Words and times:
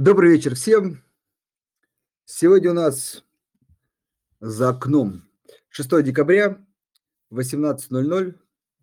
Добрый 0.00 0.30
вечер 0.30 0.54
всем. 0.54 1.04
Сегодня 2.24 2.70
у 2.70 2.72
нас 2.72 3.22
за 4.40 4.70
окном 4.70 5.28
6 5.68 6.02
декабря, 6.02 6.58
18.00, 7.30 8.34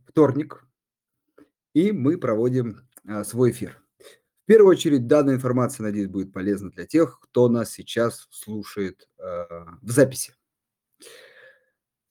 вторник, 0.05 0.63
и 1.73 1.91
мы 1.91 2.19
проводим 2.19 2.88
а, 3.07 3.23
свой 3.23 3.49
эфир. 3.49 3.81
В 4.43 4.45
первую 4.45 4.69
очередь, 4.69 5.07
данная 5.07 5.33
информация, 5.33 5.85
надеюсь, 5.85 6.07
будет 6.07 6.31
полезна 6.31 6.70
для 6.70 6.85
тех, 6.85 7.20
кто 7.20 7.49
нас 7.49 7.71
сейчас 7.71 8.27
слушает 8.29 9.09
а, 9.18 9.79
в 9.81 9.89
записи, 9.89 10.36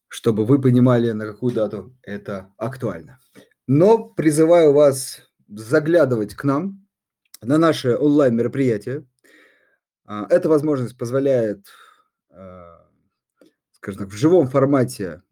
чтобы 0.09 0.45
вы 0.45 0.61
понимали, 0.61 1.13
на 1.13 1.27
какую 1.27 1.55
дату 1.55 1.97
это 2.03 2.53
актуально. 2.57 3.21
Но 3.69 4.03
призываю 4.03 4.73
вас 4.73 5.21
заглядывать 5.47 6.35
к 6.35 6.43
нам, 6.43 6.86
на 7.43 7.59
наше 7.59 7.97
онлайн-мероприятие. 7.97 9.05
А, 10.05 10.27
эта 10.31 10.49
возможность 10.49 10.97
позволяет, 10.97 11.67
а, 12.31 12.89
скажем 13.73 14.05
так, 14.05 14.09
в 14.11 14.17
живом 14.17 14.49
формате 14.49 15.23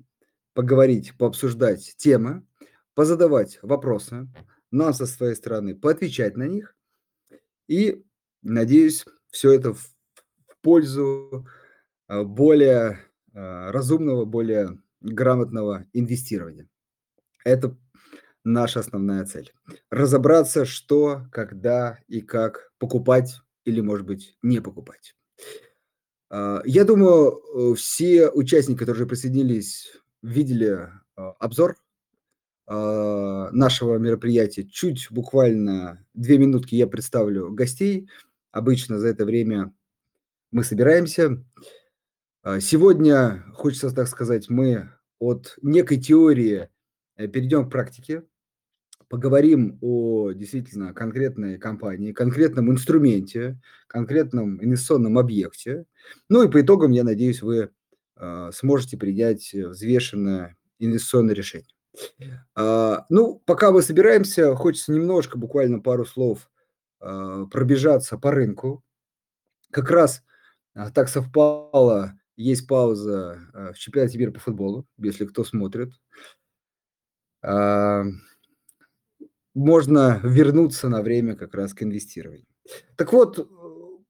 поговорить, 0.53 1.17
пообсуждать 1.19 1.95
темы, 1.97 2.47
позадавать 2.95 3.59
вопросы, 3.63 4.29
нам 4.71 4.93
со 4.93 5.07
своей 5.07 5.35
стороны 5.35 5.75
поотвечать 5.75 6.37
на 6.37 6.45
них. 6.45 6.77
И, 7.69 8.05
надеюсь, 8.43 9.05
все 9.31 9.53
это 9.53 9.73
в 9.75 9.89
пользу 10.61 11.47
а, 12.07 12.25
более 12.25 13.01
разумного, 13.33 14.25
более 14.25 14.79
грамотного 15.01 15.87
инвестирования. 15.93 16.69
Это 17.45 17.77
наша 18.45 18.81
основная 18.81 19.25
цель. 19.25 19.53
Разобраться, 19.91 20.65
что, 20.65 21.27
когда 21.33 21.99
и 22.07 22.21
как 22.21 22.73
покупать 22.79 23.41
или, 23.65 23.81
может 23.81 24.07
быть, 24.07 24.37
не 24.43 24.61
покупать. 24.61 25.17
А, 26.31 26.63
я 26.65 26.85
думаю, 26.85 27.73
э, 27.73 27.75
все 27.75 28.29
участники, 28.31 28.79
которые 28.79 29.07
присоединились, 29.07 29.93
видели 30.23 30.91
а, 31.17 31.31
обзор 31.39 31.77
а, 32.67 33.51
нашего 33.51 33.97
мероприятия. 33.97 34.65
Чуть 34.65 35.09
буквально 35.11 36.05
две 36.13 36.39
минутки 36.39 36.75
я 36.75 36.87
представлю 36.87 37.51
гостей. 37.53 38.09
Обычно 38.53 38.99
за 38.99 39.09
это 39.09 39.25
время 39.25 39.75
мы 40.53 40.63
собираемся. 40.63 41.45
Сегодня, 42.61 43.43
хочется 43.55 43.91
так 43.91 44.07
сказать, 44.07 44.51
мы 44.51 44.91
от 45.19 45.57
некой 45.63 45.99
теории 45.99 46.69
э, 47.17 47.27
перейдем 47.27 47.67
к 47.67 47.71
практике 47.71 48.23
поговорим 49.15 49.79
о 49.81 50.33
действительно 50.33 50.93
конкретной 50.93 51.57
компании, 51.57 52.11
конкретном 52.11 52.73
инструменте, 52.73 53.61
конкретном 53.87 54.61
инвестиционном 54.61 55.19
объекте. 55.19 55.85
Ну 56.29 56.43
и 56.43 56.51
по 56.51 56.61
итогам, 56.61 56.91
я 56.91 57.05
надеюсь, 57.05 57.41
вы 57.41 57.71
э, 58.17 58.51
сможете 58.53 58.97
принять 58.97 59.55
взвешенное 59.55 60.57
инвестиционное 60.81 61.33
решение. 61.33 61.69
Э, 62.57 62.97
ну, 63.09 63.41
пока 63.47 63.71
мы 63.71 63.83
собираемся, 63.83 64.53
хочется 64.57 64.91
немножко, 64.91 65.39
буквально 65.39 65.79
пару 65.79 66.05
слов 66.05 66.51
э, 67.01 67.47
пробежаться 67.53 68.19
по 68.19 68.33
рынку. 68.33 68.83
Как 69.71 69.93
раз 69.93 70.25
так 70.93 71.09
совпало, 71.09 72.15
есть 72.35 72.67
пауза 72.67 73.39
в 73.53 73.79
чемпионате 73.79 74.19
мира 74.19 74.33
по 74.33 74.41
футболу, 74.41 74.89
если 74.99 75.25
кто 75.25 75.45
смотрит 75.45 75.93
можно 79.55 80.21
вернуться 80.23 80.89
на 80.89 81.03
время 81.03 81.37
как 81.37 81.55
раз 81.55 81.75
к 81.75 81.83
инвестированию. 81.83 82.47
Так 82.97 83.13
вот, 83.13 83.39
э, 83.39 83.45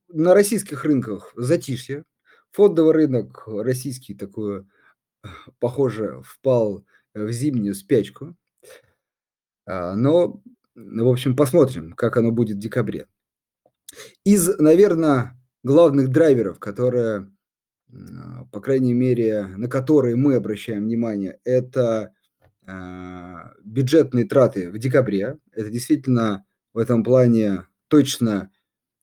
на 0.08 0.34
российских 0.34 0.84
рынках 0.84 1.32
затишье. 1.36 2.04
Фондовый 2.52 2.92
рынок 2.92 3.44
российский 3.46 4.14
такой, 4.14 4.64
похоже, 5.58 6.22
впал 6.24 6.84
в 7.14 7.30
зимнюю 7.32 7.74
спячку. 7.74 8.36
А, 9.66 9.94
но, 9.96 10.40
в 10.74 11.08
общем, 11.08 11.36
посмотрим, 11.36 11.92
как 11.92 12.16
оно 12.16 12.30
будет 12.30 12.56
в 12.56 12.60
декабре. 12.60 13.08
Из, 14.24 14.56
наверное, 14.58 15.36
главных 15.62 16.10
драйверов, 16.10 16.58
которые, 16.58 17.30
по 18.52 18.60
крайней 18.60 18.94
мере, 18.94 19.46
на 19.46 19.68
которые 19.68 20.16
мы 20.16 20.34
обращаем 20.34 20.84
внимание, 20.84 21.40
это 21.44 22.02
а, 22.02 22.12
бюджетные 22.66 24.26
траты 24.26 24.70
в 24.70 24.78
декабре. 24.78 25.38
Это 25.52 25.70
действительно 25.70 26.44
в 26.72 26.78
этом 26.78 27.04
плане 27.04 27.66
точно, 27.88 28.50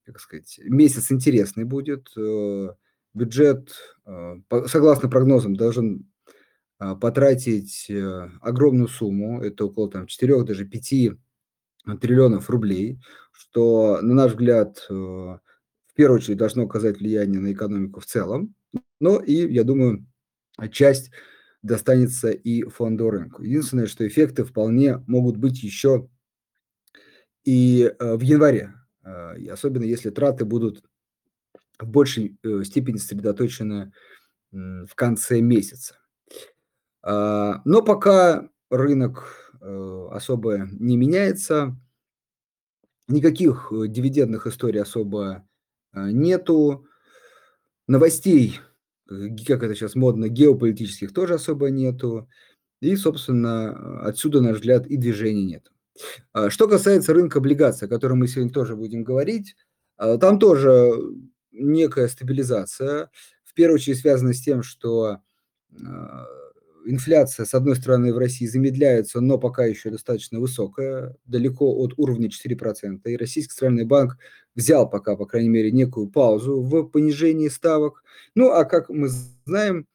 как 0.06 0.20
сказать, 0.20 0.60
месяц 0.64 1.12
интересный 1.12 1.64
будет. 1.64 2.10
Э, 2.18 2.70
бюджет, 3.14 3.74
э, 4.06 4.36
согласно 4.68 5.10
прогнозам, 5.10 5.56
должен 5.56 6.12
а, 6.78 6.96
потратить 6.96 7.90
э, 7.90 8.30
огромную 8.42 8.88
сумму, 8.88 9.42
это 9.42 9.66
около 9.66 9.90
там, 9.90 10.08
4, 10.08 10.44
даже 10.44 10.66
5 10.66 11.14
триллионов 12.00 12.50
рублей, 12.50 13.00
что, 13.32 14.00
на 14.02 14.14
наш 14.14 14.32
взгляд, 14.32 14.86
в 14.90 15.40
первую 15.96 16.18
очередь 16.18 16.38
должно 16.38 16.64
оказать 16.64 17.00
влияние 17.00 17.40
на 17.40 17.52
экономику 17.52 18.00
в 18.00 18.06
целом. 18.06 18.56
Но 19.00 19.20
и, 19.20 19.52
я 19.52 19.64
думаю, 19.64 20.06
часть 20.72 21.12
достанется 21.62 22.32
и 22.32 22.64
фондовому 22.64 23.12
рынку. 23.12 23.44
Единственное, 23.44 23.88
что 23.88 24.08
эффекты 24.08 24.44
вполне 24.44 24.98
могут 25.08 25.38
быть 25.38 25.62
еще 25.64 26.10
и 27.44 27.84
э, 27.84 28.16
в 28.16 28.22
январе, 28.22 28.74
э, 29.04 29.48
особенно 29.50 29.84
если 29.84 30.10
траты 30.10 30.46
будут 30.46 30.84
в 31.80 31.88
большей 31.88 32.38
э, 32.44 32.64
степени 32.64 32.98
сосредоточены 32.98 33.92
в 34.52 34.96
конце 34.96 35.40
месяца. 35.40 35.98
А, 37.02 37.62
но 37.64 37.82
пока 37.82 38.50
рынок 38.70 39.54
особо 40.12 40.68
не 40.74 40.98
меняется, 40.98 41.78
никаких 43.08 43.72
дивидендных 43.72 44.46
историй 44.48 44.82
особо 44.82 45.48
нету, 45.94 46.86
новостей 47.88 48.60
как 49.48 49.64
это 49.64 49.76
сейчас 49.76 49.96
модно, 49.96 50.28
геополитических 50.28 51.14
тоже 51.14 51.36
особо 51.36 51.70
нету. 51.70 52.30
И, 52.82 52.96
собственно, 52.96 54.02
отсюда, 54.02 54.42
на 54.42 54.50
наш 54.50 54.58
взгляд, 54.58 54.88
и 54.88 54.98
движения 54.98 55.46
нет. 55.46 55.72
А, 56.34 56.50
что 56.50 56.68
касается 56.68 57.14
рынка 57.14 57.40
облигаций, 57.40 57.88
о 57.88 57.90
котором 57.90 58.20
мы 58.20 58.28
сегодня 58.28 58.52
тоже 58.52 58.76
будем 58.76 59.04
говорить, 59.04 59.56
а, 59.98 60.18
там 60.18 60.40
тоже 60.40 60.92
некая 61.52 62.08
стабилизация. 62.08 63.10
В 63.44 63.54
первую 63.54 63.76
очередь 63.76 64.00
связана 64.00 64.34
с 64.34 64.42
тем, 64.42 64.64
что 64.64 65.18
а, 65.86 66.26
инфляция, 66.86 67.46
с 67.46 67.54
одной 67.54 67.76
стороны, 67.76 68.14
в 68.14 68.18
России 68.18 68.46
замедляется, 68.46 69.22
но 69.22 69.38
пока 69.38 69.66
еще 69.66 69.90
достаточно 69.90 70.40
высокая, 70.40 71.16
далеко 71.26 71.76
от 71.78 71.94
уровня 71.98 72.30
4%. 72.30 73.02
И 73.06 73.18
Российский 73.18 73.52
центральный 73.52 73.86
банк 73.86 74.18
взял 74.56 74.90
пока, 74.90 75.16
по 75.16 75.26
крайней 75.26 75.50
мере, 75.50 75.72
некую 75.72 76.08
паузу 76.08 76.62
в 76.62 76.84
понижении 76.86 77.50
ставок. 77.50 78.04
Ну, 78.36 78.52
а 78.52 78.66
как 78.66 78.90
мы 78.90 79.10
знаем, 79.46 79.88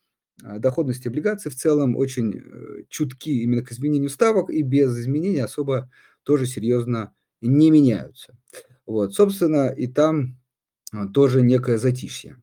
а, 0.42 0.58
доходности 0.58 1.08
облигаций 1.08 1.50
в 1.50 1.56
целом 1.56 1.97
очень 1.97 2.34
э, 2.34 2.82
чутки 2.88 3.30
именно 3.30 3.62
к 3.62 3.72
изменению 3.72 4.10
ставок 4.10 4.50
и 4.50 4.62
без 4.62 4.98
изменений 4.98 5.41
особо 5.41 5.91
тоже 6.24 6.47
серьезно 6.47 7.14
не 7.41 7.70
меняются. 7.70 8.36
Вот, 8.84 9.14
собственно, 9.14 9.68
и 9.68 9.86
там 9.86 10.38
а, 10.92 11.06
тоже 11.08 11.42
некое 11.42 11.78
затишье. 11.78 12.36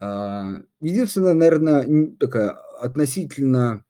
А, 0.00 0.62
единственное, 0.80 1.34
наверное, 1.34 2.14
такая 2.18 2.50
относительно 2.80 3.84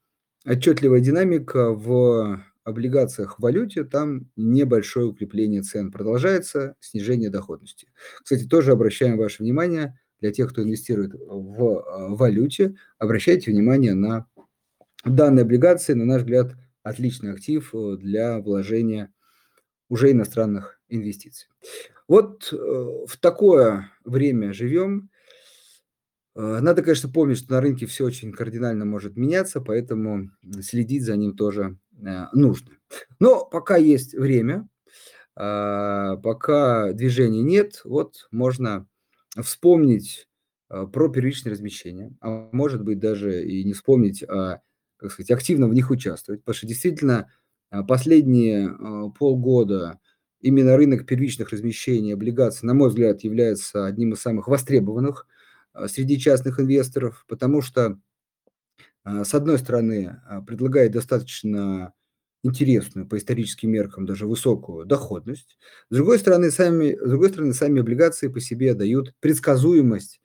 отчетливая 0.45 0.99
динамика 0.99 1.71
в 1.71 2.43
облигациях 2.63 3.37
в 3.37 3.41
валюте, 3.41 3.83
там 3.83 4.29
небольшое 4.35 5.07
укрепление 5.07 5.61
цен 5.61 5.91
продолжается, 5.91 6.75
снижение 6.79 7.29
доходности. 7.29 7.87
Кстати, 8.23 8.45
тоже 8.45 8.71
обращаем 8.71 9.17
ваше 9.17 9.43
внимание, 9.43 9.99
для 10.21 10.31
тех, 10.31 10.49
кто 10.51 10.63
инвестирует 10.63 11.13
в 11.13 11.79
а, 11.79 12.09
валюте, 12.09 12.75
обращайте 12.97 13.51
внимание 13.51 13.93
на 13.93 14.27
данные 15.05 15.43
облигации, 15.43 15.93
на 15.93 16.05
наш 16.05 16.21
взгляд, 16.21 16.55
отличный 16.83 17.31
актив 17.31 17.73
э, 17.73 17.97
для 17.97 18.39
вложения 18.39 19.13
уже 19.87 20.11
иностранных 20.11 20.79
инвестиций. 20.89 21.47
Вот 22.07 22.51
э, 22.51 22.55
в 22.55 23.17
такое 23.19 23.91
время 24.03 24.53
живем. 24.53 25.09
Э, 26.39 26.59
надо, 26.61 26.81
конечно, 26.81 27.09
помнить, 27.09 27.37
что 27.37 27.51
на 27.51 27.59
рынке 27.59 27.85
все 27.85 28.05
очень 28.05 28.31
кардинально 28.31 28.85
может 28.85 29.17
меняться, 29.17 29.59
поэтому 29.59 30.31
следить 30.61 31.03
за 31.03 31.17
ним 31.17 31.35
тоже 31.35 31.77
э, 32.01 32.27
нужно. 32.31 32.77
Но 33.19 33.43
пока 33.43 33.75
есть 33.75 34.13
время, 34.13 34.69
а, 35.35 36.15
пока 36.17 36.93
движения 36.93 37.41
нет, 37.41 37.81
вот 37.83 38.27
можно 38.31 38.87
вспомнить 39.37 40.27
э, 40.69 40.87
про 40.91 41.09
первичное 41.09 41.51
размещение, 41.51 42.13
а 42.21 42.47
может 42.53 42.83
быть 42.83 42.99
даже 42.99 43.45
и 43.45 43.65
не 43.65 43.73
вспомнить, 43.73 44.23
а, 44.23 44.61
как 44.95 45.11
сказать, 45.11 45.31
активно 45.31 45.67
в 45.67 45.73
них 45.73 45.91
участвовать, 45.91 46.41
потому 46.41 46.55
что 46.55 46.67
действительно 46.67 47.29
последние 47.87 48.75
полгода 49.19 49.99
именно 50.41 50.75
рынок 50.75 51.05
первичных 51.05 51.51
размещений 51.51 52.13
облигаций, 52.13 52.65
на 52.65 52.73
мой 52.73 52.89
взгляд, 52.89 53.23
является 53.23 53.85
одним 53.85 54.13
из 54.13 54.21
самых 54.21 54.47
востребованных 54.47 55.27
среди 55.87 56.19
частных 56.19 56.59
инвесторов, 56.59 57.25
потому 57.27 57.61
что, 57.61 57.99
а, 59.03 59.23
с 59.23 59.33
одной 59.33 59.57
стороны, 59.59 60.21
а, 60.27 60.41
предлагает 60.41 60.91
достаточно 60.91 61.93
интересную 62.43 63.07
по 63.07 63.17
историческим 63.17 63.71
меркам, 63.71 64.05
даже 64.05 64.25
высокую 64.25 64.85
доходность. 64.85 65.57
С 65.89 65.95
другой 65.95 66.19
стороны, 66.19 66.51
сами, 66.51 66.95
с 66.95 67.09
другой 67.09 67.29
стороны, 67.29 67.53
сами 67.53 67.81
облигации 67.81 68.29
по 68.29 68.39
себе 68.39 68.73
дают 68.73 69.13
предсказуемость. 69.19 70.21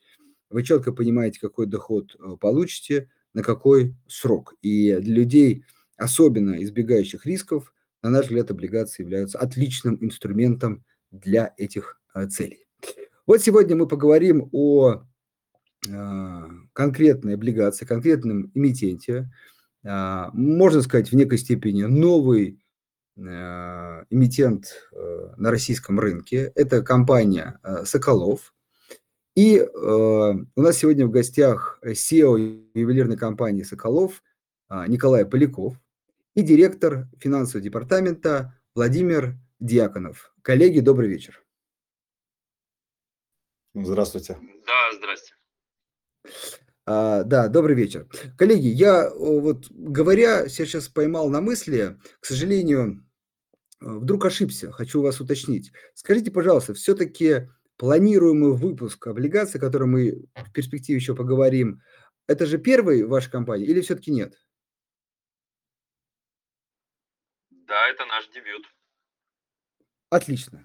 Вы 0.50 0.62
четко 0.62 0.93
понимаете, 0.93 1.41
какой 1.41 1.67
доход 1.67 2.17
получите, 2.41 3.11
на 3.35 3.43
какой 3.43 3.96
срок. 4.06 4.55
И 4.62 4.96
для 5.00 5.14
людей, 5.14 5.64
особенно 5.96 6.62
избегающих 6.62 7.26
рисков, 7.26 7.75
на 8.02 8.11
наш 8.11 8.26
взгляд, 8.26 8.50
облигации 8.50 9.02
являются 9.02 9.38
отличным 9.38 9.99
инструментом 10.00 10.85
для 11.11 11.52
этих 11.56 12.00
целей. 12.31 12.67
Вот 13.26 13.43
сегодня 13.43 13.75
мы 13.75 13.88
поговорим 13.88 14.49
о 14.52 15.02
конкретной 16.73 17.35
облигации, 17.35 17.85
конкретном 17.87 18.51
эмитенте, 18.55 19.31
а, 19.85 20.31
можно 20.33 20.83
сказать, 20.83 21.11
в 21.11 21.15
некой 21.15 21.39
степени 21.39 21.83
новый 21.85 22.59
а, 23.17 24.05
эмитент 24.11 24.89
э, 24.93 25.35
на 25.37 25.51
российском 25.51 26.01
рынке. 26.01 26.53
Это 26.55 26.83
компания 26.83 27.61
«Соколов». 27.85 28.55
И 29.37 29.61
у 29.61 30.61
нас 30.61 30.77
сегодня 30.79 31.07
в 31.07 31.11
гостях 31.11 31.81
SEO 31.85 32.69
ювелирной 32.75 33.17
компании 33.17 33.65
«Соколов» 33.65 34.23
Николай 34.87 35.27
Поляков 35.27 35.75
и 36.37 36.43
директор 36.43 37.09
финансового 37.19 37.61
департамента 37.61 38.57
Владимир 38.77 39.37
Дьяконов. 39.59 40.33
Коллеги, 40.43 40.79
добрый 40.79 41.09
вечер. 41.09 41.45
Здравствуйте. 43.75 44.39
Да, 44.67 44.97
здравствуйте. 44.97 45.35
А, 46.87 47.23
да, 47.23 47.49
добрый 47.49 47.75
вечер. 47.75 48.09
Коллеги, 48.37 48.67
я 48.67 49.11
вот 49.11 49.71
говоря 49.71 50.49
сейчас 50.49 50.89
поймал 50.89 51.31
на 51.31 51.41
мысли, 51.41 51.99
к 52.21 52.27
сожалению, 52.27 53.07
вдруг 53.81 54.27
ошибся, 54.27 54.71
хочу 54.71 55.01
вас 55.01 55.21
уточнить. 55.21 55.73
Скажите, 55.95 56.31
пожалуйста, 56.31 56.75
все-таки 56.75 57.49
планируемый 57.77 58.53
выпуск 58.53 59.07
облигаций, 59.07 59.59
о 59.59 59.63
котором 59.63 59.93
мы 59.93 60.27
в 60.35 60.53
перспективе 60.53 60.99
еще 60.99 61.15
поговорим, 61.15 61.81
это 62.27 62.45
же 62.45 62.59
первый 62.59 63.05
ваша 63.05 63.31
компания 63.31 63.65
или 63.65 63.81
все-таки 63.81 64.11
нет? 64.11 64.35
Да, 67.51 67.89
это 67.89 68.05
наш 68.05 68.29
дебют. 68.29 68.67
Отлично. 70.11 70.65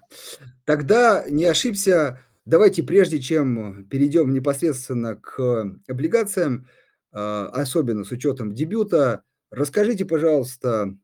Тогда 0.64 1.24
не 1.28 1.46
ошибся 1.46 2.24
Давайте, 2.50 2.82
прежде 2.82 3.20
чем 3.20 3.84
перейдем 3.84 4.32
непосредственно 4.32 5.14
к 5.14 5.72
облигациям, 5.86 6.66
а, 7.12 7.46
особенно 7.46 8.02
с 8.02 8.10
учетом 8.10 8.56
дебюта, 8.56 9.22
расскажите, 9.52 10.04
пожалуйста, 10.04 10.96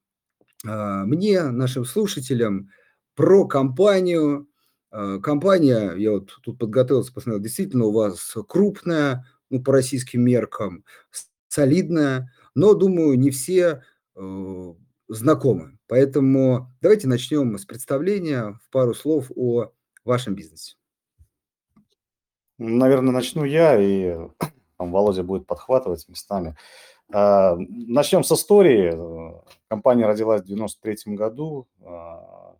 а, 0.66 1.04
мне, 1.04 1.44
нашим 1.44 1.84
слушателям, 1.84 2.70
про 3.14 3.46
компанию. 3.46 4.48
Компания, 4.90 5.92
я 5.96 6.12
вот 6.12 6.32
тут 6.42 6.58
подготовился, 6.58 7.12
посмотрел, 7.12 7.40
действительно 7.40 7.84
у 7.84 7.92
вас 7.92 8.34
крупная, 8.48 9.24
ну, 9.48 9.62
по 9.62 9.72
российским 9.72 10.22
меркам, 10.22 10.84
солидная, 11.46 12.32
но, 12.56 12.74
думаю, 12.74 13.18
не 13.18 13.30
все 13.30 13.84
э, 14.16 14.74
знакомы. 15.08 15.78
Поэтому 15.86 16.74
давайте 16.80 17.08
начнем 17.08 17.56
с 17.58 17.64
представления 17.64 18.58
в 18.64 18.70
пару 18.70 18.94
слов 18.94 19.30
о 19.34 19.72
вашем 20.04 20.34
бизнесе. 20.34 20.76
Наверное, 22.58 23.12
начну 23.12 23.44
я, 23.44 23.78
и 23.80 24.16
там 24.78 24.92
Володя 24.92 25.22
будет 25.22 25.46
подхватывать 25.46 26.08
местами. 26.08 26.56
А, 27.12 27.56
начнем 27.58 28.24
с 28.24 28.32
истории. 28.32 28.94
Компания 29.68 30.06
родилась 30.06 30.42
в 30.42 30.46
93 30.46 31.14
году. 31.14 31.66
А, 31.84 32.54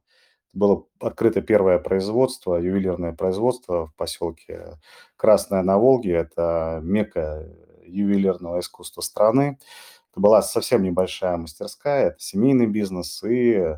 было 0.53 0.85
открыто 1.01 1.43
первое 1.43 1.79
производство, 1.79 2.57
ювелирное 2.57 3.13
производство 3.13 3.87
в 3.87 3.95
поселке 3.95 4.79
Красная 5.17 5.63
на 5.63 5.79
Волге. 5.79 6.13
Это 6.13 6.81
мека 6.83 7.47
ювелирного 7.85 8.61
искусства 8.61 9.01
страны. 9.01 9.59
Это 10.13 10.21
была 10.21 10.43
совсем 10.43 10.83
небольшая 10.83 11.37
мастерская, 11.37 12.09
это 12.09 12.17
семейный 12.19 12.67
бизнес, 12.67 13.23
и 13.23 13.53
э, 13.53 13.77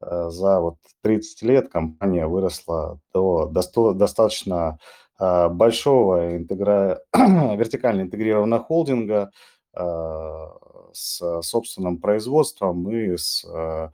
за 0.00 0.60
вот 0.60 0.76
30 1.02 1.42
лет 1.42 1.70
компания 1.70 2.26
выросла 2.26 3.00
до, 3.14 3.46
до 3.46 3.92
достаточно 3.94 4.78
большого 5.20 6.36
интегра... 6.36 7.02
вертикально 7.14 8.02
интегрированного 8.02 8.62
холдинга 8.62 9.30
а, 9.74 10.56
с 10.92 11.42
собственным 11.42 11.98
производством 11.98 12.90
и 12.90 13.16
с 13.16 13.44
а, 13.44 13.92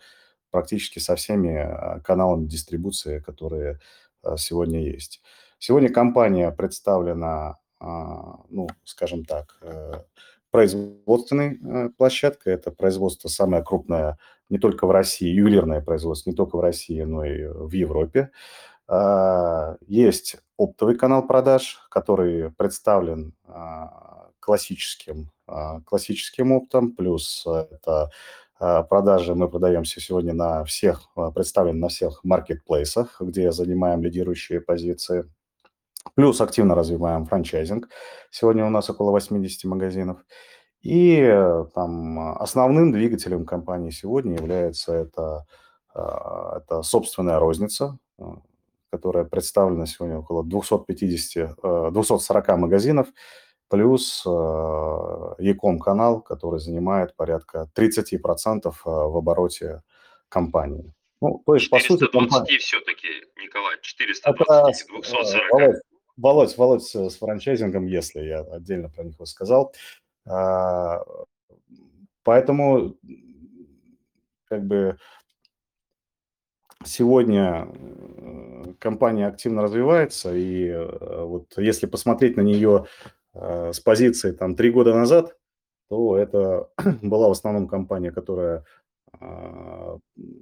практически 0.51 0.99
со 1.01 1.17
всеми 1.17 2.01
каналами 2.03 2.47
дистрибуции, 2.47 3.19
которые 3.19 3.81
сегодня 4.39 4.81
есть. 4.81 5.21
Сегодня 5.59 5.91
компания 5.91 6.51
представлена, 6.51 7.59
ну, 7.81 8.69
скажем 8.85 9.25
так, 9.25 9.59
э, 9.61 9.93
производственной 10.57 11.59
э, 11.63 11.91
площадкой. 11.99 12.55
Это 12.55 12.71
производство 12.71 13.29
самое 13.29 13.63
крупное 13.63 14.17
не 14.49 14.59
только 14.59 14.87
в 14.87 14.91
России, 14.91 15.29
ювелирное 15.29 15.83
производство 15.83 16.31
не 16.31 16.37
только 16.37 16.57
в 16.57 16.61
России, 16.61 17.03
но 17.03 17.27
и 17.27 17.45
в 17.47 17.73
Европе. 17.73 18.31
А, 18.89 19.77
есть 19.87 20.37
оптовый 20.57 20.97
канал 20.97 21.27
продаж, 21.27 21.81
который 21.91 22.51
представлен 22.53 23.35
а, 23.47 24.31
классическим, 24.41 25.31
а, 25.47 25.81
классическим 25.81 26.53
оптом, 26.53 26.93
плюс 26.93 27.47
это 27.47 28.11
продажи 28.59 29.35
мы 29.35 29.51
продаемся 29.51 30.01
сегодня 30.01 30.33
на 30.33 30.65
всех, 30.65 31.11
представлены 31.35 31.79
на 31.79 31.89
всех 31.89 32.25
маркетплейсах, 32.25 33.21
где 33.21 33.53
занимаем 33.53 34.03
лидирующие 34.03 34.63
позиции. 34.63 35.31
Плюс 36.15 36.41
активно 36.41 36.75
развиваем 36.75 37.27
франчайзинг. 37.27 37.91
Сегодня 38.31 38.65
у 38.65 38.71
нас 38.71 38.89
около 38.89 39.11
80 39.11 39.65
магазинов. 39.65 40.25
И 40.81 41.21
там 41.75 42.39
основным 42.41 42.93
двигателем 42.93 43.45
компании 43.45 43.91
сегодня 43.91 44.37
является 44.37 44.95
это, 44.95 45.45
это 45.95 46.81
собственная 46.83 47.39
розница, 47.39 47.99
которая 48.97 49.25
представлена 49.25 49.87
сегодня 49.87 50.19
около 50.19 50.43
250, 50.43 51.57
240 51.93 52.49
э, 52.49 52.57
магазинов, 52.57 53.09
плюс 53.69 54.25
Яком 54.25 55.79
канал, 55.79 56.23
который 56.23 56.61
занимает 56.61 57.15
порядка 57.15 57.69
30% 57.77 58.67
э, 58.67 58.73
в 58.85 59.17
обороте 59.17 59.83
компании. 60.29 60.95
Ну, 61.21 61.43
то 61.45 61.55
есть, 61.55 61.67
420 61.67 61.89
по 61.89 61.95
сути, 61.95 62.13
компания... 62.13 62.59
все-таки, 62.59 63.09
Николай, 63.43 63.77
420, 63.81 64.83
Это, 64.83 64.93
240. 64.93 65.61
Э, 65.61 65.81
Володь, 66.17 66.57
Володь, 66.57 66.57
Володь 66.57 67.13
с 67.13 67.17
франчайзингом, 67.17 67.87
если 67.87 68.21
я 68.21 68.41
отдельно 68.41 68.89
про 68.89 69.05
них 69.05 69.17
сказал. 69.25 69.75
А, 70.27 71.03
поэтому 72.23 72.97
как 74.49 74.65
бы 74.67 74.99
Сегодня 76.85 77.69
э, 77.69 78.75
компания 78.79 79.27
активно 79.27 79.63
развивается, 79.63 80.35
и 80.35 80.69
э, 80.69 81.25
вот 81.25 81.47
если 81.57 81.87
посмотреть 81.87 82.37
на 82.37 82.43
нее 82.43 82.87
э, 83.35 83.73
с 83.73 83.81
позиции 83.81 84.33
там 84.33 84.55
три 84.55 84.71
года 84.71 84.95
назад, 84.95 85.37
то 85.89 86.17
это 86.17 86.69
была 87.03 87.29
в 87.29 87.33
основном 87.33 87.69
компания, 87.69 88.11
которая 88.11 88.65
а, 89.19 89.99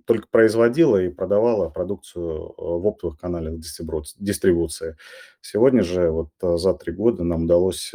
только 0.06 0.26
производила 0.28 1.00
и 1.00 1.10
продавала 1.10 1.68
продукцию 1.68 2.54
в 2.56 2.86
оптовых 2.86 3.18
каналах 3.20 3.60
дистрибуции. 3.60 4.96
Сегодня 5.40 5.82
же 5.82 6.10
вот 6.10 6.30
за 6.40 6.74
три 6.74 6.92
года 6.92 7.22
нам 7.22 7.44
удалось 7.44 7.92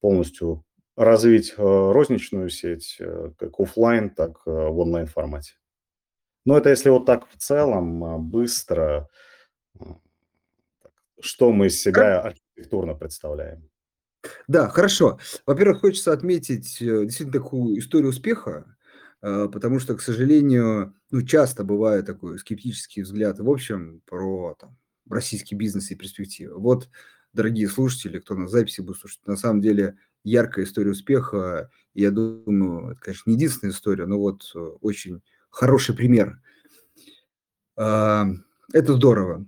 полностью 0.00 0.64
развить 0.96 1.54
розничную 1.58 2.48
сеть 2.48 2.98
как 3.36 3.60
офлайн, 3.60 4.10
так 4.10 4.46
в 4.46 4.78
онлайн 4.78 5.06
формате. 5.06 5.57
Ну, 6.48 6.56
это 6.56 6.70
если 6.70 6.88
вот 6.88 7.04
так 7.04 7.28
в 7.28 7.36
целом, 7.36 8.02
а, 8.04 8.16
быстро, 8.16 9.06
что 11.20 11.52
мы 11.52 11.66
из 11.66 11.78
себя 11.78 12.22
архитектурно 12.22 12.94
представляем. 12.94 13.68
Да, 14.46 14.70
хорошо. 14.70 15.18
Во-первых, 15.44 15.80
хочется 15.80 16.10
отметить 16.10 16.80
э, 16.80 17.04
действительно 17.04 17.32
такую 17.32 17.78
историю 17.78 18.08
успеха, 18.08 18.64
э, 19.20 19.48
потому 19.52 19.78
что, 19.78 19.94
к 19.94 20.00
сожалению, 20.00 20.94
ну, 21.10 21.20
часто 21.20 21.64
бывает 21.64 22.06
такой 22.06 22.38
скептический 22.38 23.02
взгляд 23.02 23.38
в 23.40 23.50
общем 23.50 24.00
про 24.06 24.56
там, 24.58 24.78
российский 25.06 25.54
бизнес 25.54 25.90
и 25.90 25.96
перспективы. 25.96 26.58
Вот, 26.58 26.88
дорогие 27.34 27.68
слушатели, 27.68 28.20
кто 28.20 28.34
на 28.34 28.48
записи 28.48 28.80
будет 28.80 28.96
слушать, 28.96 29.20
на 29.26 29.36
самом 29.36 29.60
деле 29.60 29.98
яркая 30.24 30.64
история 30.64 30.92
успеха. 30.92 31.68
Я 31.92 32.10
думаю, 32.10 32.92
это, 32.92 33.00
конечно, 33.02 33.28
не 33.28 33.36
единственная 33.36 33.74
история, 33.74 34.06
но 34.06 34.18
вот 34.18 34.50
э, 34.54 34.58
очень 34.58 35.20
хороший 35.50 35.94
пример. 35.94 36.40
А, 37.76 38.26
это 38.72 38.94
здорово. 38.94 39.46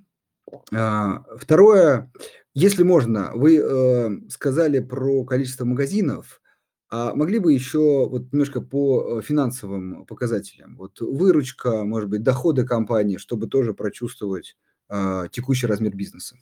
А, 0.72 1.24
второе, 1.36 2.10
если 2.54 2.82
можно, 2.82 3.32
вы, 3.34 3.58
э, 3.58 4.10
сказали 4.28 4.80
про 4.80 5.24
количество 5.24 5.64
магазинов, 5.64 6.40
а 6.88 7.14
могли 7.14 7.38
бы 7.38 7.52
еще 7.52 8.08
вот 8.08 8.32
немножко 8.32 8.60
по, 8.60 9.18
э, 9.18 9.22
финансовым 9.22 10.04
показателям? 10.06 10.76
Вот 10.76 11.00
выручка, 11.00 11.84
может 11.84 12.08
быть, 12.08 12.22
доходы 12.22 12.66
компании, 12.66 13.16
чтобы 13.16 13.46
тоже 13.46 13.74
прочувствовать, 13.74 14.56
а, 14.88 15.28
текущий 15.28 15.66
размер 15.66 15.94
бизнеса. 15.94 16.36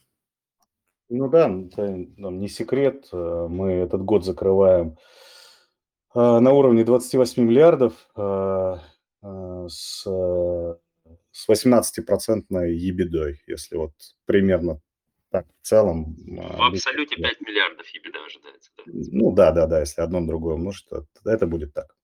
Ну 1.11 1.29
да, 1.29 1.49
это 1.49 2.07
нам 2.17 2.39
не 2.39 2.49
секрет. 2.49 3.09
Э, 3.13 3.47
мы 3.49 3.73
этот 3.73 4.03
год 4.03 4.25
закрываем 4.25 4.97
на 6.15 6.53
уровне 6.53 6.85
28 6.85 7.45
миллиардов 7.45 7.93
с, 9.23 10.03
с 11.33 11.49
18-процентной 11.49 12.73
ебедой, 12.75 13.43
если 13.47 13.77
вот 13.77 13.93
примерно 14.27 14.81
так 15.31 15.47
в 15.63 15.67
целом. 15.67 16.17
В 16.27 16.63
абсолюте 16.63 17.17
5 17.17 17.41
миллиардов 17.43 17.87
ебеда 17.89 18.19
ожидается. 18.25 18.71
Да? 18.77 18.83
Ну 18.87 19.33
да, 19.33 19.53
да, 19.53 19.67
да, 19.67 19.81
если 19.81 20.01
одно 20.01 20.25
другое 20.27 20.55
умножить, 20.55 20.87
то 20.89 21.07
это 21.25 21.47
будет 21.47 21.75
так. 21.75 21.95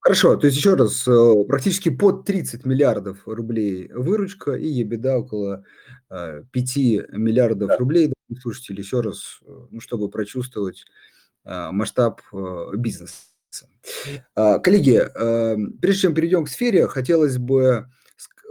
Хорошо, 0.00 0.36
то 0.36 0.46
есть 0.46 0.56
еще 0.56 0.74
раз, 0.74 1.06
э, 1.06 1.44
практически 1.46 1.90
под 1.90 2.24
30 2.24 2.64
миллиардов 2.64 3.26
рублей 3.26 3.88
выручка 3.92 4.52
и 4.52 4.66
ебеда 4.66 5.18
около 5.18 5.64
5 6.08 6.76
миллиардов 7.12 7.68
Да. 7.68 7.76
рублей. 7.76 8.12
Слушатели, 8.40 8.78
еще 8.80 9.00
раз, 9.00 9.40
э, 9.44 9.66
ну, 9.70 9.80
чтобы 9.80 10.08
прочувствовать 10.10 10.84
а, 11.44 11.72
масштаб 11.72 12.20
э, 12.32 12.70
бизнеса. 12.76 13.22
А, 14.34 14.58
Коллеги, 14.58 14.96
эм, 15.14 15.78
прежде 15.78 16.02
чем 16.02 16.14
перейдем 16.14 16.44
к 16.44 16.48
сфере, 16.48 16.86
хотелось 16.88 17.38
бы, 17.38 17.88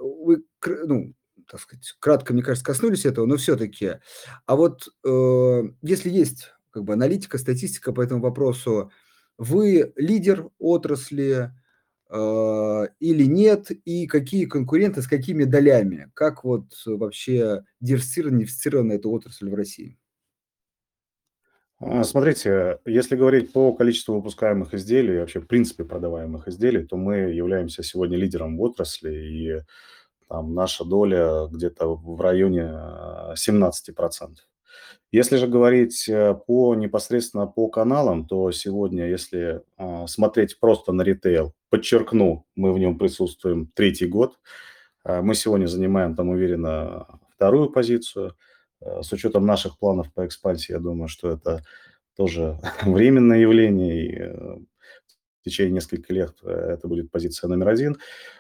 вы, 0.01 0.43
ну, 0.65 1.13
так 1.49 1.59
сказать, 1.61 1.95
кратко, 1.99 2.33
мне 2.33 2.43
кажется, 2.43 2.65
коснулись 2.65 3.05
этого, 3.05 3.25
но 3.25 3.37
все-таки, 3.37 3.99
а 4.45 4.55
вот 4.55 4.87
э, 5.05 5.61
если 5.81 6.09
есть 6.09 6.51
как 6.71 6.83
бы 6.83 6.93
аналитика, 6.93 7.37
статистика 7.37 7.93
по 7.93 8.01
этому 8.01 8.21
вопросу, 8.21 8.91
вы 9.37 9.93
лидер 9.95 10.49
отрасли 10.59 11.51
э, 12.09 12.87
или 12.99 13.23
нет, 13.23 13.71
и 13.71 14.07
какие 14.07 14.45
конкуренты 14.45 15.01
с 15.01 15.07
какими 15.07 15.43
долями? 15.45 16.11
Как 16.13 16.43
вот 16.43 16.65
вообще 16.85 17.63
диверсифицирована 17.79 18.93
эта 18.93 19.09
отрасль 19.09 19.49
в 19.49 19.55
России? 19.55 19.97
А, 21.79 22.03
Смотрите, 22.03 22.79
если 22.85 23.15
говорить 23.15 23.53
по 23.53 23.73
количеству 23.73 24.15
выпускаемых 24.15 24.73
изделий, 24.73 25.19
вообще 25.19 25.39
в 25.39 25.47
принципе 25.47 25.83
продаваемых 25.83 26.47
изделий, 26.47 26.85
то 26.85 26.97
мы 26.97 27.17
являемся 27.17 27.83
сегодня 27.83 28.17
лидером 28.17 28.57
в 28.57 28.61
отрасли, 28.61 29.13
и 29.13 29.61
там 30.27 30.53
наша 30.53 30.83
доля 30.85 31.47
где-то 31.47 31.95
в 31.95 32.19
районе 32.19 32.63
а, 32.65 33.33
17%. 33.35 33.71
Если 35.11 35.37
же 35.37 35.47
говорить 35.47 36.09
э, 36.09 36.35
по 36.47 36.75
непосредственно 36.75 37.47
по 37.47 37.69
каналам, 37.69 38.27
то 38.27 38.51
сегодня, 38.51 39.07
если 39.07 39.61
а, 39.77 40.05
смотреть 40.07 40.59
просто 40.59 40.91
на 40.91 41.01
ритейл, 41.01 41.53
подчеркну, 41.69 42.45
мы 42.55 42.73
в 42.73 42.79
нем 42.79 42.97
присутствуем 42.97 43.71
третий 43.73 44.05
год, 44.05 44.37
а, 45.05 45.21
мы 45.21 45.33
сегодня 45.35 45.67
занимаем 45.67 46.15
там 46.15 46.29
уверенно 46.29 47.07
вторую 47.33 47.69
позицию. 47.69 48.35
Э, 48.81 49.01
С 49.01 49.11
учетом 49.13 49.45
наших 49.45 49.77
планов 49.77 50.13
по 50.13 50.25
экспансии, 50.25 50.73
я 50.73 50.79
думаю, 50.79 51.07
что 51.07 51.29
это 51.31 51.61
тоже 52.15 52.59
временное 52.83 53.39
явление, 53.39 54.05
и 54.05 54.15
э, 54.19 54.57
в 55.41 55.43
течение 55.43 55.73
нескольких 55.73 56.09
лет 56.09 56.35
э, 56.43 56.49
это 56.49 56.87
будет 56.87 57.11
позиция 57.11 57.47
номер 57.47 57.69
один. 57.69 57.97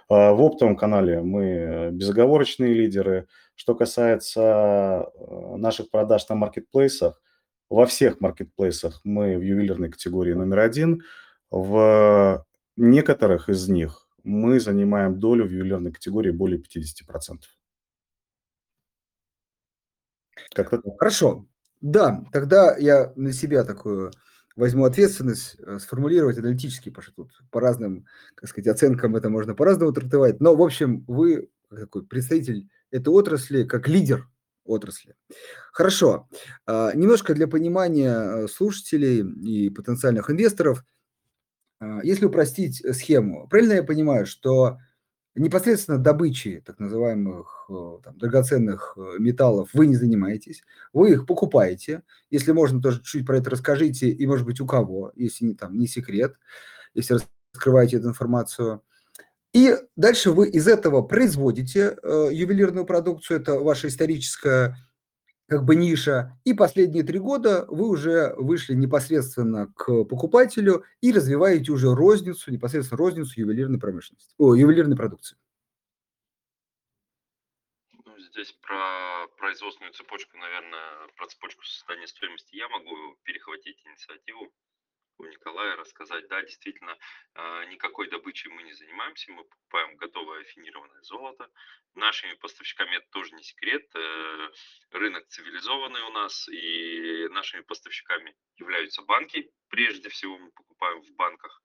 А, 0.09 0.33
В 0.33 0.41
оптовом 0.41 0.75
канале 0.75 1.21
мы 1.21 1.89
безоговорочные 1.91 2.73
лидеры. 2.73 3.27
Что 3.55 3.73
касается 3.73 5.07
наших 5.57 5.89
продаж 5.89 6.29
на 6.29 6.35
маркетплейсах, 6.35 7.19
во 7.69 7.85
всех 7.87 8.21
маркетплейсах 8.21 9.01
мы 9.03 9.37
в 9.37 9.41
ювелирной 9.41 9.89
категории 9.89 10.33
номер 10.33 10.59
один. 10.59 11.01
В 11.49 12.45
некоторых 12.77 13.49
из 13.49 13.67
них 13.67 14.07
мы 14.23 14.59
занимаем 14.59 15.19
долю 15.19 15.45
в 15.45 15.51
ювелирной 15.51 15.91
категории 15.91 16.31
более 16.31 16.59
50%. 16.59 17.39
Как-то 20.53 20.77
так. 20.81 20.93
Хорошо. 20.99 21.45
Да, 21.81 22.23
тогда 22.31 22.75
я 22.77 23.13
на 23.15 23.33
себя 23.33 23.63
такую 23.63 24.11
возьму 24.55 24.85
ответственность 24.85 25.55
э, 25.59 25.77
сформулировать 25.79 26.37
аналитически, 26.39 26.89
потому 26.89 27.03
что 27.03 27.13
тут 27.23 27.31
по 27.51 27.61
разным, 27.61 28.05
как 28.35 28.49
сказать, 28.49 28.67
оценкам 28.67 29.15
это 29.15 29.29
можно 29.29 29.53
по-разному 29.53 29.93
трактовать. 29.93 30.39
Но, 30.41 30.55
в 30.55 30.61
общем, 30.61 31.05
вы 31.07 31.49
такой 31.69 32.05
представитель 32.05 32.67
этой 32.91 33.09
отрасли, 33.09 33.63
как 33.63 33.87
лидер 33.87 34.27
отрасли. 34.65 35.15
Хорошо. 35.71 36.27
А, 36.65 36.93
Немножко 36.93 37.33
для 37.33 37.47
понимания 37.47 38.13
э, 38.13 38.47
слушателей 38.47 39.19
и 39.19 39.69
потенциальных 39.69 40.29
инвесторов, 40.29 40.83
а, 41.79 42.01
если 42.03 42.25
упростить 42.25 42.83
э, 42.83 42.93
схему, 42.93 43.47
правильно 43.47 43.73
я 43.73 43.83
понимаю, 43.83 44.25
что 44.25 44.79
непосредственно 45.39 45.97
добычей 45.97 46.61
так 46.61 46.79
называемых 46.79 47.65
э, 47.69 47.97
там, 48.03 48.17
драгоценных 48.17 48.93
э, 48.97 49.19
металлов 49.19 49.69
вы 49.73 49.87
не 49.87 49.95
занимаетесь, 49.95 50.63
вы 50.93 51.11
их 51.11 51.25
покупаете, 51.25 52.03
если 52.29 52.51
можно, 52.51 52.81
тоже 52.81 53.01
чуть 53.03 53.25
про 53.25 53.37
это 53.37 53.51
расскажите, 53.51 54.09
и, 54.09 54.25
может 54.25 54.45
быть, 54.45 54.59
у 54.59 54.65
кого, 54.65 55.11
если 55.15 55.45
не, 55.45 55.53
там, 55.53 55.77
не 55.77 55.87
секрет, 55.87 56.35
если 56.93 57.19
раскрываете 57.53 57.97
эту 57.97 58.09
информацию. 58.09 58.81
И 59.53 59.75
дальше 59.95 60.31
вы 60.31 60.49
из 60.49 60.67
этого 60.67 61.01
производите 61.01 61.97
э, 62.01 62.29
ювелирную 62.31 62.85
продукцию, 62.85 63.39
это 63.39 63.59
ваша 63.59 63.87
историческая 63.87 64.75
как 65.47 65.63
бы 65.63 65.75
ниша, 65.75 66.37
и 66.43 66.53
последние 66.53 67.03
три 67.03 67.19
года 67.19 67.65
вы 67.69 67.87
уже 67.87 68.33
вышли 68.37 68.73
непосредственно 68.73 69.67
к 69.75 70.03
покупателю 70.03 70.83
и 71.01 71.11
развиваете 71.13 71.71
уже 71.71 71.93
розницу, 71.95 72.51
непосредственно 72.51 72.97
розницу 72.97 73.39
ювелирной 73.39 73.79
промышленности, 73.79 74.33
о, 74.37 74.55
ювелирной 74.55 74.97
продукции. 74.97 75.37
Ну, 78.05 78.19
здесь 78.19 78.51
про 78.61 79.27
производственную 79.37 79.93
цепочку, 79.93 80.37
наверное, 80.37 81.07
про 81.15 81.27
цепочку 81.27 81.63
создания 81.63 82.07
стоимости 82.07 82.55
я 82.55 82.67
могу 82.67 83.15
перехватить 83.23 83.81
инициативу 83.85 84.51
у 85.17 85.25
Николая, 85.25 85.75
рассказать. 85.75 86.27
Да, 86.27 86.41
действительно, 86.41 86.97
а, 87.33 87.65
никакой 87.65 88.09
добычей 88.09 88.49
мы 88.49 88.63
не 88.63 88.73
занимаемся, 88.73 89.31
мы 89.31 89.43
покупаем 89.43 89.95
готовое 89.97 90.41
афинированное 90.41 91.01
золото. 91.01 91.49
Нашими 91.95 92.33
поставщиками 92.35 92.97
это 92.97 93.07
тоже 93.11 93.33
не 93.33 93.43
секрет. 93.43 93.89
э, 93.95 94.49
Рынок 94.91 95.27
цивилизованный 95.27 96.01
у 96.01 96.09
нас, 96.11 96.47
и 96.49 97.27
нашими 97.29 97.61
поставщиками 97.61 98.35
являются 98.57 99.01
банки. 99.01 99.51
Прежде 99.69 100.09
всего 100.09 100.37
мы 100.37 100.51
покупаем 100.51 101.01
в 101.01 101.11
банках 101.15 101.61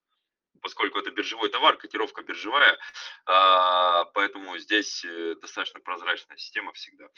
поскольку 0.63 0.99
это 1.01 1.11
биржевой 1.11 1.51
товар, 1.51 1.77
котировка 1.77 2.23
биржевая, 2.23 2.79
а, 3.27 4.05
поэтому 4.15 4.57
здесь 4.59 5.05
э, 5.05 5.35
достаточно 5.41 5.81
прозрачная 5.81 6.37
система 6.37 6.73
всегда. 6.73 7.09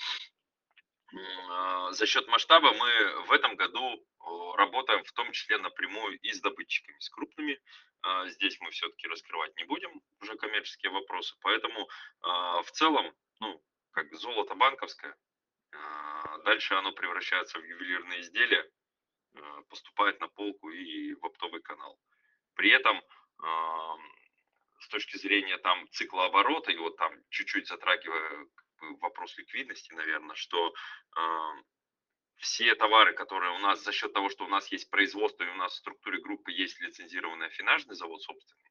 А, 1.16 1.92
За 1.92 2.06
счет 2.06 2.26
масштаба 2.28 2.73
мы 2.73 3.23
в 3.26 3.33
этом 3.33 3.56
году 3.56 4.04
работаем 4.56 5.04
в 5.04 5.12
том 5.12 5.30
числе 5.33 5.59
напрямую 5.59 6.18
и 6.21 6.33
с 6.33 6.40
добытчиками, 6.40 6.99
с 6.99 7.09
крупными. 7.11 7.61
А, 8.02 8.26
Здесь 8.28 8.59
мы 8.61 8.71
все-таки 8.71 9.06
раскрывать 9.09 9.56
не 9.56 9.64
будем 9.64 10.02
уже 10.21 10.37
коммерческие 10.37 10.92
вопросы, 10.92 11.35
поэтому 11.40 11.88
а, 12.21 12.62
в 12.62 12.71
целом, 12.73 13.14
ну, 13.40 13.62
как 13.92 14.12
золото 14.14 14.54
банковское, 14.54 15.16
дальше 16.44 16.75
оно 16.75 16.92
превращается 16.92 17.59
в 17.59 17.64
ювелирные 17.64 18.21
изделия, 18.21 18.68
поступает 19.68 20.21
на 20.21 20.28
полку 20.28 20.71
и 20.71 21.14
в 21.14 21.25
оптовый 21.25 21.61
канал. 21.62 21.99
При 22.54 22.71
этом 22.71 23.02
с 24.78 24.88
точки 24.88 25.16
зрения 25.16 25.59
там 25.59 25.88
цикла 25.90 26.26
оборота, 26.26 26.71
и 26.71 26.76
вот 26.76 26.97
там 26.97 27.12
чуть-чуть 27.30 27.66
затрагивая 27.66 28.47
вопрос 29.00 29.37
ликвидности, 29.38 29.93
наверное, 29.93 30.37
что 30.37 30.75
все 32.37 32.75
товары, 32.75 33.14
которые 33.14 33.53
у 33.53 33.59
нас 33.59 33.83
за 33.83 33.93
счет 33.93 34.12
того, 34.12 34.29
что 34.29 34.45
у 34.45 34.49
нас 34.49 34.71
есть 34.73 34.91
производство 34.91 35.45
и 35.45 35.49
у 35.49 35.55
нас 35.55 35.73
в 35.73 35.76
структуре 35.76 36.21
группы 36.21 36.53
есть 36.53 36.81
лицензированный 36.81 37.47
афинажный 37.47 37.95
завод 37.95 38.23
собственный, 38.23 38.71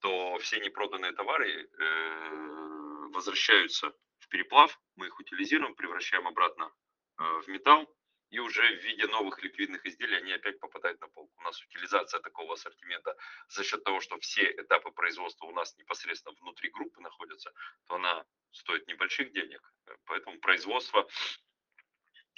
то 0.00 0.38
все 0.38 0.60
непроданные 0.60 1.12
товары 1.12 1.64
э, 1.64 3.08
возвращаются 3.12 3.94
в 4.18 4.28
переплав, 4.28 4.80
мы 4.96 5.06
их 5.06 5.18
утилизируем, 5.18 5.74
превращаем 5.74 6.26
обратно 6.26 6.72
э, 7.18 7.22
в 7.44 7.48
металл, 7.48 7.86
и 8.32 8.38
уже 8.38 8.62
в 8.62 8.82
виде 8.82 9.06
новых 9.08 9.42
ликвидных 9.42 9.84
изделий 9.84 10.16
они 10.16 10.32
опять 10.32 10.58
попадают 10.58 10.98
на 11.02 11.08
полку. 11.08 11.32
У 11.36 11.42
нас 11.42 11.62
утилизация 11.62 12.18
такого 12.20 12.54
ассортимента 12.54 13.14
за 13.48 13.62
счет 13.62 13.84
того, 13.84 14.00
что 14.00 14.18
все 14.20 14.50
этапы 14.52 14.90
производства 14.90 15.46
у 15.46 15.52
нас 15.52 15.76
непосредственно 15.76 16.34
внутри 16.40 16.70
группы 16.70 17.02
находятся, 17.02 17.52
то 17.86 17.96
она 17.96 18.24
стоит 18.50 18.88
небольших 18.88 19.32
денег. 19.32 19.60
Поэтому 20.06 20.38
производство 20.40 21.06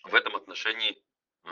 в 0.03 0.15
этом 0.15 0.35
отношении 0.35 1.01
э, 1.45 1.51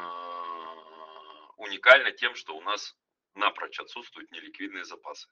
уникально 1.58 2.11
тем, 2.11 2.34
что 2.34 2.56
у 2.56 2.61
нас 2.62 2.96
напрочь 3.37 3.78
отсутствуют 3.78 4.32
неликвидные 4.32 4.84
запасы. 4.84 5.28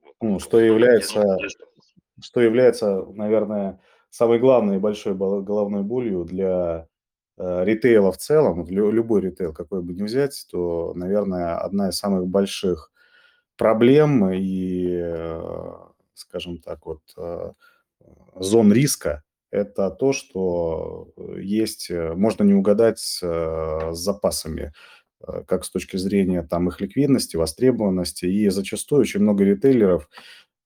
Вот. 0.00 0.16
Ну, 0.20 0.40
что 0.40 0.58
является- 0.58 1.22
что 2.24 2.40
является, 2.40 3.04
наверное, 3.12 3.80
самой 4.10 4.40
главной 4.40 4.76
и 4.76 4.80
большой 4.80 5.14
головной 5.14 5.84
болью 5.84 6.24
для 6.24 6.88
ритейла 7.38 8.12
в 8.12 8.18
целом, 8.18 8.66
любой 8.68 9.20
ритейл, 9.20 9.52
какой 9.52 9.82
бы 9.82 9.94
ни 9.94 10.02
взять, 10.02 10.46
то, 10.50 10.92
наверное, 10.94 11.56
одна 11.56 11.90
из 11.90 11.98
самых 11.98 12.26
больших 12.26 12.92
проблем 13.56 14.30
и, 14.30 14.88
э, 14.90 15.72
скажем 16.14 16.58
так, 16.58 16.86
вот 16.86 17.02
зон 18.36 18.72
риска– 18.72 19.22
это 19.50 19.90
то, 19.90 20.12
что 20.12 21.08
есть, 21.36 21.90
можно 21.90 22.44
не 22.44 22.54
угадать 22.54 22.98
с, 22.98 23.90
запасами 23.92 24.72
Э, 25.26 25.42
как 25.46 25.64
с 25.64 25.70
точки 25.70 25.96
зрения 25.96 26.42
там 26.42 26.68
их 26.68 26.80
ликвидности, 26.80 27.36
востребованности. 27.36 28.26
И 28.26 28.48
зачастую 28.48 29.02
очень 29.02 29.20
много 29.20 29.44
ритейлеров 29.44 30.04
э, 30.04 30.08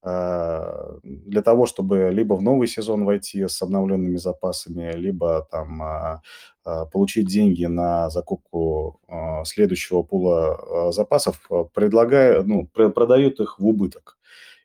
для 0.02 1.42
того, 1.42 1.66
чтобы 1.66 2.10
либо 2.10 2.32
в 2.34 2.42
новый 2.42 2.68
сезон 2.68 3.04
войти 3.04 3.46
с 3.46 3.60
обновленными 3.60 4.16
запасами, 4.16 4.92
либо 4.92 5.46
там 5.50 5.82
а, 5.82 6.22
а, 6.64 6.86
получить 6.86 7.26
деньги 7.28 7.66
на 7.66 8.08
закупку 8.08 8.98
а, 9.08 9.44
следующего 9.44 10.02
пула 10.02 10.90
запасов, 10.92 11.46
предлагая, 11.74 12.42
ну, 12.42 12.66
продают 12.66 13.40
их 13.40 13.58
в 13.58 13.66
убыток. 13.66 14.16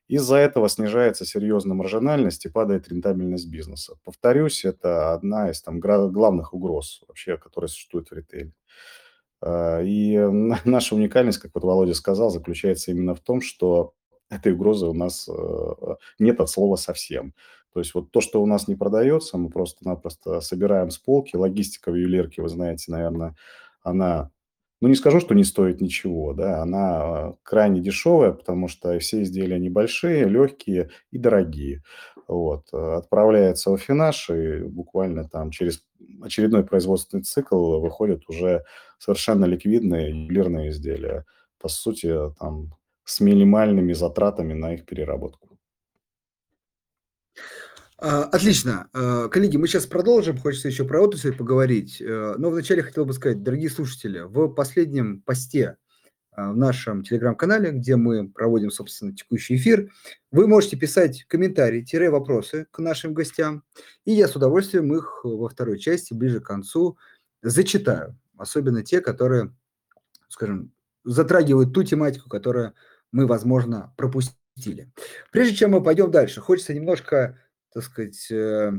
Из-за 0.07 0.37
этого 0.37 0.69
снижается 0.69 1.25
серьезно 1.25 1.73
маржинальность 1.73 2.45
и 2.45 2.49
падает 2.49 2.87
рентабельность 2.87 3.49
бизнеса. 3.49 3.95
Повторюсь, 4.03 4.63
это 4.63 5.13
одна 5.13 5.49
из 5.49 5.61
там 5.63 5.79
главных 5.79 6.53
угроз 6.53 7.01
вообще, 7.07 7.37
которая 7.37 7.69
существует 7.69 8.09
в 8.09 8.13
ритейле. 8.13 8.53
А, 9.41 9.81
и 9.81 10.17
наша 10.65 10.95
уникальность, 10.95 11.39
как 11.39 11.51
вот 11.55 11.63
Володя 11.63 11.93
сказал, 11.93 12.29
заключается 12.29 12.91
именно 12.91 13.15
в 13.15 13.19
том, 13.19 13.41
что 13.41 13.93
этой 14.29 14.53
угрозы 14.53 14.87
у 14.87 14.93
нас 14.93 15.29
э, 15.29 15.95
нет 16.19 16.39
от 16.39 16.49
слова 16.49 16.75
совсем. 16.75 17.33
То 17.73 17.79
есть 17.79 17.93
вот 17.93 18.11
то, 18.11 18.21
что 18.21 18.41
у 18.41 18.45
нас 18.45 18.67
не 18.67 18.75
продается, 18.75 19.37
мы 19.37 19.49
просто-напросто 19.49 20.39
собираем 20.39 20.91
с 20.91 20.97
полки. 20.97 21.35
Логистика 21.35 21.91
в 21.91 21.95
ювелирке, 21.95 22.41
вы 22.41 22.47
знаете, 22.47 22.91
наверное, 22.91 23.35
она, 23.83 24.31
ну 24.79 24.87
не 24.87 24.95
скажу, 24.95 25.19
что 25.19 25.35
не 25.35 25.43
стоит 25.43 25.81
ничего, 25.81 26.33
да, 26.33 26.61
она 26.61 27.33
крайне 27.43 27.81
дешевая, 27.81 28.31
потому 28.31 28.69
что 28.69 28.97
все 28.99 29.23
изделия 29.23 29.59
небольшие, 29.59 30.23
легкие 30.25 30.89
и 31.11 31.17
дорогие. 31.17 31.83
Вот. 32.27 32.73
Отправляется 32.73 33.69
в 33.69 33.73
афинаж, 33.73 34.29
и 34.29 34.59
буквально 34.63 35.27
там 35.27 35.51
через 35.51 35.83
очередной 36.21 36.63
производственный 36.63 37.23
цикл 37.23 37.79
выходят 37.79 38.23
уже 38.29 38.63
совершенно 38.99 39.45
ликвидные 39.45 40.09
ювелирные 40.09 40.69
изделия, 40.69 41.25
по 41.59 41.67
сути, 41.67 42.13
там, 42.39 42.73
с 43.05 43.19
минимальными 43.21 43.93
затратами 43.93 44.53
на 44.53 44.73
их 44.73 44.85
переработку. 44.85 45.57
А, 47.97 48.23
отлично. 48.23 48.89
А, 48.93 49.29
коллеги, 49.29 49.57
мы 49.57 49.67
сейчас 49.67 49.85
продолжим. 49.85 50.37
Хочется 50.37 50.67
еще 50.67 50.83
про 50.83 51.01
отрасль 51.01 51.33
поговорить. 51.33 52.01
Э, 52.01 52.35
но 52.37 52.49
вначале 52.49 52.83
хотел 52.83 53.05
бы 53.05 53.13
сказать, 53.13 53.41
дорогие 53.41 53.69
слушатели, 53.69 54.19
в 54.19 54.49
последнем 54.49 55.21
посте 55.21 55.77
а, 56.31 56.51
в 56.51 56.57
нашем 56.57 57.03
телеграм-канале, 57.03 57.71
где 57.71 57.95
мы 57.95 58.27
проводим, 58.29 58.69
собственно, 58.69 59.15
текущий 59.15 59.55
эфир. 59.55 59.91
Вы 60.31 60.47
можете 60.47 60.75
писать 60.75 61.23
комментарии-вопросы 61.29 62.67
к 62.71 62.79
нашим 62.79 63.13
гостям, 63.13 63.63
и 64.03 64.11
я 64.11 64.27
с 64.27 64.35
удовольствием 64.35 64.93
их 64.93 65.21
во 65.23 65.47
второй 65.47 65.79
части, 65.79 66.13
ближе 66.13 66.41
к 66.41 66.45
концу, 66.47 66.97
зачитаю. 67.41 68.19
Особенно 68.37 68.83
те, 68.83 68.99
которые, 68.99 69.55
скажем, 70.27 70.73
затрагивают 71.05 71.73
ту 71.73 71.83
тематику, 71.83 72.27
которую 72.27 72.73
мы, 73.11 73.27
возможно, 73.27 73.93
пропустили. 73.97 74.91
Прежде 75.31 75.55
чем 75.55 75.71
мы 75.71 75.83
пойдем 75.83 76.11
дальше, 76.11 76.41
хочется 76.41 76.73
немножко, 76.73 77.41
так 77.73 77.83
сказать, 77.83 78.31
э, 78.31 78.71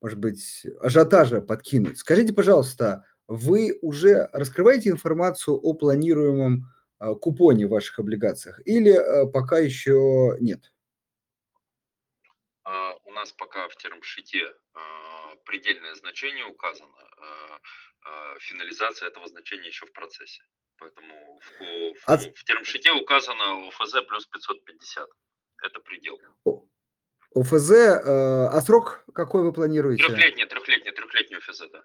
может 0.00 0.18
быть, 0.18 0.66
ажиотажа 0.80 1.40
подкинуть. 1.40 1.98
Скажите, 1.98 2.32
пожалуйста, 2.32 3.04
вы 3.28 3.78
уже 3.80 4.28
раскрываете 4.32 4.90
информацию 4.90 5.56
о 5.56 5.74
планируемом 5.74 6.66
а, 6.98 7.14
купоне 7.14 7.66
в 7.66 7.70
ваших 7.70 7.98
облигациях 7.98 8.60
или 8.66 8.90
а, 8.90 9.26
пока 9.26 9.58
еще 9.58 10.36
нет? 10.40 10.72
А, 12.64 12.94
у 13.04 13.12
нас 13.12 13.32
пока 13.32 13.68
в 13.68 13.76
термшите 13.76 14.52
предельное 15.44 15.94
значение 15.94 16.44
указано. 16.44 16.92
Финализация 18.40 19.08
этого 19.08 19.26
значения 19.26 19.68
еще 19.68 19.86
в 19.86 19.92
процессе. 19.92 20.42
Поэтому 20.80 21.40
в, 21.40 22.00
в, 22.00 22.08
От... 22.08 22.22
в 22.36 22.44
термшите 22.44 22.92
указано 22.92 23.68
ОФЗ 23.68 24.02
плюс 24.08 24.26
550. 24.26 25.08
Это 25.62 25.80
предел. 25.80 26.18
ОФЗ, 27.34 27.70
а 28.04 28.60
срок 28.62 29.04
какой 29.14 29.42
вы 29.42 29.52
планируете? 29.52 30.04
Трехлетний, 30.04 30.46
трехлетний, 30.46 30.92
трехлетний 30.92 31.38
ОФЗ, 31.38 31.62
да. 31.72 31.82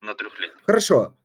На 0.00 0.14
трехлетний. 0.14 0.62
Хорошо. 0.64 1.16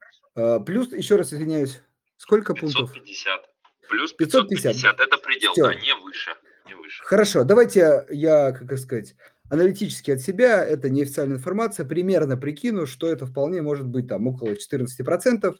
Плюс, 0.65 0.91
еще 0.91 1.15
раз 1.15 1.31
извиняюсь. 1.31 1.79
Сколько 2.17 2.53
550. 2.53 2.86
пунктов? 2.86 3.53
Плюс 3.88 4.13
550. 4.13 4.73
550. 4.73 4.99
Это 4.99 5.17
предел, 5.17 5.53
Все. 5.53 5.63
да, 5.63 5.75
не 5.75 5.95
выше, 5.95 6.36
не 6.65 6.73
выше. 6.73 7.03
Хорошо, 7.03 7.43
давайте 7.43 8.05
я, 8.09 8.51
как 8.51 8.77
сказать, 8.79 9.15
аналитически 9.49 10.12
от 10.12 10.21
себя, 10.21 10.65
это 10.65 10.89
неофициальная 10.89 11.38
информация, 11.38 11.86
примерно 11.86 12.38
прикину, 12.38 12.88
что 12.88 13.07
это 13.07 13.25
вполне 13.25 13.62
может 13.62 13.86
быть 13.86 14.07
там 14.07 14.27
около 14.27 14.53
14%. 14.53 15.55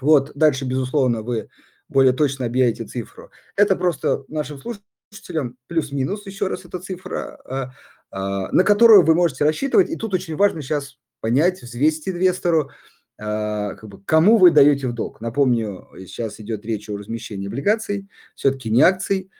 Вот, 0.00 0.32
дальше, 0.34 0.64
безусловно, 0.64 1.22
вы 1.22 1.48
более 1.88 2.12
точно 2.12 2.46
объявите 2.46 2.84
цифру. 2.84 3.30
Это 3.56 3.76
просто 3.76 4.24
нашим 4.28 4.58
слушателям 4.58 5.56
плюс-минус, 5.68 6.26
еще 6.26 6.48
раз, 6.48 6.64
эта 6.64 6.80
цифра, 6.80 7.38
а, 7.44 7.72
а, 8.10 8.52
на 8.52 8.64
которую 8.64 9.04
вы 9.04 9.14
можете 9.14 9.44
рассчитывать. 9.44 9.88
И 9.88 9.96
тут 9.96 10.14
очень 10.14 10.36
важно 10.36 10.62
сейчас 10.62 10.98
понять, 11.20 11.62
взвесить 11.62 12.08
инвестору, 12.08 12.70
а, 13.18 13.74
как 13.74 13.88
бы, 13.88 14.02
кому 14.04 14.36
вы 14.36 14.50
даете 14.50 14.88
в 14.88 14.92
долг. 14.92 15.20
Напомню, 15.20 15.88
сейчас 16.06 16.40
идет 16.40 16.64
речь 16.64 16.90
о 16.90 16.96
размещении 16.96 17.46
облигаций, 17.46 18.08
все-таки 18.34 18.70
не 18.70 18.82
акций. 18.82 19.30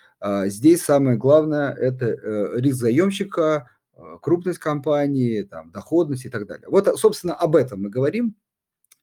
Здесь 0.47 0.83
самое 0.83 1.19
главное– 1.19 1.73
это 1.75 2.07
э, 2.07 2.59
риск 2.59 2.79
заемщика, 2.79 3.69
крупность 4.23 4.59
компании, 4.59 5.43
там, 5.43 5.71
доходность 5.71 6.25
и 6.25 6.31
так 6.31 6.47
далее. 6.47 6.67
Вот, 6.71 6.89
собственно, 6.99 7.35
об 7.35 7.55
этом 7.55 7.83
мы 7.83 7.91
говорим. 7.91 8.35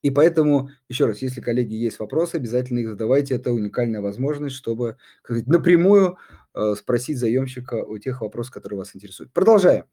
И 0.04 0.12
поэтому, 0.12 0.70
еще 0.90 1.06
раз, 1.06 1.22
если, 1.22 1.42
коллеги, 1.42 1.74
есть 1.74 1.98
вопросы, 1.98 2.36
обязательно 2.36 2.80
их 2.80 2.90
задавайте. 2.90 3.36
Это 3.36 3.52
уникальная 3.52 4.02
возможность, 4.02 4.56
чтобы 4.56 4.98
сказать, 5.24 5.48
напрямую 5.48 6.18
э, 6.54 6.76
спросить 6.78 7.18
заемщика 7.18 7.82
о 7.82 7.98
тех 7.98 8.22
вопросах, 8.22 8.54
которые 8.54 8.80
вас 8.80 8.96
интересуют. 8.96 9.32
Продолжаем. 9.34 9.86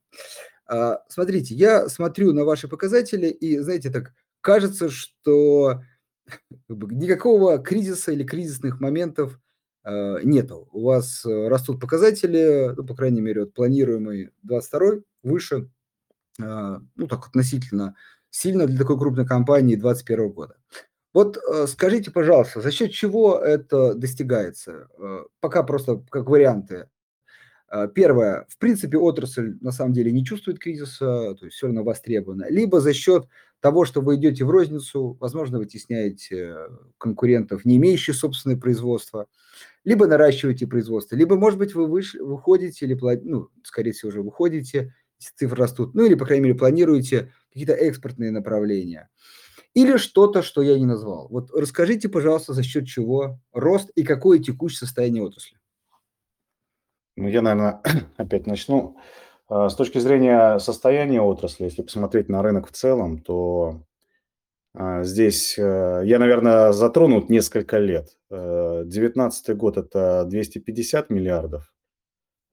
Смотрите, 1.08 1.54
я 1.56 1.88
смотрю 1.88 2.32
на 2.32 2.44
ваши 2.44 2.68
показатели 2.68 3.26
и, 3.26 3.58
знаете, 3.58 3.90
так 3.90 4.12
кажется, 4.40 4.88
что 4.88 5.82
никакого 6.68 7.58
кризиса 7.58 8.12
или 8.12 8.22
кризисных 8.22 8.80
моментов 8.80 9.38
э, 9.84 10.20
нету. 10.22 10.68
У 10.72 10.84
вас 10.84 11.24
э, 11.24 11.48
растут 11.48 11.80
показатели, 11.80 12.72
ну, 12.76 12.84
по 12.84 12.94
крайней 12.94 13.20
мере, 13.20 13.42
вот 13.42 13.54
планируемый 13.54 14.30
22 14.42 15.02
выше, 15.22 15.68
ну, 16.38 17.06
так 17.06 17.26
относительно 17.26 17.96
сильно 18.30 18.66
для 18.66 18.78
такой 18.78 18.98
крупной 18.98 19.26
компании 19.26 19.74
2021 19.74 20.32
года. 20.32 20.56
Вот 21.12 21.36
э, 21.38 21.66
скажите, 21.66 22.10
пожалуйста, 22.10 22.60
за 22.60 22.70
счет 22.70 22.92
чего 22.92 23.36
это 23.36 23.94
достигается? 23.94 24.88
Э, 24.98 25.24
пока 25.40 25.62
просто 25.64 26.04
как 26.08 26.28
варианты. 26.28 26.88
Э, 27.68 27.88
первое, 27.92 28.46
в 28.48 28.58
принципе, 28.58 28.96
отрасль 28.96 29.56
на 29.60 29.72
самом 29.72 29.92
деле 29.92 30.12
не 30.12 30.24
чувствует 30.24 30.60
кризиса, 30.60 31.34
то 31.34 31.46
есть 31.46 31.56
все 31.56 31.66
равно 31.66 31.82
востребована. 31.82 32.46
Либо 32.48 32.80
за 32.80 32.92
счет 32.92 33.26
того, 33.58 33.84
что 33.84 34.00
вы 34.02 34.16
идете 34.16 34.44
в 34.44 34.50
розницу, 34.50 35.16
возможно, 35.20 35.58
вытесняете 35.58 36.56
конкурентов, 36.96 37.64
не 37.64 37.76
имеющих 37.76 38.14
собственное 38.14 38.56
производство, 38.56 39.26
либо 39.84 40.06
наращиваете 40.06 40.68
производство, 40.68 41.16
либо, 41.16 41.36
может 41.36 41.58
быть, 41.58 41.74
вы 41.74 41.86
выш... 41.86 42.14
выходите 42.14 42.86
или, 42.86 42.98
ну, 43.24 43.48
скорее 43.64 43.92
всего, 43.92 44.10
уже 44.10 44.22
выходите, 44.22 44.94
цифры 45.18 45.58
растут, 45.58 45.94
ну 45.94 46.04
или, 46.04 46.14
по 46.14 46.24
крайней 46.24 46.44
мере, 46.44 46.58
планируете 46.58 47.32
какие-то 47.50 47.74
экспортные 47.74 48.30
направления. 48.30 49.08
Или 49.74 49.98
что-то, 49.98 50.42
что 50.42 50.62
я 50.62 50.78
не 50.78 50.86
назвал. 50.86 51.28
Вот 51.28 51.50
расскажите, 51.52 52.08
пожалуйста, 52.08 52.54
за 52.54 52.62
счет 52.62 52.86
чего 52.86 53.38
рост 53.52 53.90
и 53.94 54.02
какое 54.02 54.38
текущее 54.38 54.78
состояние 54.78 55.22
отрасли. 55.22 55.58
Ну, 57.16 57.28
я, 57.28 57.42
наверное, 57.42 57.80
опять 58.16 58.46
начну. 58.46 58.96
А, 59.48 59.68
с 59.68 59.76
точки 59.76 59.98
зрения 59.98 60.58
состояния 60.58 61.20
отрасли, 61.20 61.64
если 61.64 61.82
посмотреть 61.82 62.28
на 62.28 62.42
рынок 62.42 62.68
в 62.68 62.72
целом, 62.72 63.18
то 63.18 63.82
а, 64.74 65.02
здесь 65.02 65.58
э, 65.58 66.02
я, 66.04 66.18
наверное, 66.18 66.72
затронут 66.72 67.28
несколько 67.28 67.78
лет. 67.78 68.16
2019 68.30 69.48
э, 69.48 69.54
год– 69.54 69.76
это 69.76 70.24
250 70.24 71.10
миллиардов 71.10 71.72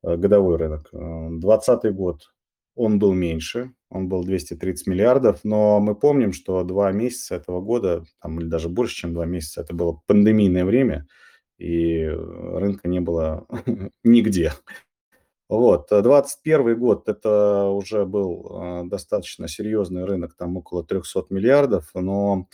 э, 0.03 0.17
годовой 0.17 0.57
рынок. 0.57 0.89
2020 0.91 1.95
год 1.95 2.31
он 2.77 2.99
был 2.99 3.13
меньше, 3.13 3.73
он 3.89 4.07
был 4.07 4.23
230 4.23 4.87
миллиардов, 4.87 5.39
но 5.43 5.79
мы 5.79 5.95
помним, 5.95 6.31
что 6.31 6.63
два 6.63 6.91
месяца 6.91 7.35
этого 7.35 7.59
года, 7.61 8.05
там, 8.21 8.39
или 8.39 8.47
даже 8.47 8.69
больше, 8.69 8.95
чем 8.95 9.13
два 9.13 9.25
месяца, 9.25 9.61
это 9.61 9.73
было 9.73 10.01
пандемийное 10.05 10.63
время, 10.63 11.07
и 11.57 12.05
рынка 12.05 12.87
не 12.87 12.99
было 12.99 13.47
нигде. 14.03 14.53
Вот, 15.49 15.87
21 15.89 16.77
год 16.77 17.07
это 17.07 17.65
уже 17.69 18.05
был 18.05 18.83
достаточно 18.85 19.47
серьезный 19.47 20.03
рынок, 20.05 20.35
там 20.35 20.57
около 20.57 20.83
300 20.83 21.25
миллиардов, 21.29 21.89
но 21.93 22.47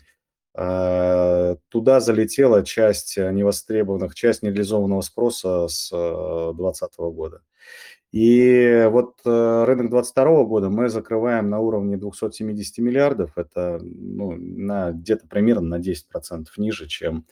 туда 0.53 1.99
залетела 1.99 2.63
часть 2.63 3.17
невостребованных, 3.17 4.13
часть 4.13 4.43
нереализованного 4.43 5.01
спроса 5.01 5.67
с 5.67 5.89
2020 5.89 6.97
года. 6.97 7.41
И 8.13 8.87
вот 8.91 9.21
э, 9.25 9.63
рынок 9.65 9.89
2022 9.89 10.43
года 10.43 10.69
мы 10.69 10.87
закрываем 10.87 11.49
на 11.49 11.59
уровне 11.59 11.97
270 11.97 12.77
миллиардов. 12.77 13.35
Это 13.39 13.79
ну, 13.81 14.33
на, 14.37 14.91
где-то 14.91 15.27
примерно 15.27 15.79
на 15.79 15.81
10% 15.81 16.45
ниже, 16.57 16.87
чем 16.87 17.25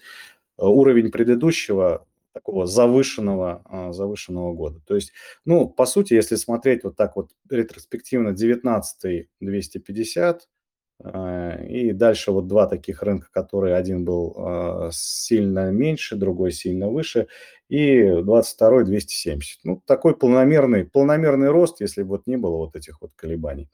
э, 0.58 0.66
уровень 0.66 1.12
предыдущего 1.12 2.08
такого 2.34 2.66
завышенного, 2.66 3.62
а, 3.66 3.92
завышенного 3.94 4.54
года. 4.54 4.80
То 4.88 4.96
есть, 4.96 5.12
ну, 5.46 5.70
по 5.70 5.86
сути, 5.86 6.14
если 6.16 6.36
смотреть 6.36 6.84
вот 6.84 6.96
так 6.96 7.16
вот 7.16 7.30
ретроспективно, 7.50 8.32
19 8.32 9.28
250, 9.40 10.42
а, 10.42 10.61
и 11.04 11.94
дальше 11.94 12.32
вот 12.32 12.48
два 12.48 12.68
таких 12.68 13.02
рынка, 13.02 13.28
которые 13.32 13.76
один 13.76 14.06
был 14.06 14.36
а, 14.38 14.90
сильно 14.92 15.72
меньше, 15.72 16.16
другой 16.16 16.52
сильно 16.52 16.90
выше, 16.90 17.28
и 17.70 18.22
22 18.22 18.84
270. 18.84 19.60
Ну, 19.64 19.82
такой 19.86 20.16
полномерный, 20.16 20.86
полномерный 20.86 21.50
рост, 21.50 21.82
если 21.82 22.04
бы 22.04 22.10
вот 22.10 22.28
не 22.28 22.38
было 22.38 22.58
вот 22.58 22.76
этих 22.76 23.02
вот 23.02 23.12
колебаний. 23.16 23.68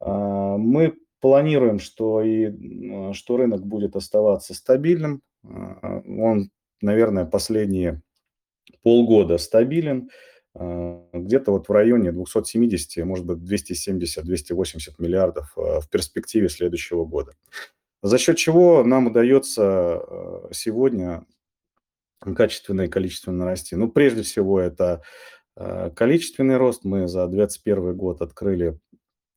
А, 0.00 0.56
мы 0.56 0.94
планируем, 1.20 1.78
что, 1.78 2.22
и, 2.22 3.12
что 3.12 3.36
рынок 3.36 3.64
будет 3.64 3.94
оставаться 3.94 4.54
стабильным. 4.54 5.22
Он, 5.44 6.50
наверное, 6.80 7.24
последние 7.24 8.02
полгода 8.82 9.38
стабилен. 9.38 10.10
А, 10.54 11.08
где-то 11.12 11.52
вот 11.52 11.68
в 11.68 11.72
районе 11.72 12.12
270, 12.12 13.04
может 13.04 13.24
быть, 13.24 13.38
270-280 13.38 14.94
миллиардов 14.98 15.52
а, 15.56 15.80
в 15.80 15.88
перспективе 15.88 16.48
следующего 16.48 17.04
года. 17.04 17.32
За 18.02 18.18
счет 18.18 18.36
чего 18.36 18.82
нам 18.84 19.06
удается 19.06 19.62
а, 19.64 20.48
сегодня 20.52 21.24
качественно 22.36 22.82
и 22.82 22.88
количественно 22.88 23.44
расти? 23.44 23.76
Ну, 23.76 23.90
прежде 23.90 24.22
всего, 24.22 24.60
это 24.60 25.02
количественный 25.54 26.56
рост. 26.56 26.84
Мы 26.84 27.08
за 27.08 27.26
2021 27.26 27.94
год 27.94 28.22
открыли 28.22 28.78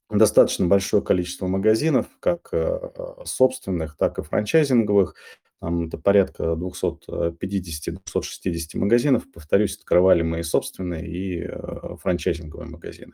достаточно 0.09 0.65
большое 0.65 1.03
количество 1.03 1.47
магазинов, 1.47 2.05
как 2.21 2.53
собственных, 3.25 3.97
так 3.97 4.19
и 4.19 4.23
франчайзинговых. 4.23 5.15
Там 5.65 5.87
это 5.87 5.97
порядка 5.97 6.43
250-260 6.53 7.97
магазинов. 8.75 9.23
Повторюсь, 9.33 9.75
открывали 9.77 10.21
мы 10.21 10.41
и 10.41 10.43
собственные, 10.43 11.07
и 11.07 11.41
э, 11.41 11.95
франчайзинговые 11.99 12.69
магазины. 12.69 13.13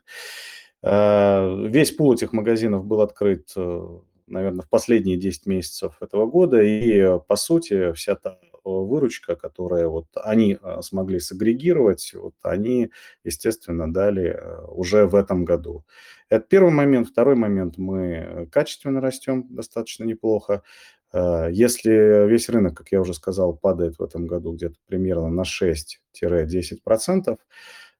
Э, 0.84 1.66
весь 1.70 1.92
пул 1.92 2.14
этих 2.14 2.34
магазинов 2.34 2.84
был 2.86 3.00
открыт, 3.00 3.54
э, 3.56 4.00
наверное, 4.28 4.64
в 4.64 4.70
последние 4.70 5.16
10 5.16 5.46
месяцев 5.46 5.96
этого 6.02 6.26
года. 6.26 6.62
И, 6.62 7.20
по 7.26 7.38
сути, 7.38 7.94
вся 7.94 8.16
та 8.16 8.38
выручка, 8.66 9.38
которая 9.38 9.88
вот 9.88 10.08
они 10.16 10.58
смогли 10.82 11.22
сагрегировать, 11.22 12.12
вот 12.14 12.36
они, 12.44 12.92
естественно, 13.24 13.92
дали 13.92 14.38
уже 14.68 15.08
в 15.08 15.16
этом 15.16 15.46
году. 15.46 15.86
Это 16.30 16.46
первый 16.48 16.72
момент. 16.72 17.08
Второй 17.08 17.36
момент, 17.36 17.78
мы 17.78 18.50
качественно 18.52 19.00
растем 19.00 19.48
достаточно 19.50 20.04
неплохо. 20.04 20.64
Э, 21.14 21.50
если 21.52 22.28
весь 22.28 22.50
рынок, 22.50 22.78
как 22.78 22.92
я 22.92 23.02
уже 23.02 23.14
сказал, 23.14 23.54
падает 23.56 23.98
в 24.00 24.04
этом 24.04 24.28
году 24.28 24.54
где-то 24.54 24.76
примерно 24.88 25.30
на 25.30 25.44
6-10%, 25.44 27.38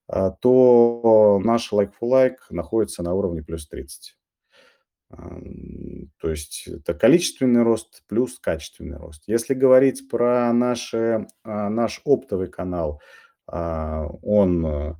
э, 0.08 0.30
то 0.40 1.40
наш 1.44 1.72
like-for-like 1.72 2.36
находится 2.50 3.02
на 3.02 3.14
уровне 3.14 3.42
плюс 3.42 3.68
30. 3.68 4.16
То 6.20 6.30
есть 6.30 6.66
это 6.66 6.94
количественный 6.94 7.62
рост 7.62 8.02
плюс 8.06 8.38
качественный 8.38 8.96
рост. 8.96 9.24
Если 9.26 9.52
говорить 9.52 10.08
про 10.08 10.50
наши, 10.54 11.26
а, 11.44 11.68
наш 11.68 12.00
оптовый 12.06 12.48
канал, 12.48 13.02
он 13.46 14.64
э, 14.64 14.94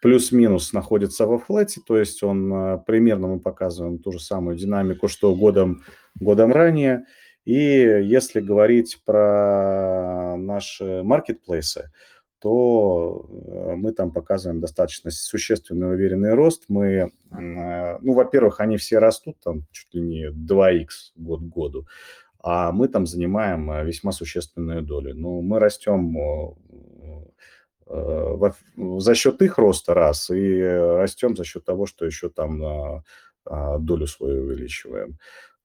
плюс-минус 0.00 0.72
находится 0.72 1.26
во 1.26 1.38
флете, 1.38 1.80
то 1.86 1.96
есть 1.96 2.22
он 2.22 2.82
примерно 2.86 3.28
мы 3.28 3.40
показываем 3.40 3.98
ту 3.98 4.12
же 4.12 4.20
самую 4.20 4.56
динамику, 4.56 5.08
что 5.08 5.34
годом, 5.34 5.82
годом 6.20 6.52
ранее. 6.52 7.04
И 7.44 7.54
если 7.54 8.40
говорить 8.40 9.00
про 9.04 10.36
наши 10.36 11.02
маркетплейсы, 11.02 11.90
то 12.40 13.26
э, 13.28 13.74
мы 13.76 13.92
там 13.92 14.12
показываем 14.12 14.60
достаточно 14.60 15.10
существенный 15.10 15.92
уверенный 15.92 16.34
рост. 16.34 16.64
Мы, 16.68 16.86
э, 16.86 17.08
ну, 17.30 18.12
во-первых, 18.12 18.60
они 18.60 18.76
все 18.76 18.98
растут 18.98 19.38
там 19.42 19.64
чуть 19.72 19.92
ли 19.94 20.00
не 20.00 20.30
2х 20.30 20.88
год 21.16 21.40
к 21.40 21.44
году, 21.44 21.86
а 22.40 22.70
мы 22.70 22.88
там 22.88 23.06
занимаем 23.06 23.70
э, 23.70 23.84
весьма 23.84 24.12
существенную 24.12 24.82
долю. 24.82 25.14
Ну, 25.14 25.42
мы 25.42 25.58
растем 25.58 26.16
за 27.88 29.14
счет 29.14 29.40
их 29.40 29.58
роста 29.58 29.94
раз 29.94 30.30
и 30.30 30.62
растем 30.62 31.36
за 31.36 31.44
счет 31.44 31.64
того, 31.64 31.86
что 31.86 32.04
еще 32.04 32.28
там 32.28 33.02
долю 33.46 34.06
свою 34.06 34.42
увеличиваем. 34.42 35.18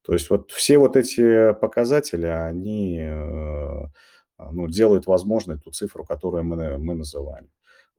То 0.04 0.14
есть 0.14 0.30
вот 0.30 0.52
все 0.52 0.78
вот 0.78 0.98
эти 0.98 1.54
показатели, 1.54 2.26
они 2.26 3.00
э, 3.00 3.86
ну, 4.52 4.68
делают 4.68 5.08
возможной 5.08 5.58
ту 5.60 5.72
цифру, 5.72 6.04
которую 6.04 6.44
мы, 6.44 6.78
мы 6.78 6.94
называем. 6.94 7.50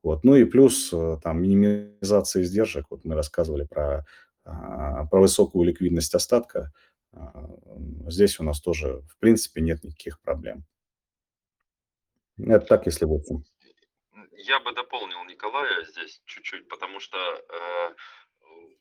Вот. 0.03 0.23
Ну 0.23 0.35
и 0.35 0.45
плюс 0.45 0.91
э, 0.93 1.19
там 1.23 1.43
минимизация 1.43 2.43
издержек. 2.43 2.87
Вот 2.91 3.05
мы 3.07 3.15
рассказывали 3.15 3.65
про, 3.65 4.05
а, 4.45 5.07
про 5.07 5.21
высокую 5.21 5.65
ликвидность 5.65 6.15
остатка. 6.15 6.73
А, 7.13 7.49
здесь 8.09 8.39
у 8.39 8.45
нас 8.45 8.61
тоже, 8.61 9.01
в 9.09 9.17
принципе, 9.19 9.63
нет 9.63 9.83
никаких 9.83 10.21
проблем. 10.21 10.65
Это 12.37 12.67
так, 12.67 12.85
если 12.85 13.07
в 13.07 13.15
общем. 13.15 13.45
Я 14.37 14.61
бы 14.61 14.73
дополнил 14.73 15.25
Николая 15.25 15.85
здесь 15.85 16.20
чуть-чуть, 16.27 16.68
потому 16.68 17.01
что 17.01 17.18
э, 17.18 17.94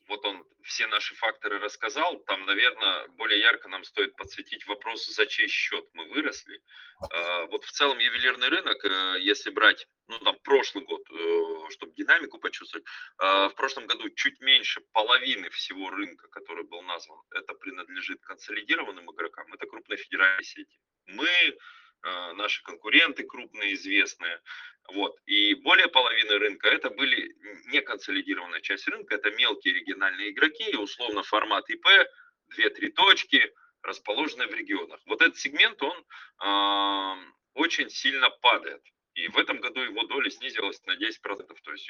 вот 0.08 0.24
он 0.26 0.44
все 0.62 0.86
наши 0.86 1.14
факторы 1.14 1.58
рассказал, 1.58 2.18
там, 2.20 2.44
наверное, 2.46 3.08
более 3.08 3.40
ярко 3.40 3.68
нам 3.68 3.84
стоит 3.84 4.16
подсветить 4.16 4.66
вопрос, 4.66 5.06
за 5.06 5.26
чей 5.26 5.48
счет 5.48 5.84
мы 5.92 6.08
выросли. 6.08 6.60
А, 7.10 7.46
вот 7.46 7.64
в 7.64 7.70
целом 7.70 7.98
ювелирный 7.98 8.48
рынок, 8.48 8.84
э, 8.84 9.16
если 9.20 9.50
брать, 9.50 9.86
ну, 10.08 10.18
там, 10.20 10.36
прошлый 10.42 10.84
год, 10.84 11.02
э, 11.10 11.70
чтобы 11.70 11.92
динамику 11.94 12.38
почувствовать, 12.38 12.86
а, 13.18 13.48
в 13.48 13.54
прошлом 13.54 13.86
году 13.86 14.08
чуть 14.10 14.40
меньше 14.40 14.80
половины 14.92 15.48
всего 15.50 15.90
рынка, 15.90 16.28
который 16.28 16.64
был 16.64 16.82
назван, 16.82 17.20
это 17.30 17.54
принадлежит 17.54 18.20
консолидированным 18.22 19.10
игрокам, 19.10 19.52
это 19.52 19.66
крупные 19.66 19.96
федеральные 19.96 20.44
сети. 20.44 20.78
Мы 21.06 21.26
э, 21.26 21.52
наши 22.34 22.62
конкуренты 22.62 23.24
крупные, 23.24 23.74
известные. 23.74 24.40
Вот. 24.92 25.16
И 25.26 25.54
более 25.54 25.88
половины 25.88 26.38
рынка 26.38 26.68
это 26.68 26.90
были 26.90 27.34
не 27.66 27.80
консолидированная 27.80 28.60
часть 28.60 28.86
рынка, 28.88 29.14
это 29.14 29.30
мелкие 29.30 29.74
региональные 29.74 30.30
игроки, 30.30 30.76
условно 30.76 31.22
формат 31.22 31.68
ИП, 31.70 31.86
2-3 32.58 32.90
точки, 32.90 33.52
расположенные 33.82 34.48
в 34.48 34.54
регионах. 34.54 35.00
Вот 35.06 35.22
этот 35.22 35.38
сегмент, 35.38 35.82
он 35.82 36.04
э, 36.42 37.24
очень 37.54 37.88
сильно 37.90 38.30
падает. 38.30 38.82
И 39.14 39.28
в 39.28 39.38
этом 39.38 39.60
году 39.60 39.80
его 39.80 40.02
доля 40.06 40.28
снизилась 40.28 40.82
на 40.86 40.96
10%. 40.96 41.56
То 41.62 41.72
есть 41.72 41.88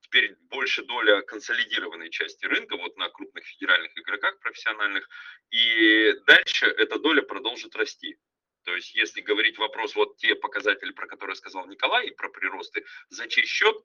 теперь 0.00 0.36
больше 0.50 0.84
доля 0.84 1.22
консолидированной 1.22 2.10
части 2.10 2.44
рынка 2.44 2.76
вот 2.76 2.96
на 2.98 3.08
крупных 3.08 3.44
федеральных 3.44 3.96
игроках 3.96 4.38
профессиональных. 4.40 5.08
И 5.50 6.12
дальше 6.26 6.66
эта 6.66 6.98
доля 6.98 7.22
продолжит 7.22 7.74
расти. 7.74 8.18
То 8.64 8.74
есть, 8.74 8.94
если 8.94 9.20
говорить 9.20 9.58
вопрос, 9.58 9.94
вот 9.94 10.16
те 10.16 10.34
показатели, 10.34 10.92
про 10.92 11.06
которые 11.06 11.36
сказал 11.36 11.66
Николай, 11.66 12.10
про 12.12 12.28
приросты, 12.28 12.84
за 13.08 13.26
чей 13.28 13.44
счет? 13.44 13.76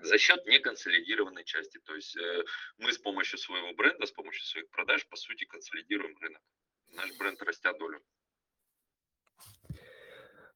За 0.00 0.16
счет 0.18 0.46
неконсолидированной 0.46 1.44
части. 1.44 1.78
То 1.84 1.94
есть 1.96 2.16
э, 2.16 2.44
мы 2.78 2.92
с 2.92 2.98
помощью 2.98 3.38
своего 3.38 3.72
бренда, 3.74 4.06
с 4.06 4.12
помощью 4.12 4.44
своих 4.44 4.70
продаж, 4.70 5.06
по 5.08 5.16
сути, 5.16 5.44
консолидируем 5.44 6.16
рынок. 6.18 6.42
Наш 6.92 7.10
бренд 7.18 7.42
растя 7.42 7.72
долю. 7.72 8.00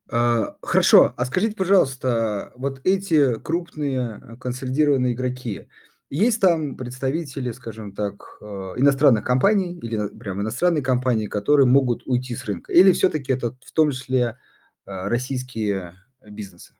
А, 0.08 0.56
хорошо, 0.62 1.14
а 1.16 1.24
скажите, 1.24 1.56
пожалуйста, 1.56 2.52
вот 2.56 2.80
эти 2.84 3.40
крупные 3.40 4.20
э, 4.20 4.36
консолидированные 4.36 5.14
игроки, 5.14 5.68
есть 6.14 6.40
там 6.42 6.76
представители, 6.76 7.52
скажем 7.52 7.94
так, 7.94 8.36
э, 8.42 8.44
иностранных 8.76 9.24
компаний 9.24 9.78
или 9.78 10.08
прям 10.18 10.42
иностранные 10.42 10.82
компании, 10.82 11.26
которые 11.26 11.66
могут 11.66 12.02
уйти 12.06 12.36
с 12.36 12.44
рынка? 12.44 12.70
Или 12.70 12.92
все-таки 12.92 13.32
это 13.32 13.56
в 13.64 13.72
том 13.72 13.92
числе 13.92 14.38
э, 14.84 15.08
российские 15.08 15.94
бизнесы? 16.20 16.74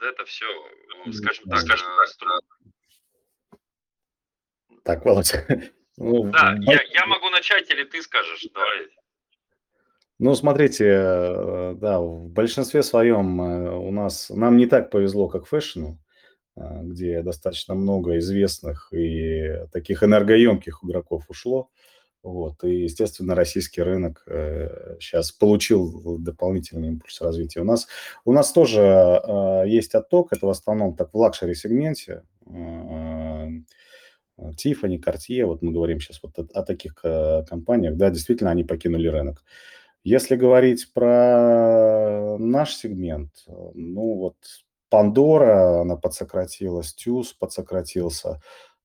Да 0.00 0.08
это 0.08 0.24
все, 0.24 0.46
ну, 1.04 1.12
скажем 1.12 1.44
так, 1.50 1.60
скажем 1.60 1.86
так, 2.18 2.40
Так, 4.82 5.04
Володя. 5.04 5.46
Ну, 5.98 6.30
да, 6.30 6.54
я, 6.60 6.82
я 6.82 7.06
могу 7.06 7.30
начать, 7.30 7.70
или 7.70 7.82
ты 7.82 8.02
скажешь, 8.02 8.46
давай. 8.52 8.86
Ну, 10.18 10.34
смотрите, 10.34 10.84
э, 10.84 11.74
да, 11.74 12.00
в 12.00 12.28
большинстве 12.28 12.82
своем 12.82 13.40
у 13.40 13.90
нас, 13.90 14.28
нам 14.28 14.58
не 14.58 14.66
так 14.66 14.90
повезло, 14.90 15.28
как 15.28 15.46
фэшну. 15.46 15.98
А, 16.56 16.82
где 16.82 17.22
достаточно 17.22 17.74
много 17.74 18.18
известных 18.18 18.88
и 18.92 19.60
таких 19.72 20.02
энергоемких 20.02 20.80
игроков 20.82 21.24
ушло. 21.28 21.68
Вот. 22.22 22.64
И, 22.64 22.82
естественно, 22.82 23.36
российский 23.36 23.82
рынок 23.82 24.24
э, 24.26 24.96
сейчас 24.98 25.30
получил 25.30 26.18
дополнительный 26.18 26.88
импульс 26.88 27.20
развития. 27.20 27.60
У 27.60 27.64
нас, 27.64 27.86
у 28.24 28.32
нас 28.32 28.50
тоже 28.52 28.80
э, 28.80 29.62
есть 29.68 29.94
отток, 29.94 30.32
это 30.32 30.46
в 30.46 30.50
основном 30.50 30.96
так 30.96 31.10
в 31.12 31.16
luxury-сегменте. 31.16 32.22
Э, 32.50 33.48
Tiffany, 34.56 34.98
Cartier, 34.98 35.44
вот 35.44 35.62
мы 35.62 35.72
говорим 35.72 36.00
сейчас 36.00 36.20
вот 36.22 36.38
о, 36.38 36.46
о 36.58 36.62
таких 36.64 36.98
э, 37.04 37.44
компаниях, 37.48 37.96
да, 37.96 38.10
действительно, 38.10 38.50
они 38.50 38.64
покинули 38.64 39.06
рынок. 39.06 39.44
Если 40.02 40.36
говорить 40.36 40.92
про 40.92 42.36
наш 42.38 42.74
сегмент, 42.74 43.30
ну 43.46 44.14
вот 44.14 44.36
Пандора, 44.88 45.80
она 45.80 45.96
подсократилась, 45.96 46.94
Тюз 46.94 47.32
подсократился. 47.32 48.40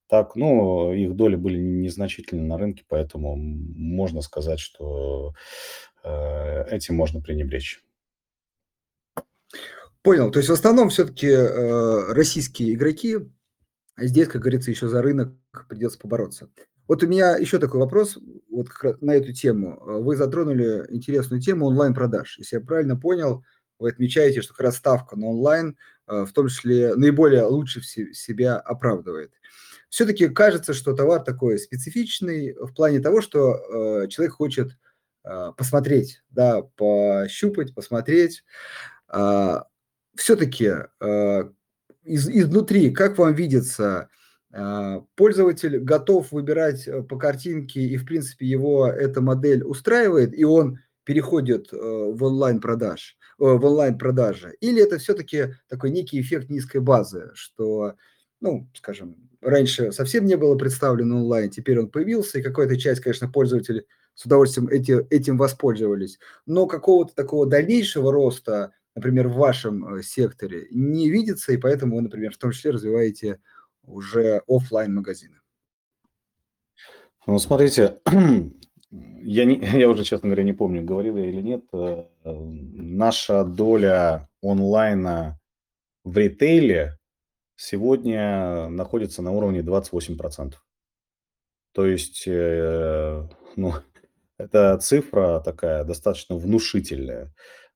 Так, 0.08 0.36
ну, 0.36 0.92
их 0.94 1.16
доли 1.16 1.36
были 1.36 1.58
незначительны 1.58 2.44
на 2.44 2.58
рынке, 2.58 2.84
поэтому 2.88 3.36
можно 3.36 4.22
сказать, 4.22 4.60
что 4.60 5.34
э, 6.04 6.66
этим 6.70 6.96
можно 6.96 7.22
пренебречь. 7.22 7.82
Понял. 10.02 10.32
То 10.32 10.40
есть 10.40 10.50
в 10.50 10.54
основном 10.54 10.90
все-таки 10.90 11.28
э, 11.28 12.12
российские 12.14 12.74
игроки, 12.74 13.20
здесь, 13.98 14.28
как 14.28 14.42
говорится, 14.42 14.72
еще 14.72 14.88
за 14.88 15.02
рынок 15.02 15.34
придется 15.70 16.00
побороться. 16.00 16.50
Вот 16.88 17.04
у 17.04 17.08
меня 17.08 17.38
еще 17.38 17.60
такой 17.60 17.80
вопрос 17.80 18.18
вот 18.50 18.68
на 19.00 19.12
эту 19.12 19.32
тему. 19.32 19.80
Вы 19.82 20.18
затронули 20.18 20.88
интересную 20.90 21.42
тему 21.42 21.68
онлайн-продаж. 21.68 22.40
Если 22.40 22.58
я 22.58 22.62
правильно 22.62 22.98
понял, 22.98 23.46
вы 23.82 23.90
отмечаете, 23.90 24.42
что 24.42 24.54
как 24.54 24.62
раз 24.62 24.78
ставка 24.78 25.18
на 25.18 25.28
онлайн 25.28 25.76
э, 26.08 26.24
в 26.24 26.32
том 26.34 26.48
числе 26.48 26.96
наиболее 26.96 27.44
лучше 27.44 27.82
себя 27.82 28.58
оправдывает. 28.58 29.34
Все-таки 29.90 30.30
кажется, 30.30 30.74
что 30.74 30.94
товар 30.94 31.22
такой 31.24 31.58
специфичный 31.58 32.54
в 32.54 32.74
плане 32.74 33.00
того, 33.00 33.22
что 33.22 34.04
э, 34.04 34.08
человек 34.08 34.36
хочет 34.36 34.78
э, 35.26 35.52
посмотреть, 35.58 36.22
да, 36.30 36.62
пощупать, 36.62 37.74
посмотреть. 37.74 38.44
А, 39.08 39.66
Все-таки 40.16 40.72
из, 42.04 42.30
изнутри, 42.30 42.92
как 42.92 43.18
вам 43.18 43.34
видится, 43.34 44.10
пользователь 45.16 45.80
готов 45.80 46.32
выбирать 46.32 46.88
по 47.08 47.18
картинке, 47.18 47.82
и, 47.82 47.98
в 47.98 48.06
принципе, 48.06 48.46
его 48.46 48.88
эта 48.88 49.22
модель 49.22 49.64
устраивает, 49.64 50.38
и 50.38 50.44
он 50.44 50.80
переходит 51.06 51.72
в 51.72 52.24
онлайн-продаж, 52.24 53.18
в 53.46 53.66
онлайн-продажи, 53.66 54.56
или 54.62 54.84
это 54.84 54.98
все-таки 55.00 55.56
такой 55.68 55.90
некий 55.90 56.22
эффект 56.22 56.50
низкой 56.50 56.80
базы, 56.82 57.32
что, 57.34 57.96
ну, 58.40 58.70
скажем, 58.76 59.16
раньше 59.42 59.92
совсем 59.92 60.26
не 60.26 60.38
было 60.38 60.56
представлено 60.56 61.18
онлайн, 61.18 61.50
теперь 61.50 61.80
он 61.80 61.90
появился, 61.90 62.40
и 62.40 62.44
какая-то 62.44 62.78
часть, 62.78 63.02
конечно, 63.02 63.28
пользователей 63.28 63.86
с 64.14 64.26
удовольствием 64.26 64.68
эти, 64.68 65.06
этим 65.10 65.38
воспользовались, 65.38 66.20
но 66.46 66.68
какого-то 66.68 67.16
такого 67.16 67.48
дальнейшего 67.48 68.12
роста, 68.12 68.74
например, 68.96 69.28
в 69.28 69.36
вашем 69.36 69.96
э, 69.96 70.04
секторе 70.04 70.68
не 70.70 71.10
видится, 71.10 71.52
и 71.52 71.58
поэтому 71.58 71.96
вы, 71.96 72.04
например, 72.04 72.34
в 72.34 72.38
том 72.38 72.52
числе 72.52 72.72
развиваете 72.72 73.40
уже 73.84 74.44
офлайн 74.48 74.94
магазины. 74.94 75.40
Ну, 77.26 77.40
смотрите, 77.40 78.00
Я, 78.92 79.46
не, 79.46 79.58
я 79.80 79.90
уже, 79.90 80.04
честно 80.04 80.30
говоря, 80.30 80.44
не 80.44 80.54
помню, 80.54 80.84
говорил 80.84 81.18
я 81.18 81.26
или 81.26 81.42
нет. 81.42 81.64
Э, 81.74 82.06
наша 82.24 83.44
доля 83.44 84.30
онлайна 84.42 85.40
в 86.04 86.18
ритейле 86.18 86.98
сегодня 87.56 88.68
находится 88.70 89.22
на 89.22 89.32
уровне 89.32 89.62
28%. 89.62 90.54
То 91.74 91.86
есть, 91.86 92.24
э, 92.28 93.28
ну, 93.56 93.74
это 94.38 94.78
цифра 94.80 95.40
такая 95.40 95.84
достаточно 95.84 96.36
внушительная. 96.36 97.34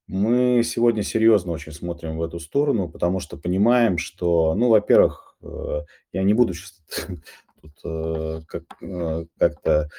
Мы 0.08 0.62
сегодня 0.64 1.02
серьезно 1.02 1.52
очень 1.52 1.72
смотрим 1.72 2.18
в 2.18 2.24
эту 2.24 2.40
сторону, 2.40 2.90
потому 2.90 3.20
что 3.20 3.38
понимаем, 3.38 3.98
что, 3.98 4.54
ну, 4.54 4.70
во-первых, 4.70 5.38
э, 5.42 5.82
я 6.12 6.24
не 6.24 6.34
буду 6.34 6.54
сейчас 6.54 6.84
тут 7.62 8.46
как, 8.48 8.64
как-то 9.40 9.90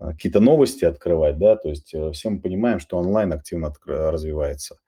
какие-то 0.00 0.40
новости 0.40 0.84
открывать, 0.84 1.38
да, 1.38 1.56
то 1.56 1.68
есть 1.68 1.92
э, 1.94 2.10
все 2.12 2.30
мы 2.30 2.40
понимаем, 2.40 2.80
что 2.80 2.98
онлайн 2.98 3.32
активно 3.32 3.72
развивается. 3.86 4.78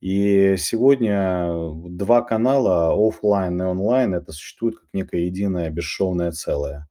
И 0.00 0.56
сегодня 0.58 1.52
два 1.88 2.22
канала, 2.22 2.92
офлайн 2.92 3.60
и 3.60 3.64
онлайн, 3.64 4.14
это 4.14 4.32
существует 4.32 4.78
как 4.78 4.88
некое 4.92 5.26
единое 5.26 5.70
бесшовное 5.70 6.32
целое. 6.32 6.88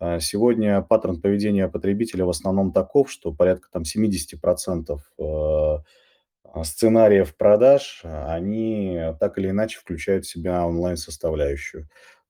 А 0.00 0.20
сегодня 0.20 0.80
паттерн 0.80 1.20
поведения 1.20 1.68
потребителя 1.68 2.24
в 2.24 2.30
основном 2.30 2.72
таков, 2.72 3.10
что 3.10 3.34
порядка 3.34 3.68
там 3.72 3.82
70% 3.82 4.98
э, 5.18 6.62
сценариев 6.64 7.36
продаж, 7.36 8.00
они 8.04 8.98
так 9.18 9.38
или 9.38 9.50
иначе 9.50 9.78
включают 9.78 10.24
в 10.24 10.30
себя 10.30 10.66
онлайн-составляющую. 10.66 11.88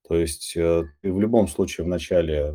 То 0.08 0.16
есть 0.16 0.56
э, 0.56 0.84
ты 1.02 1.12
в 1.12 1.20
любом 1.20 1.46
случае 1.48 1.84
в 1.84 1.88
начале 1.88 2.54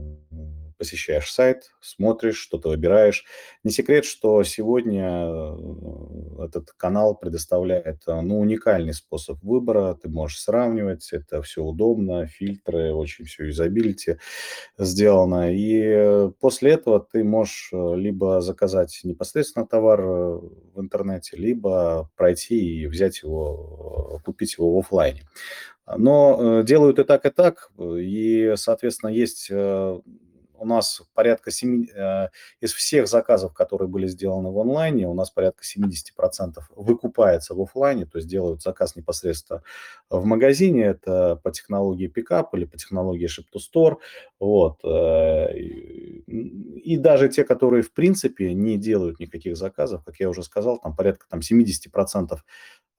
посещаешь 0.84 1.32
сайт, 1.32 1.72
смотришь, 1.80 2.36
что-то 2.36 2.68
выбираешь. 2.68 3.24
Не 3.64 3.72
секрет, 3.72 4.04
что 4.04 4.44
сегодня 4.44 5.28
э, 5.30 6.44
этот 6.44 6.74
канал 6.74 7.16
предоставляет 7.16 8.02
э, 8.06 8.20
ну, 8.20 8.42
уникальный 8.42 8.94
способ 8.94 9.42
выбора. 9.42 9.94
Ты 9.94 10.10
можешь 10.10 10.42
сравнивать, 10.42 11.08
это 11.14 11.42
все 11.42 11.64
удобно, 11.64 12.28
фильтры, 12.28 12.94
очень 12.94 13.24
все 13.24 13.46
юзабилити 13.46 14.18
сделано. 14.78 15.56
И 15.56 15.82
э, 15.86 16.32
после 16.42 16.72
этого 16.72 17.00
ты 17.00 17.24
можешь 17.24 17.70
либо 17.72 18.42
заказать 18.42 19.00
непосредственно 19.06 19.66
товар 19.66 20.02
в 20.02 20.76
интернете, 20.76 21.38
либо 21.38 22.10
пройти 22.18 22.82
и 22.82 22.88
взять 22.88 23.24
его, 23.24 24.20
купить 24.26 24.58
его 24.58 24.76
в 24.76 24.80
офлайне. 24.80 25.22
Но 25.88 26.62
делают 26.62 27.00
и 27.00 27.06
так, 27.06 27.26
и 27.26 27.30
так, 27.30 27.72
и, 27.80 28.54
соответственно, 28.58 29.12
есть 29.12 29.50
у 30.64 30.66
нас 30.66 31.04
порядка 31.14 31.52
7, 31.52 31.88
э, 31.94 32.30
из 32.62 32.74
всех 32.74 33.08
заказов, 33.08 33.54
которые 33.54 33.90
были 33.90 34.08
сделаны 34.08 34.50
в 34.50 34.58
онлайне, 34.60 35.08
у 35.08 35.14
нас 35.14 35.30
порядка 35.30 35.64
70% 35.64 36.72
выкупается 36.76 37.54
в 37.54 37.62
офлайне, 37.62 38.06
то 38.06 38.18
есть 38.18 38.30
делают 38.30 38.62
заказ 38.64 38.96
непосредственно 38.96 39.62
в 40.10 40.24
магазине, 40.26 40.86
это 40.86 41.40
по 41.44 41.52
технологии 41.52 42.08
пикап 42.08 42.54
или 42.56 42.64
по 42.66 42.78
технологии 42.78 43.28
ship-to-store, 43.28 43.98
вот. 44.40 44.80
Э, 44.86 45.54
и 45.54 46.98
даже 46.98 47.28
те, 47.28 47.44
которые 47.44 47.84
в 47.84 47.92
принципе 47.92 48.54
не 48.54 48.78
делают 48.78 49.20
никаких 49.20 49.58
заказов, 49.58 50.04
как 50.06 50.20
я 50.20 50.30
уже 50.30 50.44
сказал, 50.44 50.80
там 50.80 50.96
порядка 50.96 51.26
там 51.30 51.42
70% 51.42 52.38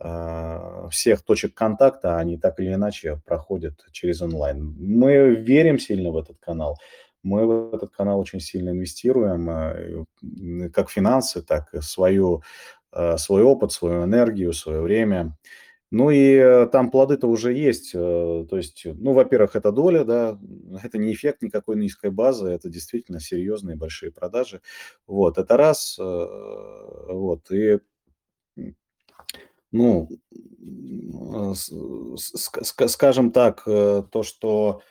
э, 0.00 0.88
всех 0.90 1.22
точек 1.22 1.54
контакта, 1.54 2.18
они 2.18 2.36
так 2.36 2.60
или 2.60 2.74
иначе 2.74 3.20
проходят 3.24 3.84
через 3.92 4.20
онлайн. 4.20 4.74
Мы 4.78 5.34
верим 5.34 5.78
сильно 5.78 6.10
в 6.10 6.18
этот 6.18 6.38
канал. 6.38 6.78
Мы 7.24 7.46
в 7.46 7.74
этот 7.74 7.90
канал 7.90 8.20
очень 8.20 8.38
сильно 8.40 8.68
инвестируем, 8.70 9.50
э, 9.50 10.04
как 10.70 10.90
финансы, 10.90 11.40
так 11.42 11.72
и 11.74 11.80
свою, 11.80 12.42
э, 12.92 13.16
свой 13.16 13.42
опыт, 13.42 13.72
свою 13.72 14.04
энергию, 14.04 14.52
свое 14.52 14.82
время. 14.82 15.36
Ну 15.90 16.10
и 16.10 16.34
э, 16.34 16.66
там 16.66 16.90
плоды-то 16.90 17.26
уже 17.26 17.54
есть. 17.54 17.92
То 17.92 18.46
есть, 18.52 18.82
ну, 18.84 19.14
во-первых, 19.14 19.56
это 19.56 19.72
доля, 19.72 20.04
да, 20.04 20.38
это 20.82 20.98
не 20.98 21.14
эффект 21.14 21.40
никакой 21.40 21.76
низкой 21.76 22.10
базы, 22.10 22.48
это 22.48 22.68
действительно 22.68 23.20
серьезные 23.20 23.76
большие 23.76 24.12
продажи. 24.12 24.60
Вот, 25.06 25.38
это 25.38 25.56
раз. 25.56 25.96
Вот, 25.98 27.50
и 27.50 27.78
ну, 29.72 30.08
скажем 32.16 33.32
так, 33.32 33.64
то, 33.64 34.22
что 34.22 34.82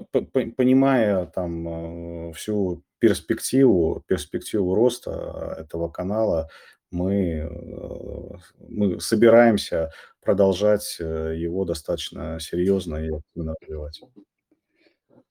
понимая 0.00 1.26
там 1.26 1.68
э, 1.68 2.32
всю 2.32 2.82
перспективу, 2.98 4.02
перспективу 4.06 4.74
роста 4.74 5.56
этого 5.58 5.88
канала, 5.88 6.48
мы, 6.90 7.48
э, 7.50 8.36
мы 8.68 9.00
собираемся 9.00 9.90
продолжать 10.20 10.96
э, 11.00 11.34
его 11.36 11.64
достаточно 11.64 12.38
серьезно 12.40 12.96
и 12.96 13.10
активно 13.10 13.54
развивать. 13.60 14.00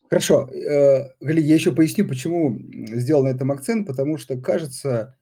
Хорошо. 0.10 0.50
Гали, 1.22 1.40
я 1.40 1.56
еще 1.56 1.72
поясню, 1.72 2.06
почему 2.06 2.60
сделал 2.94 3.24
на 3.24 3.30
этом 3.30 3.50
акцент, 3.52 3.88
потому 3.88 4.18
что, 4.18 4.38
кажется, 4.38 5.18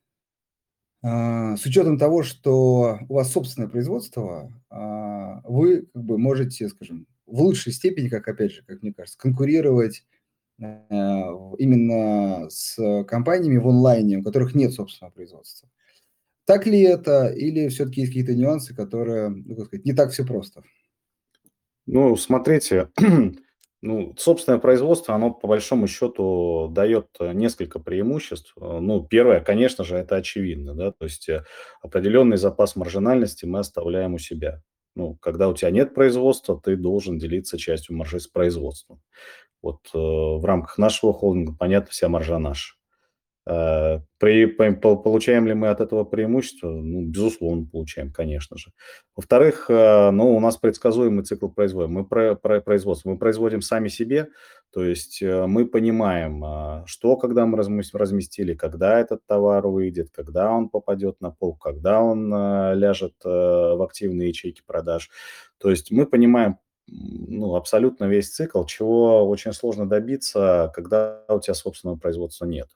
с 1.04 1.64
учетом 1.64 2.00
того, 2.00 2.24
что 2.24 2.98
у 3.08 3.14
вас 3.14 3.32
собственное 3.32 3.70
производство, 3.70 4.52
вы 5.44 5.84
как 5.94 6.04
бы 6.04 6.18
можете, 6.18 6.70
скажем, 6.70 7.06
в 7.30 7.42
лучшей 7.42 7.74
степени, 7.74 8.10
как 8.10 8.28
опять 8.28 8.52
же, 8.52 8.64
как 8.66 8.82
мне 8.82 8.94
кажется, 8.94 9.18
конкурировать 9.18 10.04
э, 10.60 10.64
именно 11.58 12.50
с 12.50 13.04
компаниями 13.06 13.58
в 13.58 13.68
онлайне, 13.68 14.18
у 14.18 14.24
которых 14.24 14.56
нет 14.56 14.74
собственного 14.74 15.14
производства. 15.14 15.70
Так 16.46 16.66
ли 16.66 16.82
это, 16.82 17.28
или 17.28 17.68
все-таки 17.68 18.02
есть 18.02 18.12
какие-то 18.12 18.34
нюансы, 18.34 18.76
которые, 18.76 19.30
ну, 19.30 19.56
как 19.56 19.68
сказать, 19.68 19.86
не 19.86 19.94
так 19.94 20.12
все 20.12 20.26
просто? 20.26 20.64
Ну, 21.86 22.16
смотрите, 22.16 22.90
ну, 23.82 24.16
собственное 24.18 24.60
производство, 24.60 25.14
оно 25.14 25.32
по 25.32 25.48
большому 25.48 25.88
счету 25.88 26.68
дает 26.72 27.08
несколько 27.20 27.80
преимуществ. 27.80 28.54
Ну, 28.58 29.04
первое, 29.04 29.42
конечно 29.42 29.84
же, 29.84 29.96
это 29.96 30.16
очевидно, 30.16 30.74
да, 30.74 30.92
то 30.92 31.06
есть 31.06 31.30
э, 31.30 31.44
определенный 31.82 32.38
запас 32.38 32.76
маржинальности 32.76 33.46
мы 33.46 33.60
оставляем 33.60 34.16
у 34.16 34.18
себя. 34.18 34.64
Ну, 35.00 35.16
когда 35.22 35.48
у 35.48 35.54
тебя 35.54 35.72
нет 35.72 35.94
производства, 35.94 36.60
ты 36.60 36.76
должен 36.76 37.18
делиться 37.18 37.58
частью 37.58 37.96
маржи 37.96 38.20
с 38.20 38.28
производством. 38.28 39.02
Вот 39.62 39.80
э, 39.94 39.98
в 39.98 40.44
рамках 40.44 40.78
нашего 40.78 41.14
холдинга, 41.14 41.56
понятно, 41.58 41.90
вся 41.90 42.10
маржа 42.10 42.38
наша. 42.38 42.76
Э, 43.46 44.00
при, 44.18 44.46
получаем 44.46 45.48
ли 45.48 45.54
мы 45.54 45.70
от 45.70 45.82
этого 45.82 46.04
преимущество? 46.04 46.70
Ну, 46.70 47.04
безусловно, 47.04 47.66
получаем, 47.66 48.12
конечно 48.12 48.58
же. 48.58 48.72
Во-вторых, 49.16 49.66
э, 49.70 50.12
ну, 50.12 50.36
у 50.36 50.40
нас 50.40 50.58
предсказуемый 50.58 51.24
цикл 51.24 51.48
производства. 51.48 51.92
Мы 51.92 52.06
про, 52.06 52.36
про 52.36 52.62
производство, 52.62 53.10
мы 53.10 53.18
производим 53.18 53.62
сами 53.62 53.88
себе, 53.88 54.30
то 54.72 54.84
есть 54.84 55.22
э, 55.22 55.48
мы 55.48 55.66
понимаем, 55.66 56.86
что, 56.86 57.16
когда 57.16 57.46
мы 57.46 57.58
разместили, 57.58 58.54
когда 58.54 59.00
этот 59.00 59.26
товар 59.26 59.66
выйдет, 59.68 60.10
когда 60.12 60.52
он 60.52 60.70
попадет 60.70 61.20
на 61.22 61.32
пол, 61.32 61.56
когда 61.56 62.02
он 62.02 62.30
ляжет 62.30 63.16
в 63.24 63.84
активные 63.84 64.30
ячейки 64.30 64.62
продаж. 64.66 65.10
То 65.58 65.70
есть 65.70 65.92
мы 65.92 66.06
понимаем 66.06 66.58
ну, 66.88 67.56
абсолютно 67.56 68.06
весь 68.06 68.30
цикл, 68.30 68.64
чего 68.66 69.28
очень 69.28 69.54
сложно 69.54 69.88
добиться, 69.88 70.72
когда 70.74 71.24
у 71.30 71.40
тебя 71.40 71.54
собственного 71.54 71.98
производства 71.98 72.46
нет. 72.46 72.70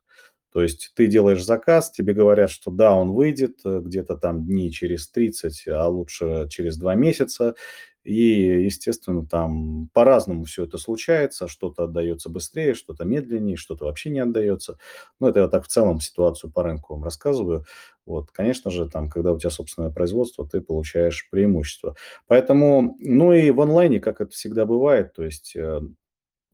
То 0.53 0.61
есть 0.61 0.91
ты 0.95 1.07
делаешь 1.07 1.43
заказ, 1.43 1.91
тебе 1.91 2.13
говорят, 2.13 2.51
что 2.51 2.69
да, 2.71 2.93
он 2.93 3.11
выйдет 3.11 3.59
э, 3.65 3.81
где-то 3.83 4.15
там 4.17 4.45
дней 4.45 4.69
через 4.71 5.09
30, 5.09 5.67
а 5.67 5.87
лучше 5.87 6.47
через 6.49 6.77
2 6.77 6.93
месяца. 6.95 7.55
И, 8.03 8.63
естественно, 8.65 9.25
там 9.25 9.89
по-разному 9.93 10.43
все 10.43 10.65
это 10.65 10.77
случается. 10.77 11.47
Что-то 11.47 11.85
отдается 11.85 12.29
быстрее, 12.29 12.73
что-то 12.73 13.05
медленнее, 13.05 13.55
что-то 13.55 13.85
вообще 13.85 14.09
не 14.09 14.19
отдается. 14.19 14.77
Ну, 15.19 15.27
это 15.27 15.39
я 15.39 15.47
так 15.47 15.63
в 15.63 15.69
целом 15.69 16.01
ситуацию 16.01 16.51
по 16.51 16.63
рынку 16.63 16.93
вам 16.93 17.03
рассказываю. 17.03 17.65
Вот, 18.05 18.31
конечно 18.31 18.69
же, 18.71 18.89
там, 18.89 19.09
когда 19.09 19.31
у 19.31 19.39
тебя 19.39 19.49
собственное 19.49 19.89
производство, 19.89 20.45
ты 20.47 20.59
получаешь 20.61 21.29
преимущество. 21.31 21.95
Поэтому, 22.27 22.97
ну 22.99 23.31
и 23.33 23.49
в 23.51 23.61
онлайне, 23.61 24.01
как 24.01 24.19
это 24.19 24.31
всегда 24.31 24.65
бывает, 24.65 25.13
то 25.13 25.23
есть 25.23 25.55
э, 25.55 25.79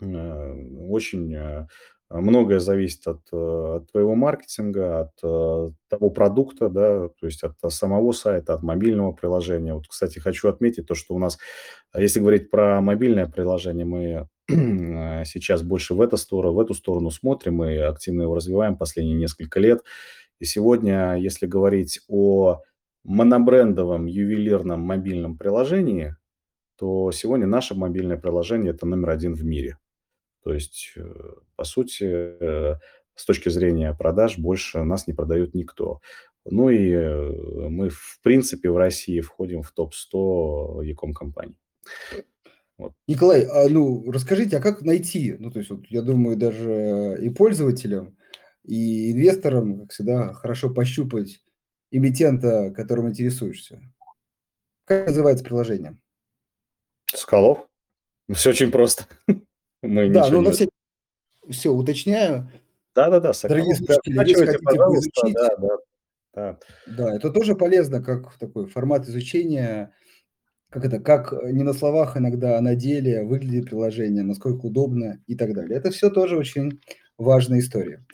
э, 0.01 0.53
очень 0.87 1.35
а, 1.35 1.67
многое 2.09 2.59
зависит 2.59 3.07
от, 3.07 3.21
э, 3.31 3.75
от 3.77 3.91
твоего 3.91 4.15
маркетинга, 4.15 5.01
от 5.01 5.11
э, 5.23 5.69
того 5.89 6.09
продукта, 6.09 6.69
да, 6.69 7.09
то 7.09 7.25
есть 7.25 7.43
от 7.43 7.55
самого 7.71 8.11
сайта, 8.13 8.55
от 8.55 8.63
мобильного 8.63 9.11
приложения. 9.11 9.73
Вот, 9.73 9.87
кстати, 9.87 10.19
хочу 10.19 10.49
отметить 10.49 10.87
то, 10.87 10.95
что 10.95 11.13
у 11.13 11.19
нас, 11.19 11.37
если 11.95 12.19
говорить 12.19 12.49
про 12.49 12.81
мобильное 12.81 13.27
приложение, 13.27 13.85
мы 13.85 14.27
э, 14.49 15.25
сейчас 15.25 15.61
больше 15.61 15.93
в 15.93 16.01
эту 16.01 16.17
сторону, 16.17 16.55
в 16.55 16.59
эту 16.59 16.73
сторону 16.73 17.11
смотрим, 17.11 17.55
мы 17.55 17.77
активно 17.79 18.23
его 18.23 18.35
развиваем 18.35 18.75
последние 18.75 19.15
несколько 19.15 19.59
лет. 19.59 19.81
И 20.39 20.45
сегодня, 20.45 21.15
если 21.15 21.45
говорить 21.45 21.99
о 22.07 22.61
монобрендовом 23.03 24.07
ювелирном 24.07 24.81
мобильном 24.81 25.37
приложении, 25.37 26.15
то 26.77 27.11
сегодня 27.11 27.45
наше 27.45 27.75
мобильное 27.75 28.17
приложение– 28.17 28.71
это 28.73 28.85
номер 28.85 29.09
один 29.09 29.33
в 29.35 29.43
мире. 29.43 29.77
То 30.49 30.55
есть, 30.55 30.93
э, 30.95 31.03
по 31.55 31.63
сути, 31.63 32.05
э, 32.05 32.75
с 33.13 33.23
точки 33.23 33.49
зрения 33.49 33.93
продаж 33.93 34.39
больше 34.39 34.83
нас 34.83 35.05
не 35.05 35.13
продает 35.13 35.53
никто. 35.53 36.01
Ну 36.43 36.71
и 36.71 36.89
э, 36.89 37.69
мы, 37.69 37.89
в 37.91 38.19
принципе, 38.23 38.71
в 38.71 38.77
России 38.77 39.21
входим 39.21 39.61
в 39.61 39.71
топ-100 39.71 40.85
e-com 40.85 41.13
компаний. 41.13 41.55
Вот. 42.79 42.93
Николай, 43.07 43.43
а, 43.43 43.69
ну, 43.69 44.11
расскажите, 44.11 44.57
а 44.57 44.59
как 44.59 44.81
найти? 44.81 45.35
Ну, 45.37 45.51
то 45.51 45.59
есть, 45.59 45.69
вот, 45.69 45.85
я 45.85 46.01
думаю, 46.01 46.35
даже 46.35 47.19
и 47.21 47.29
пользователям, 47.29 48.17
и 48.63 49.11
инвесторам, 49.11 49.81
как 49.81 49.91
всегда, 49.91 50.33
хорошо 50.33 50.73
пощупать 50.73 51.43
эмитента, 51.91 52.71
которым 52.71 53.07
интересуешься. 53.09 53.83
Как 54.85 55.05
называется 55.05 55.45
приложение? 55.45 55.95
Скалов. 57.05 57.67
Все 58.33 58.49
очень 58.49 58.71
просто. 58.71 59.05
Мы 59.81 60.09
да, 60.09 60.29
ну 60.29 60.41
на 60.41 60.51
все, 60.51 60.67
все 61.49 61.69
уточняю. 61.69 62.51
Да-да-да, 62.95 63.31
Дорогие 63.43 63.75
слушатели, 63.75 64.29
если 64.29 64.45
хотите 64.45 64.83
изучить, 64.97 65.33
да, 65.33 65.55
да, 65.55 65.77
да. 66.33 66.59
да, 66.87 67.15
это 67.15 67.29
тоже 67.31 67.55
полезно, 67.55 68.03
как 68.03 68.37
такой 68.37 68.67
формат 68.67 69.07
изучения, 69.07 69.93
как 70.69 70.85
это, 70.85 70.99
как 70.99 71.31
не 71.43 71.63
на 71.63 71.73
словах 71.73 72.17
иногда, 72.17 72.57
а 72.57 72.61
на 72.61 72.75
деле 72.75 73.23
выглядит 73.23 73.69
приложение, 73.69 74.23
насколько 74.23 74.65
удобно 74.65 75.23
и 75.27 75.35
так 75.35 75.53
далее. 75.53 75.77
Это 75.77 75.91
все 75.91 76.09
тоже 76.09 76.37
очень 76.37 76.81
важная 77.17 77.59
история. 77.59 78.05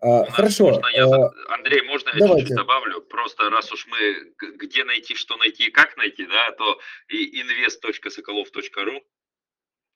А, 0.00 0.24
хорошо. 0.30 0.68
Можно 0.68 0.86
я, 0.94 1.04
а, 1.06 1.30
Андрей, 1.54 1.82
можно 1.82 2.10
я 2.14 2.28
чуть-чуть 2.28 2.56
добавлю? 2.56 3.02
Просто 3.02 3.50
раз 3.50 3.70
уж 3.72 3.86
мы 3.88 4.32
где 4.58 4.84
найти, 4.84 5.14
что 5.14 5.36
найти 5.36 5.66
и 5.66 5.70
как 5.70 5.96
найти, 5.96 6.26
да, 6.26 6.52
то 6.52 6.78
и 7.08 7.42
invest.sokolov.ru 7.42 9.00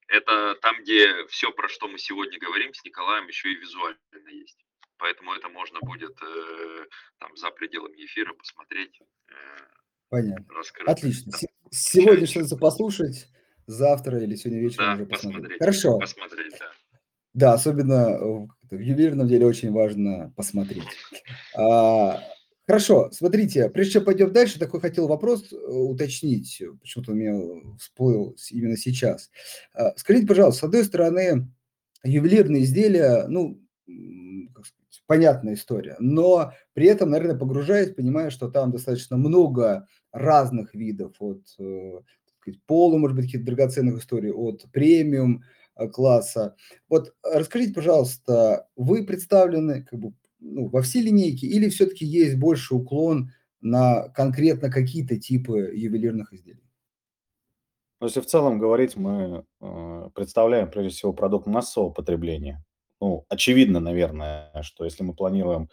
это 0.09 0.55
там, 0.63 0.83
где 0.83 1.27
все, 1.29 1.51
про 1.53 1.69
что 1.69 1.89
мы 1.89 1.99
сегодня 1.99 2.39
говорим 2.39 2.73
с 2.75 2.85
Николаем, 2.85 3.27
еще 3.29 3.53
и 3.53 3.57
визуально 3.57 3.99
есть. 4.31 4.65
Поэтому 4.99 5.33
это 5.35 5.49
можно 5.49 5.81
будет 5.81 6.17
э, 6.23 6.87
там 7.19 7.37
за 7.37 7.51
пределами 7.51 8.05
эфира 8.05 8.33
посмотреть. 8.35 9.01
Э, 9.29 9.35
Понятно. 10.09 10.55
Раскрыть. 10.55 10.89
Отлично. 10.89 11.33
Да. 11.33 11.39
Сегодня 11.71 12.27
что-то 12.27 12.57
послушать, 12.57 13.29
завтра 13.67 14.23
или 14.23 14.37
сегодня 14.37 14.61
вечером 14.61 14.87
да, 14.87 14.95
уже 14.95 15.07
посмотреть. 15.07 15.33
посмотреть. 15.35 15.59
Хорошо. 15.59 15.99
Посмотреть, 15.99 16.55
да. 16.59 16.71
Да, 17.35 17.53
особенно 17.55 18.47
в 18.71 18.79
ювелирном 18.79 19.27
деле 19.27 19.47
очень 19.47 19.73
важно 19.73 20.33
посмотреть. 20.37 20.87
А, 21.57 22.23
Хорошо, 22.67 23.11
смотрите, 23.13 23.69
прежде 23.69 23.95
чем 23.95 24.05
пойдем 24.05 24.33
дальше, 24.33 24.59
такой 24.59 24.81
хотел 24.81 25.07
вопрос 25.07 25.53
э, 25.53 25.57
уточнить, 25.57 26.63
почему-то 26.81 27.13
у 27.13 27.15
меня 27.15 27.39
всплыл 27.79 28.35
именно 28.51 28.79
сейчас. 28.79 29.31
А, 29.75 29.95
скажите, 29.97 30.27
пожалуйста, 30.27 30.61
с 30.61 30.65
одной 30.65 30.85
стороны, 30.85 31.51
ювелирные 32.05 32.65
изделия, 32.65 33.27
ну, 33.29 33.61
как 34.55 34.65
сказать, 34.65 35.03
понятная 35.07 35.55
история, 35.55 35.97
но 35.99 36.53
при 36.73 36.87
этом, 36.87 37.11
наверное, 37.11 37.39
погружаясь, 37.39 37.95
понимая, 37.95 38.31
что 38.31 38.49
там 38.51 38.71
достаточно 38.73 39.19
много 39.19 39.87
разных 40.11 40.75
видов, 40.75 41.17
от 41.19 41.43
э, 41.59 42.01
сказать, 42.41 42.63
полу, 42.67 42.97
может 42.97 43.15
быть, 43.15 43.27
каких-то 43.27 43.47
драгоценных 43.47 44.01
историй, 44.01 44.31
от 44.33 44.65
премиум 44.73 45.43
э, 45.77 45.87
класса. 45.89 46.57
Вот 46.89 47.15
расскажите, 47.23 47.75
пожалуйста, 47.75 48.69
вы 48.75 49.05
представлены 49.05 49.83
как 49.83 49.99
бы 49.99 50.15
ну, 50.45 50.69
во 50.69 50.83
все 50.83 51.01
линейки, 51.01 51.47
или 51.47 51.69
все-таки 51.69 52.05
есть 52.05 52.37
больше 52.37 52.75
уклон 52.75 53.33
на 53.61 54.09
конкретно 54.11 54.71
какие-то 54.71 55.17
типы 55.17 55.73
ювелирных 55.75 56.33
изделий? 56.33 56.63
Ну, 58.01 58.07
если 58.07 58.21
в 58.21 58.27
целом 58.27 58.59
говорить, 58.59 58.97
мы 58.97 59.45
э, 59.61 60.11
представляем 60.15 60.71
прежде 60.71 60.91
всего 60.91 61.13
продукт 61.13 61.47
массового 61.47 61.91
потребления. 61.91 62.63
Ну, 63.01 63.25
очевидно, 63.29 63.81
наверное, 63.81 64.51
что 64.63 64.85
если 64.85 65.03
мы 65.03 65.15
планируем, 65.15 65.71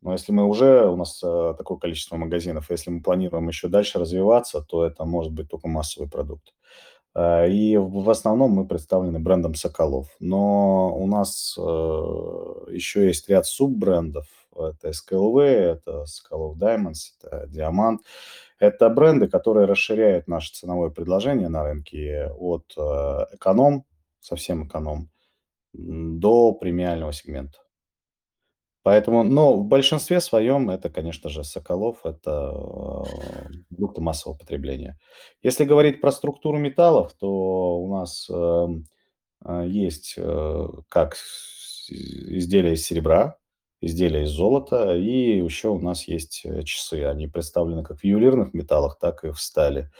но 0.00 0.12
если 0.12 0.32
мы 0.32 0.44
уже, 0.44 0.86
у 0.88 0.96
нас 0.96 1.22
э, 1.22 1.54
такое 1.58 1.78
количество 1.78 2.16
магазинов, 2.16 2.70
если 2.70 2.90
мы 2.90 3.02
планируем 3.02 3.48
еще 3.48 3.68
дальше 3.68 3.98
развиваться, 3.98 4.62
то 4.62 4.84
это 4.84 5.04
может 5.04 5.32
быть 5.32 5.50
только 5.50 5.68
массовый 5.68 6.08
продукт. 6.08 6.54
И 7.48 7.76
в 7.78 8.10
основном 8.10 8.50
мы 8.52 8.66
представлены 8.66 9.18
брендом 9.18 9.54
Соколов. 9.54 10.08
Но 10.20 10.94
у 10.94 11.06
нас 11.06 11.56
э, 11.58 11.62
еще 12.72 13.06
есть 13.06 13.28
ряд 13.28 13.46
суббрендов. 13.46 14.26
Это 14.54 14.90
SKLV, 14.90 15.40
это 15.40 16.04
Соколов 16.06 16.58
Diamonds, 16.58 17.12
это 17.18 17.46
Diamant. 17.46 17.98
Это 18.58 18.88
бренды, 18.88 19.28
которые 19.28 19.66
расширяют 19.66 20.28
наше 20.28 20.52
ценовое 20.52 20.90
предложение 20.90 21.48
на 21.48 21.62
рынке 21.62 22.30
от 22.38 22.64
э, 22.76 22.80
эконом, 23.34 23.84
совсем 24.20 24.66
эконом, 24.66 25.10
до 25.72 26.52
премиального 26.52 27.12
сегмента. 27.12 27.58
Поэтому, 28.86 29.24
но 29.24 29.54
в 29.56 29.64
большинстве 29.64 30.20
своем 30.20 30.70
это, 30.70 30.88
конечно 30.88 31.28
же, 31.28 31.42
Соколов, 31.42 32.06
это 32.06 32.52
э, 32.54 33.52
продукты 33.68 34.00
массового 34.00 34.38
потребления. 34.38 34.96
Если 35.42 35.64
говорить 35.64 36.00
про 36.00 36.12
структуру 36.12 36.56
металлов, 36.58 37.12
то 37.18 37.80
у 37.80 37.92
нас 37.92 38.30
э, 38.30 38.66
э, 39.44 39.64
есть 39.66 40.14
э, 40.16 40.68
как 40.88 41.16
изделия 41.88 42.74
из 42.74 42.84
серебра, 42.86 43.38
изделия 43.80 44.22
из 44.22 44.30
золота, 44.30 44.94
и 44.94 45.36
еще 45.36 45.70
у 45.70 45.80
нас 45.80 46.06
есть 46.06 46.46
часы. 46.64 47.06
Они 47.06 47.26
представлены 47.26 47.82
как 47.82 47.98
в 47.98 48.04
ювелирных 48.04 48.54
металлах, 48.54 48.98
так 49.00 49.24
и 49.24 49.32
в 49.32 49.40
стали. 49.40 49.90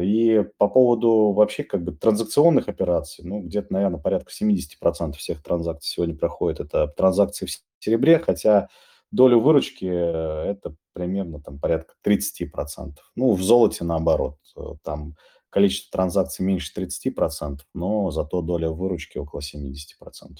И 0.00 0.44
по 0.58 0.68
поводу 0.68 1.32
вообще 1.32 1.64
как 1.64 1.82
бы 1.84 1.92
транзакционных 1.92 2.68
операций, 2.68 3.24
ну, 3.24 3.40
где-то, 3.40 3.72
наверное, 3.72 4.00
порядка 4.00 4.32
70% 4.32 5.12
всех 5.16 5.42
транзакций 5.42 5.90
сегодня 5.90 6.16
проходит. 6.16 6.60
Это 6.60 6.88
транзакции 6.88 7.46
в 7.46 7.50
серебре, 7.78 8.18
хотя 8.18 8.68
долю 9.10 9.40
выручки 9.40 9.84
э, 9.84 10.50
это 10.50 10.74
примерно 10.94 11.40
там 11.40 11.58
порядка 11.58 11.94
30%. 12.06 12.96
Ну, 13.16 13.34
в 13.34 13.42
золоте 13.42 13.84
наоборот, 13.84 14.38
э, 14.56 14.60
там 14.82 15.14
количество 15.50 15.90
транзакций 15.92 16.44
меньше 16.44 16.72
30%, 16.74 17.60
но 17.74 18.10
зато 18.10 18.40
доля 18.40 18.70
выручки 18.70 19.18
около 19.18 19.40
70%. 19.40 20.38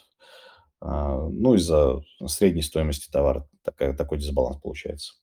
А, 0.80 1.28
ну, 1.28 1.54
из-за 1.54 2.02
средней 2.26 2.62
стоимости 2.62 3.10
товара 3.10 3.46
такой 3.62 4.18
дисбаланс 4.18 4.56
получается. 4.60 5.14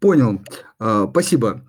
Понял. 0.00 0.40
А, 0.78 1.06
спасибо. 1.08 1.64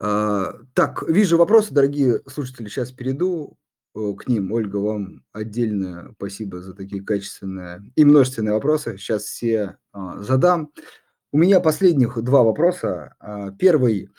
А, 0.00 0.54
так, 0.72 1.02
вижу 1.08 1.36
вопросы, 1.36 1.74
дорогие 1.74 2.20
слушатели, 2.28 2.68
сейчас 2.68 2.92
перейду 2.92 3.58
э, 3.94 4.12
к 4.16 4.28
ним. 4.28 4.52
Ольга, 4.52 4.76
вам 4.76 5.24
отдельное 5.32 6.12
спасибо 6.16 6.60
за 6.60 6.74
такие 6.74 7.02
качественные 7.02 7.82
и 7.96 8.04
множественные 8.04 8.54
вопросы. 8.54 8.96
Сейчас 8.96 9.24
все 9.24 9.76
а, 9.92 10.22
задам. 10.22 10.70
У 11.32 11.38
меня 11.38 11.60
последних 11.60 12.22
два 12.22 12.42
вопроса. 12.42 13.14
Первый 13.58 14.10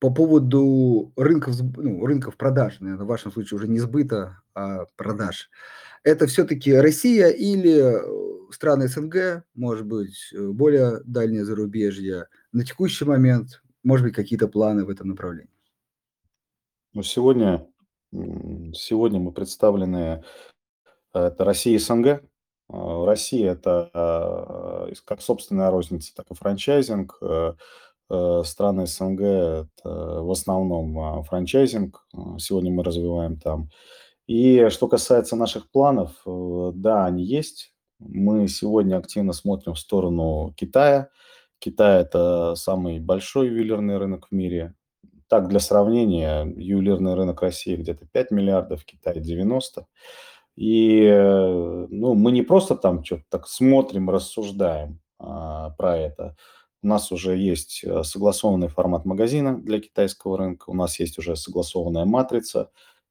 по 0.00 0.10
поводу 0.14 1.12
рынков, 1.16 1.56
ну, 1.76 2.06
рынков 2.06 2.36
продаж, 2.36 2.80
наверное, 2.80 3.04
в 3.04 3.08
вашем 3.08 3.32
случае 3.32 3.58
уже 3.58 3.68
не 3.68 3.80
сбыта, 3.80 4.40
а 4.54 4.86
продаж. 4.96 5.50
Это 6.04 6.26
все-таки 6.26 6.72
Россия 6.72 7.28
или 7.28 8.00
э, 8.00 8.39
страны 8.54 8.88
СНГ, 8.88 9.44
может 9.54 9.86
быть, 9.86 10.32
э, 10.34 10.48
более 10.48 11.00
дальнее 11.04 11.44
зарубежье– 11.44 12.26
на 12.52 12.64
текущий 12.64 13.04
момент, 13.04 13.62
может 13.82 14.04
быть, 14.06 14.14
какие-то 14.14 14.48
планы 14.48 14.84
в 14.84 14.90
этом 14.90 15.08
направлении? 15.08 15.52
Ну, 16.92 17.02
сегодня, 17.02 17.66
сегодня 18.12 19.20
мы 19.20 19.32
представлены, 19.32 20.24
э, 21.14 21.20
это 21.20 21.44
Россия 21.44 21.76
и 21.76 21.78
СНГ. 21.78 22.22
А, 22.68 23.06
Россия– 23.06 23.52
это 23.52 24.90
как 25.04 25.22
собственная 25.22 25.70
розница, 25.70 26.14
так 26.14 26.30
и 26.30 26.34
франчайзинг. 26.34 27.18
Э, 27.20 27.54
э, 28.10 28.42
страны 28.44 28.86
СНГ– 28.86 29.20
это 29.20 29.88
в 30.22 30.30
основном 30.30 30.98
а, 30.98 31.22
франчайзинг. 31.22 32.04
Сегодня 32.38 32.72
мы 32.72 32.82
развиваем 32.82 33.38
там. 33.38 33.70
И 34.26 34.68
что 34.70 34.88
касается 34.88 35.34
наших 35.36 35.70
планов, 35.70 36.12
да, 36.24 37.04
они 37.06 37.24
есть. 37.24 37.72
Мы 38.00 38.48
сегодня 38.48 38.96
активно 38.96 39.34
смотрим 39.34 39.74
в 39.74 39.78
сторону 39.78 40.54
Китая. 40.56 41.10
Китай– 41.58 42.00
это 42.00 42.54
самый 42.56 42.98
большой 42.98 43.48
ювелирный 43.48 43.98
рынок 43.98 44.28
в 44.30 44.34
мире. 44.34 44.74
Так, 45.28 45.48
для 45.48 45.60
сравнения, 45.60 46.44
ювелирный 46.56 47.14
рынок 47.14 47.42
России 47.42 47.76
где-то 47.76 48.06
5 48.06 48.30
миллиардов, 48.30 48.84
Китай 48.84 49.20
90. 49.20 49.86
И 50.56 51.04
э, 51.04 51.86
ну, 51.90 52.14
мы 52.14 52.32
не 52.32 52.42
просто 52.42 52.74
там 52.74 53.04
что-то 53.04 53.24
так 53.28 53.46
смотрим, 53.46 54.08
рассуждаем 54.08 55.00
а, 55.18 55.70
про 55.70 55.96
это. 55.98 56.36
У 56.82 56.86
нас 56.86 57.12
уже 57.12 57.36
есть 57.36 57.82
э, 57.84 58.02
согласованный 58.02 58.68
формат 58.68 59.04
магазина 59.04 59.60
для 59.60 59.80
китайского 59.80 60.38
рынка, 60.38 60.70
у 60.70 60.74
нас 60.74 60.98
есть 60.98 61.18
уже 61.18 61.36
согласованная 61.36 62.06
матрица 62.06 62.70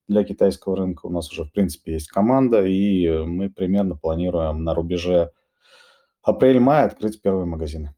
для 0.09 0.23
китайского 0.23 0.75
рынка, 0.75 1.05
у 1.05 1.09
нас 1.09 1.31
уже, 1.31 1.45
в 1.45 1.51
принципе, 1.51 1.93
есть 1.93 2.09
команда, 2.09 2.65
и 2.65 3.07
мы 3.25 3.49
примерно 3.49 3.95
планируем 3.95 4.63
на 4.63 4.73
рубеже 4.73 5.31
апрель-мая 6.21 6.85
открыть 6.85 7.21
первые 7.21 7.45
магазины. 7.45 7.95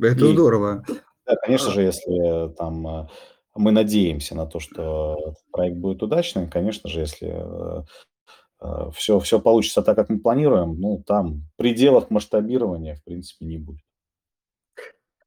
Это 0.00 0.24
И, 0.24 0.32
здорово. 0.32 0.84
да, 1.26 1.36
конечно 1.36 1.70
же, 1.70 1.82
если 1.82 2.52
там 2.54 2.86
э, 2.86 3.08
мы 3.54 3.70
надеемся 3.70 4.34
на 4.34 4.46
то, 4.46 4.58
что 4.58 5.34
проект 5.52 5.76
будет 5.76 6.02
удачным, 6.02 6.50
конечно 6.50 6.90
же, 6.90 7.00
если 7.00 7.28
все, 8.92 9.18
э, 9.18 9.20
все 9.20 9.40
получится 9.40 9.82
так, 9.82 9.96
как 9.96 10.08
мы 10.08 10.18
планируем, 10.18 10.80
ну, 10.80 11.02
там 11.06 11.42
пределов 11.56 12.10
масштабирования, 12.10 12.96
в 12.96 13.04
принципе, 13.04 13.46
не 13.46 13.58
будет. 13.58 13.84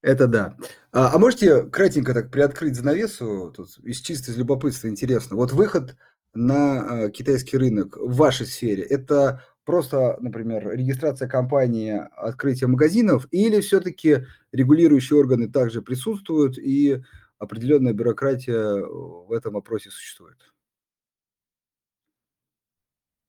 Это 0.07 0.25
да. 0.25 0.55
А, 0.93 1.13
а 1.13 1.19
можете 1.19 1.63
кратенько 1.63 2.13
так 2.13 2.31
приоткрыть 2.31 2.77
занавесу, 2.77 3.51
тут 3.53 3.77
из 3.83 3.99
чисто 3.99 4.31
из 4.31 4.37
любопытства 4.37 4.87
интересно. 4.87 5.35
Вот 5.35 5.51
выход 5.51 5.97
на 6.33 6.79
а, 6.79 7.09
китайский 7.09 7.57
рынок 7.57 7.97
в 7.97 8.15
вашей 8.15 8.45
сфере, 8.45 8.83
это 8.83 9.43
просто, 9.65 10.15
например, 10.21 10.71
регистрация 10.71 11.27
компании, 11.27 12.01
открытие 12.15 12.69
магазинов, 12.69 13.27
или 13.31 13.59
все-таки 13.59 14.25
регулирующие 14.53 15.19
органы 15.19 15.49
также 15.49 15.81
присутствуют 15.81 16.57
и 16.57 17.03
определенная 17.37 17.91
бюрократия 17.91 18.85
в 18.85 19.33
этом 19.33 19.55
вопросе 19.55 19.89
существует? 19.89 20.37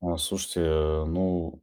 А, 0.01 0.17
слушайте, 0.17 0.61
ну, 0.61 1.61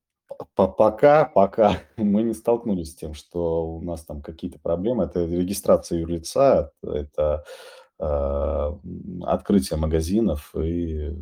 пока, 0.56 1.26
пока 1.26 1.82
мы 1.98 2.24
не 2.24 2.34
столкнулись 2.34 2.92
с 2.92 2.96
тем, 2.96 3.14
что 3.14 3.68
у 3.68 3.82
нас 3.82 4.04
там 4.06 4.22
какие-то 4.22 4.60
проблемы. 4.60 5.06
Это 5.06 5.26
регистрация 5.26 6.00
юрлица, 6.00 6.72
это 6.84 7.44
а, 8.00 8.78
открытие 9.24 9.78
магазинов 9.80 10.56
и 10.56 11.14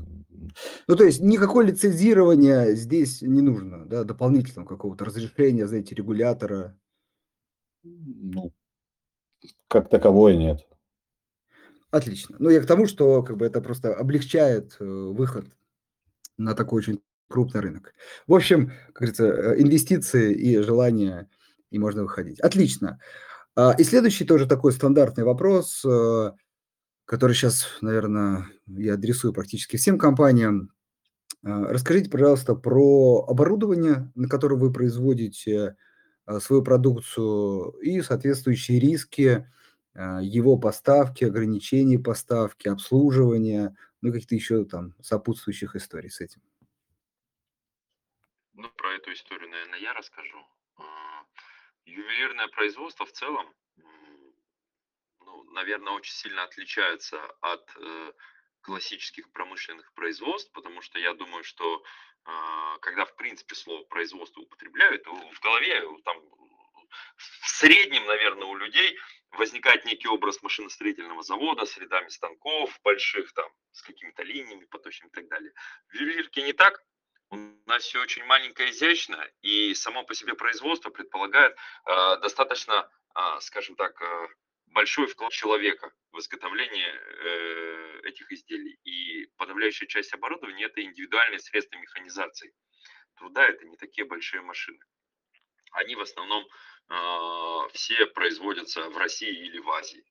ну, 0.88 0.95
то 0.95 1.04
есть 1.04 1.22
никакое 1.22 1.66
лицензирование 1.68 2.76
здесь 2.76 3.22
не 3.22 3.41
нужно, 3.41 3.86
да, 3.86 4.04
дополнительного 4.04 4.68
какого-то 4.68 5.06
разрешения, 5.06 5.68
знаете, 5.68 5.95
регулятора. 5.95 6.78
Ну, 7.84 8.51
как 9.68 9.89
таковое 9.89 10.36
нет. 10.36 10.68
Отлично. 11.91 12.36
Ну, 12.39 12.49
я 12.49 12.62
к 12.62 12.66
тому, 12.66 12.88
что 12.88 13.22
как 13.24 13.38
бы 13.38 13.45
это 13.45 13.62
просто 13.62 13.93
облегчает 13.93 14.76
э, 14.80 14.84
выход 14.84 15.45
на 16.38 16.56
такой 16.56 16.80
очень 16.80 17.01
крупный 17.34 17.61
рынок. 17.61 17.93
В 18.27 18.34
общем, 18.36 18.71
как 18.93 18.97
говорится, 18.97 19.25
э, 19.25 19.61
инвестиции 19.61 20.34
и 20.36 20.59
желание, 20.59 21.27
и 21.71 21.79
можно 21.79 22.03
выходить. 22.03 22.39
Отлично. 22.39 22.99
А, 23.55 23.73
и 23.75 23.84
следующий 23.84 24.23
тоже 24.23 24.45
такой 24.45 24.71
стандартный 24.71 25.23
вопрос. 25.23 25.84
Э, 25.84 26.31
который 27.05 27.34
сейчас, 27.34 27.67
наверное, 27.81 28.47
я 28.67 28.93
адресую 28.93 29.34
практически 29.34 29.77
всем 29.77 29.97
компаниям. 29.97 30.71
А, 31.43 31.65
расскажите, 31.73 32.09
пожалуйста, 32.09 32.53
про 32.53 33.25
оборудование, 33.27 34.11
на 34.13 34.29
котором 34.29 34.59
вы 34.59 34.71
производите 34.71 35.75
а, 36.25 36.39
свою 36.39 36.61
продукцию 36.61 37.71
и 37.81 38.01
соответствующие 38.01 38.79
риски 38.79 39.47
его 40.21 40.57
поставки, 40.57 41.23
ограничений 41.23 41.99
поставки, 41.99 42.67
обслуживания, 42.67 43.75
ну 44.01 44.09
и 44.09 44.11
каких-то 44.11 44.34
еще 44.34 44.65
там 44.65 44.95
сопутствующих 45.03 45.75
историй 45.75 46.09
с 46.09 46.19
этим. 46.19 46.41
Ну, 48.54 48.70
про 48.70 48.93
эту 48.93 49.12
историю, 49.14 49.49
наверное, 49.49 49.80
я 49.80 49.93
расскажу. 49.93 50.45
Ювелирное 51.86 52.47
производство 52.47 53.06
в 53.06 53.12
целом 53.12 53.54
ну, 55.26 55.43
наверное, 55.51 55.93
очень 55.93 56.14
сильно 56.14 56.43
отличаются 56.43 57.20
от 57.41 57.70
э, 57.78 58.14
классических 58.62 59.32
промышленных 59.32 59.91
производств, 59.93 60.51
потому 60.54 60.82
что 60.82 60.99
я 60.99 61.14
думаю, 61.14 61.43
что 61.43 61.84
э, 62.26 62.78
когда 62.82 63.06
в 63.06 63.16
принципе 63.16 63.56
слово 63.56 63.84
производство 63.86 64.41
употребляют, 64.41 65.06
в 65.06 65.39
голове 65.41 65.82
там 66.04 66.22
в 67.18 67.49
среднем, 67.49 68.06
наверное, 68.06 68.47
у 68.47 68.56
людей 68.56 68.97
возникает 69.32 69.86
некий 69.86 70.08
образ 70.08 70.43
машиностроительного 70.43 71.24
завода 71.24 71.66
с 71.66 71.76
рядами 71.78 72.10
станков 72.10 72.80
больших, 72.84 73.34
там, 73.34 73.51
с 73.72 73.82
какими-то 73.82 74.22
линиями 74.24 74.66
поточными 74.66 75.10
и 75.10 75.14
так 75.14 75.28
далее. 75.28 75.54
В 75.89 75.95
ювелирке 75.95 76.43
не 76.43 76.54
так. 76.54 76.84
У 77.34 77.69
нас 77.69 77.84
все 77.84 77.99
очень 77.99 78.23
маленькое, 78.25 78.69
изящно, 78.69 79.27
и 79.41 79.73
само 79.73 80.03
по 80.03 80.13
себе 80.13 80.36
производство 80.36 80.91
предполагает 80.91 81.55
э, 81.55 82.17
достаточно, 82.21 82.88
э, 83.15 83.39
скажем 83.39 83.75
так, 83.75 83.99
э, 83.99 84.27
большой 84.67 85.07
вклад 85.07 85.31
человека 85.31 85.91
в 86.11 86.19
изготовление 86.19 86.93
э, 86.93 88.01
этих 88.03 88.31
изделий. 88.31 88.77
И 88.84 89.25
подавляющая 89.38 89.88
часть 89.88 90.13
оборудования 90.13 90.65
это 90.65 90.84
индивидуальные 90.84 91.39
средства 91.39 91.77
механизации 91.77 92.53
труда, 93.15 93.47
это 93.47 93.65
не 93.65 93.77
такие 93.77 94.05
большие 94.05 94.41
машины. 94.41 94.79
Они 95.71 95.95
в 95.95 96.01
основном 96.01 96.45
э, 96.89 97.67
все 97.73 98.05
производятся 98.07 98.89
в 98.89 98.97
России 98.97 99.45
или 99.47 99.57
в 99.57 99.71
Азии. 99.71 100.05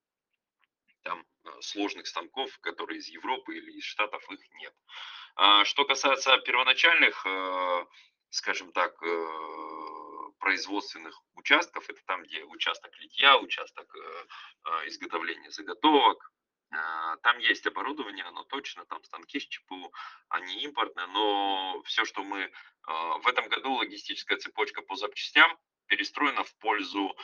Там 1.03 1.25
сложных 1.61 2.07
станков, 2.07 2.59
которые 2.61 2.99
из 2.99 3.09
Европы 3.09 3.57
или 3.57 3.73
из 3.73 3.85
Штатов, 3.85 4.23
их 4.31 4.41
нет. 4.55 4.75
А 5.37 5.65
что 5.65 5.85
касается 5.85 6.37
первоначальных, 6.39 7.27
э, 7.27 7.87
скажем 8.31 8.73
так, 8.73 8.95
э, 9.03 10.03
производственных 10.43 11.15
участков. 11.35 11.89
Это 11.89 12.01
там, 12.05 12.25
где 12.25 12.45
участок 12.45 12.91
литья, 12.99 13.39
участок 13.39 13.87
э, 13.95 14.27
э, 14.65 14.89
изготовления 14.89 15.51
заготовок. 15.51 16.33
Э, 16.73 17.17
там 17.23 17.39
есть 17.39 17.65
оборудование, 17.67 18.25
оно 18.25 18.43
точно, 18.45 18.85
там 18.87 19.03
станки 19.05 19.39
с 19.39 19.47
ЧПУ, 19.47 19.93
они 20.29 20.63
импортные, 20.65 21.07
но 21.07 21.83
все, 21.87 22.05
что 22.05 22.23
мы... 22.23 22.53
В 23.23 23.29
этом 23.29 23.49
году 23.49 23.75
логистическая 23.75 24.39
цепочка 24.39 24.83
по 24.83 24.97
запчастям 24.97 25.57
перестроена 25.87 26.43
в 26.43 26.53
пользу 26.57 27.17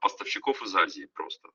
поставщиков 0.00 0.62
из 0.62 0.76
Азии 0.76 1.06
просто 1.14 1.48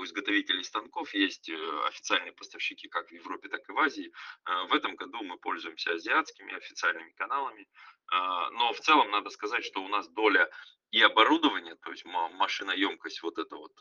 у 0.00 0.04
изготовителей 0.04 0.64
станков 0.64 1.14
есть 1.14 1.48
э, 1.50 1.86
официальные 1.86 2.32
поставщики 2.32 2.88
как 2.88 3.08
в 3.08 3.12
Европе, 3.12 3.48
так 3.48 3.68
и 3.68 3.72
в 3.72 3.78
Азии. 3.78 4.12
Э, 4.46 4.66
в 4.68 4.74
этом 4.74 4.96
году 4.96 5.22
мы 5.22 5.36
пользуемся 5.36 5.92
азиатскими 5.92 6.54
официальными 6.54 7.10
каналами. 7.10 7.62
Э, 7.62 8.50
но 8.52 8.72
в 8.72 8.80
целом 8.80 9.10
надо 9.10 9.30
сказать, 9.30 9.64
что 9.64 9.82
у 9.82 9.88
нас 9.88 10.08
доля 10.08 10.48
и 10.90 11.02
оборудование, 11.02 11.76
то 11.76 11.90
есть 11.90 12.04
машиноемкость 12.04 13.22
вот 13.22 13.38
эта 13.38 13.54
вот 13.54 13.72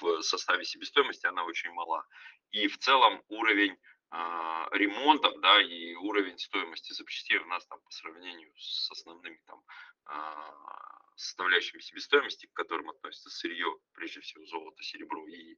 в 0.00 0.22
составе 0.22 0.64
себестоимости, 0.64 1.26
она 1.26 1.44
очень 1.44 1.72
мала. 1.72 2.06
И 2.52 2.68
в 2.68 2.78
целом 2.78 3.20
уровень 3.26 3.76
ремонтов, 4.70 5.40
да, 5.40 5.60
и 5.60 5.94
уровень 5.96 6.38
стоимости 6.38 6.92
запчастей 6.92 7.38
у 7.38 7.46
нас 7.46 7.66
там 7.66 7.80
по 7.80 7.90
сравнению 7.90 8.52
с 8.56 8.92
основными 8.92 9.40
там 9.46 9.60
составляющими 11.14 11.80
себестоимости, 11.80 12.46
к 12.46 12.52
которым 12.52 12.90
относится 12.90 13.30
сырье, 13.30 13.66
прежде 13.92 14.20
всего 14.20 14.44
золото, 14.46 14.82
серебро 14.82 15.26
и 15.28 15.56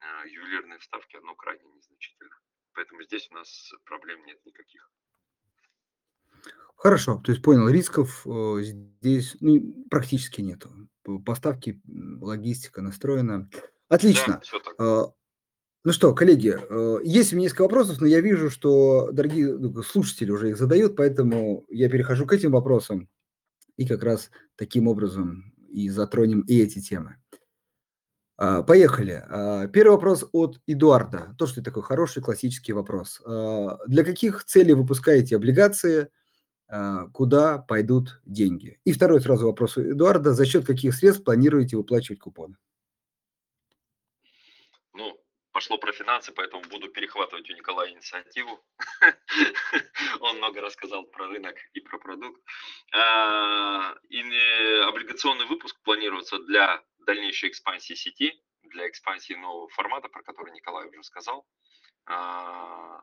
а, 0.00 0.26
ювелирные 0.26 0.78
вставки, 0.78 1.16
оно 1.16 1.34
крайне 1.34 1.64
незначительно. 1.70 2.36
Поэтому 2.74 3.02
здесь 3.02 3.28
у 3.30 3.34
нас 3.34 3.72
проблем 3.84 4.24
нет 4.26 4.38
никаких. 4.44 4.90
Хорошо, 6.76 7.20
то 7.24 7.32
есть 7.32 7.42
понял, 7.42 7.68
рисков 7.68 8.24
э, 8.24 8.62
здесь 8.62 9.36
ну, 9.40 9.84
практически 9.90 10.42
нету. 10.42 10.70
Поставки, 11.26 11.80
логистика 12.20 12.82
настроена. 12.82 13.50
Отлично. 13.88 14.40
Да. 14.52 14.74
А, 14.78 15.12
ну 15.82 15.92
что, 15.92 16.14
коллеги, 16.14 16.56
э, 16.56 17.00
есть 17.02 17.32
у 17.32 17.36
меня 17.36 17.46
несколько 17.46 17.62
вопросов, 17.62 18.00
но 18.00 18.06
я 18.06 18.20
вижу, 18.20 18.48
что 18.48 19.10
дорогие 19.10 19.56
ну, 19.56 19.82
слушатели 19.82 20.30
уже 20.30 20.50
их 20.50 20.56
задают, 20.56 20.94
поэтому 20.94 21.64
я 21.68 21.88
перехожу 21.88 22.26
к 22.26 22.32
этим 22.32 22.52
вопросам 22.52 23.08
и 23.78 23.86
как 23.86 24.02
раз 24.02 24.30
таким 24.56 24.88
образом 24.88 25.54
и 25.70 25.88
затронем 25.88 26.42
и 26.42 26.58
эти 26.58 26.80
темы. 26.80 27.16
А, 28.36 28.62
поехали. 28.62 29.24
А, 29.28 29.66
первый 29.68 29.92
вопрос 29.92 30.26
от 30.32 30.60
Эдуарда. 30.66 31.34
То, 31.38 31.46
что 31.46 31.62
такой 31.62 31.82
хороший 31.82 32.22
классический 32.22 32.74
вопрос. 32.74 33.22
Для 33.86 34.04
каких 34.04 34.44
целей 34.44 34.74
выпускаете 34.74 35.36
облигации? 35.36 36.08
А, 36.68 37.06
куда 37.08 37.58
пойдут 37.58 38.20
деньги. 38.26 38.78
И 38.84 38.92
второй 38.92 39.22
сразу 39.22 39.46
вопрос 39.46 39.78
у 39.78 39.82
Эдуарда. 39.82 40.34
За 40.34 40.44
счет 40.44 40.66
каких 40.66 40.94
средств 40.94 41.24
планируете 41.24 41.76
выплачивать 41.76 42.20
купоны? 42.20 42.56
Пошло 45.58 45.76
про 45.76 45.90
финансы, 45.90 46.30
поэтому 46.30 46.62
буду 46.70 46.88
перехватывать 46.88 47.50
у 47.50 47.52
Николая 47.52 47.90
инициативу. 47.90 48.64
Он 50.20 50.36
много 50.36 50.60
рассказал 50.60 51.02
про 51.02 51.26
рынок 51.26 51.56
и 51.72 51.80
про 51.80 51.98
продукт. 51.98 52.40
А, 52.92 53.90
облигационный 54.86 55.46
выпуск 55.46 55.76
планируется 55.82 56.38
для 56.38 56.80
дальнейшей 57.00 57.48
экспансии 57.48 57.94
сети, 57.94 58.40
для 58.62 58.88
экспансии 58.88 59.32
нового 59.32 59.68
формата, 59.70 60.08
про 60.08 60.22
который 60.22 60.52
Николай 60.52 60.86
уже 60.86 61.02
сказал. 61.02 61.44
А, 62.06 63.00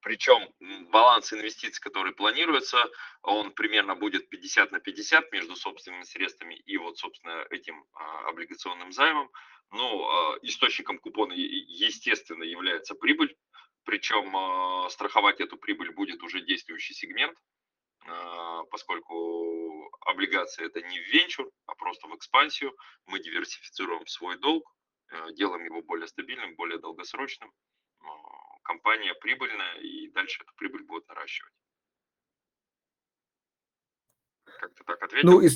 причем 0.00 0.54
баланс 0.90 1.34
инвестиций, 1.34 1.82
который 1.82 2.12
планируется, 2.12 2.82
он 3.20 3.52
примерно 3.52 3.94
будет 3.94 4.30
50 4.30 4.72
на 4.72 4.80
50 4.80 5.32
между 5.32 5.54
собственными 5.54 6.04
средствами 6.04 6.54
и 6.54 6.78
вот, 6.78 6.96
собственно, 6.96 7.46
этим 7.50 7.84
а, 7.92 8.28
облигационным 8.30 8.90
займом. 8.90 9.30
Ну, 9.70 10.08
а, 10.08 10.38
источником 10.42 10.98
купона, 10.98 11.32
естественно, 11.32 12.44
является 12.44 12.94
прибыль. 12.94 13.36
Причем 13.84 14.36
а, 14.36 14.88
страховать 14.90 15.40
эту 15.40 15.56
прибыль 15.56 15.92
будет 15.92 16.22
уже 16.22 16.40
действующий 16.40 16.94
сегмент, 16.94 17.36
поскольку 18.70 19.90
облигации 20.02 20.66
это 20.66 20.82
не 20.82 20.98
венчур, 20.98 21.50
а 21.66 21.74
просто 21.74 22.06
в 22.06 22.14
экспансию. 22.16 22.76
Мы 23.06 23.18
диверсифицируем 23.18 24.06
свой 24.06 24.38
долг, 24.38 24.70
делаем 25.32 25.64
его 25.64 25.82
более 25.82 26.06
стабильным, 26.06 26.54
более 26.54 26.78
долгосрочным 26.78 27.50
компания 28.64 29.14
прибыльная, 29.14 29.76
и 29.76 30.10
дальше 30.10 30.42
эту 30.42 30.52
прибыль 30.56 30.82
будет 30.84 31.06
наращивать. 31.08 31.52
Как-то 34.44 34.84
так 34.84 35.02
ответил? 35.02 35.30
Ну, 35.30 35.40
и, 35.40 35.48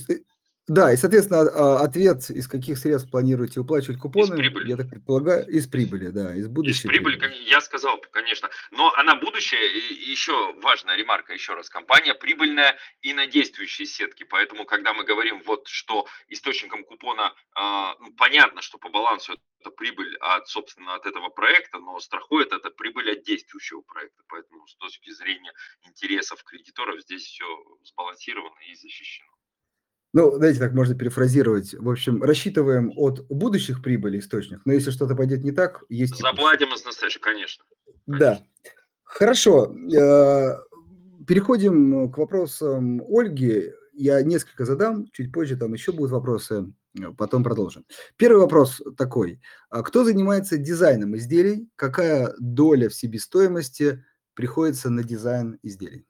да, 0.69 0.93
и, 0.93 0.97
соответственно, 0.97 1.41
а, 1.41 1.81
ответ, 1.81 2.29
из 2.29 2.47
каких 2.47 2.77
средств 2.77 3.11
планируете 3.11 3.61
выплачивать 3.61 3.99
купоны, 3.99 4.35
из 4.35 4.39
прибыли. 4.39 4.69
я 4.69 4.77
так 4.77 4.91
предполагаю, 4.91 5.47
из 5.47 5.67
прибыли, 5.67 6.09
да, 6.09 6.35
из 6.35 6.47
будущей. 6.47 6.87
Из 6.87 6.91
прибыли, 6.91 7.17
прибыли, 7.17 7.49
я 7.49 7.63
сказал, 7.63 7.99
конечно. 8.11 8.51
Но 8.71 8.93
она 8.95 9.17
будущая, 9.17 9.67
и 9.67 10.11
еще 10.11 10.53
важная 10.61 10.97
ремарка, 10.97 11.33
еще 11.33 11.55
раз, 11.55 11.71
компания 11.71 12.15
прибыльная 12.15 12.77
и 13.01 13.15
на 13.15 13.27
действующие 13.27 13.87
сетки, 13.87 14.25
поэтому, 14.25 14.67
когда 14.67 14.93
мы 14.93 15.05
говорим 15.05 15.43
вот, 15.47 15.69
что 15.69 16.07
источником 16.29 16.85
купона, 16.85 17.35
э, 17.57 18.11
понятно, 18.19 18.61
что 18.61 18.77
по 18.77 18.91
балансу 18.91 19.39
это 19.61 19.71
прибыль 19.71 20.17
от, 20.21 20.49
собственно, 20.49 20.95
от 20.97 21.07
этого 21.07 21.31
проекта, 21.31 21.79
но 21.79 21.99
страхует 21.99 22.53
это 22.53 22.69
прибыль 22.71 23.11
от 23.13 23.25
действующего 23.25 23.81
проекта, 23.81 24.23
поэтому 24.29 24.67
с 24.67 24.77
точки 24.77 25.11
зрения 25.13 25.53
интересов 25.87 26.45
кредиторов 26.45 27.01
здесь 27.01 27.25
все 27.25 27.47
сбалансировано 27.85 28.59
и 28.71 28.75
защищено. 28.75 29.38
Ну, 30.15 30.37
знаете, 30.37 30.59
так 30.59 30.73
можно 30.73 30.95
перефразировать. 30.95 31.75
В 31.75 31.89
общем, 31.91 32.23
рассчитываем 32.23 32.93
от 32.97 33.27
будущих 33.29 33.83
прибылей 33.83 34.21
источников, 34.21 34.63
но 34.65 34.73
если 34.73 34.91
что-то 34.91 35.15
пойдет 35.15 35.45
не 35.45 35.53
так, 35.53 35.85
есть... 35.89 36.17
Заплатим 36.17 36.75
из 36.75 36.85
настоящего, 36.85 37.23
конечно. 37.23 37.65
Да. 38.07 38.41
Хорошо. 39.05 39.75
Э, 39.95 40.57
переходим 41.27 42.11
к 42.11 42.17
вопросам 42.17 43.03
Ольги. 43.09 43.73
Я 43.93 44.23
несколько 44.23 44.65
задам, 44.65 45.09
чуть 45.13 45.33
позже 45.33 45.57
там 45.57 45.75
еще 45.75 45.93
будут 45.93 46.13
вопросы, 46.13 46.73
э, 46.99 47.03
потом 47.17 47.45
продолжим. 47.45 47.85
Первый 48.17 48.41
вопрос 48.41 48.81
такой. 48.97 49.43
А 49.69 49.83
кто 49.83 50.05
занимается 50.05 50.57
дизайном 50.57 51.17
изделий? 51.17 51.69
Какая 51.77 52.33
доля 52.39 52.89
в 52.89 52.95
себестоимости 52.95 54.05
приходится 54.35 54.89
на 54.89 55.03
дизайн 55.03 55.59
изделий? 55.63 56.07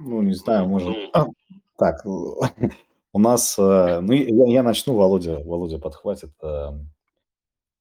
Ну, 0.00 0.22
не 0.22 0.34
знаю, 0.34 0.66
может... 0.66 0.88
Ну. 1.14 1.34
Так, 1.78 2.04
у 3.12 3.18
нас... 3.18 3.58
Э, 3.58 4.00
ну, 4.00 4.12
я, 4.12 4.46
я 4.46 4.62
начну, 4.62 4.94
Володя, 4.94 5.40
Володя 5.44 5.78
подхватит. 5.78 6.32
Эм. 6.42 6.90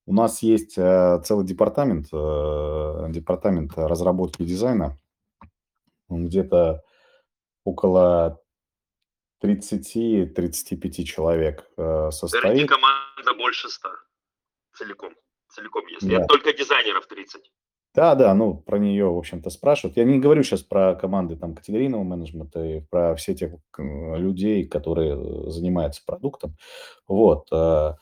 У 0.05 0.13
нас 0.13 0.41
есть 0.41 0.77
э, 0.77 1.21
целый 1.23 1.45
департамент, 1.45 2.07
э, 2.11 3.05
департамент 3.09 3.73
разработки 3.75 4.43
дизайна. 4.43 4.97
Он 6.07 6.27
где-то 6.27 6.83
около 7.63 8.41
30-35 9.43 11.03
человек 11.03 11.69
состоит. 12.11 12.43
Верните, 12.43 12.67
команда 12.67 13.33
больше 13.37 13.69
100 13.69 13.89
целиком. 14.73 15.13
Целиком, 15.49 15.85
если 15.87 16.17
да. 16.17 16.25
только 16.25 16.53
дизайнеров 16.53 17.07
30. 17.07 17.51
Да, 17.95 18.13
да, 18.15 18.33
ну, 18.35 18.53
про 18.55 18.77
нее, 18.77 19.05
в 19.11 19.17
общем-то, 19.17 19.49
спрашивают. 19.49 19.97
Я 19.97 20.03
не 20.03 20.19
говорю 20.19 20.43
сейчас 20.43 20.61
про 20.61 20.95
команды 20.95 21.35
там 21.35 21.55
категорийного 21.55 22.03
менеджмента 22.03 22.63
и 22.63 22.81
про 22.81 23.15
все 23.15 23.33
тех 23.33 23.53
людей, 23.77 24.67
которые 24.67 25.15
э, 25.47 25.49
занимаются 25.49 26.03
продуктом. 26.05 26.55
Вот. 27.07 27.47
Э, 27.51 27.93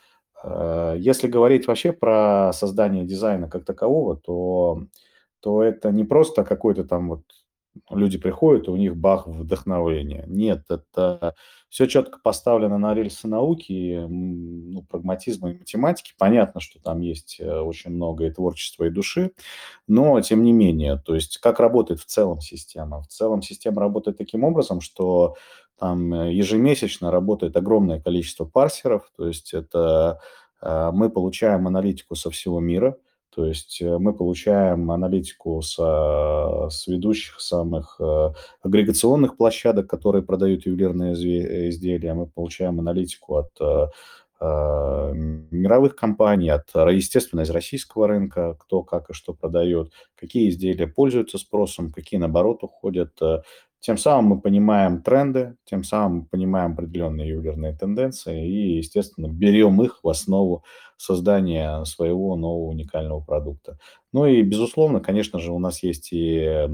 э, 0.43 0.95
если 0.99 1.27
говорить 1.27 1.67
вообще 1.67 1.93
про 1.93 2.51
создание 2.53 3.05
дизайна 3.05 3.49
как 3.49 3.63
такового, 3.63 4.17
то, 4.17 4.83
то 5.39 5.63
это 5.63 5.89
не 5.91 6.03
просто 6.03 6.43
какой-то 6.43 6.83
там 6.83 7.07
вот 7.09 7.21
люди 7.89 8.17
приходят, 8.17 8.67
и 8.67 8.71
у 8.71 8.75
них 8.75 8.95
бах, 8.95 9.27
вдохновение. 9.27 10.23
Нет, 10.27 10.63
это 10.69 11.35
все 11.69 11.87
четко 11.87 12.19
поставлено 12.23 12.77
на 12.77 12.93
рельсы 12.93 13.27
науки, 13.27 14.05
ну, 14.07 14.83
прагматизма 14.83 15.51
и 15.51 15.57
математики. 15.57 16.13
Понятно, 16.17 16.61
что 16.61 16.79
там 16.79 17.01
есть 17.01 17.37
э, 17.39 17.59
очень 17.59 17.91
много 17.91 18.25
и 18.25 18.31
творчества, 18.31 18.85
и 18.85 18.89
души, 18.89 19.31
но 19.87 20.19
тем 20.21 20.43
не 20.43 20.53
менее, 20.53 20.97
то 20.97 21.15
есть 21.15 21.37
как 21.39 21.59
работает 21.59 21.99
в 21.99 22.05
целом 22.05 22.39
система? 22.41 23.01
В 23.01 23.07
целом 23.07 23.41
система 23.41 23.81
работает 23.81 24.17
таким 24.17 24.43
образом, 24.43 24.81
что 24.81 25.35
там 25.77 26.13
э, 26.13 26.33
ежемесячно 26.33 27.11
работает 27.11 27.57
огромное 27.57 27.99
количество 28.01 28.45
парсеров, 28.45 29.11
то 29.15 29.27
есть 29.27 29.53
это 29.53 30.19
э, 30.61 30.91
мы 30.93 31.09
получаем 31.09 31.67
аналитику 31.67 32.15
со 32.15 32.29
всего 32.29 32.59
мира– 32.59 32.97
то 33.37 33.45
есть 33.45 33.83
э, 33.83 33.99
мы 33.99 34.13
получаем 34.13 34.89
аналитику 34.89 35.61
с, 35.61 35.75
с 35.75 36.87
ведущих 36.87 37.39
самых 37.39 37.97
э, 37.99 38.29
агрегационных 38.63 39.37
площадок, 39.37 39.87
которые 39.87 40.23
продают 40.23 40.65
ювелирные 40.65 41.13
изделия. 41.69 42.15
Мы 42.15 42.25
получаем 42.25 42.79
аналитику 42.79 43.35
от 43.35 43.51
э, 43.61 43.89
мировых 45.51 45.95
компаний, 45.95 46.49
от, 46.49 46.73
естественно, 46.73 47.41
из 47.41 47.51
российского 47.51 48.07
рынка, 48.07 48.55
кто 48.59 48.81
как 48.81 49.11
и 49.11 49.13
что 49.13 49.33
продает, 49.33 49.91
какие 50.15 50.49
изделия 50.49 50.87
пользуются 50.87 51.37
спросом, 51.37 51.91
какие, 51.91 52.19
наоборот, 52.19 52.63
уходят. 52.63 53.19
Тем 53.79 53.97
самым 53.97 54.25
мы 54.25 54.41
понимаем 54.41 55.01
тренды, 55.01 55.55
тем 55.65 55.83
самым 55.83 56.19
мы 56.19 56.25
понимаем 56.25 56.73
определенные 56.73 57.29
ювелирные 57.29 57.75
тенденции 57.75 58.47
и, 58.47 58.77
естественно, 58.77 59.27
берем 59.27 59.81
их 59.81 59.99
в 60.03 60.09
основу 60.09 60.63
создания 60.97 61.83
своего 61.85 62.35
нового 62.35 62.69
уникального 62.69 63.21
продукта. 63.21 63.77
Ну 64.11 64.25
и, 64.25 64.41
безусловно, 64.41 64.99
конечно 64.99 65.39
же, 65.39 65.51
у 65.51 65.59
нас 65.59 65.83
есть 65.83 66.09
и 66.11 66.69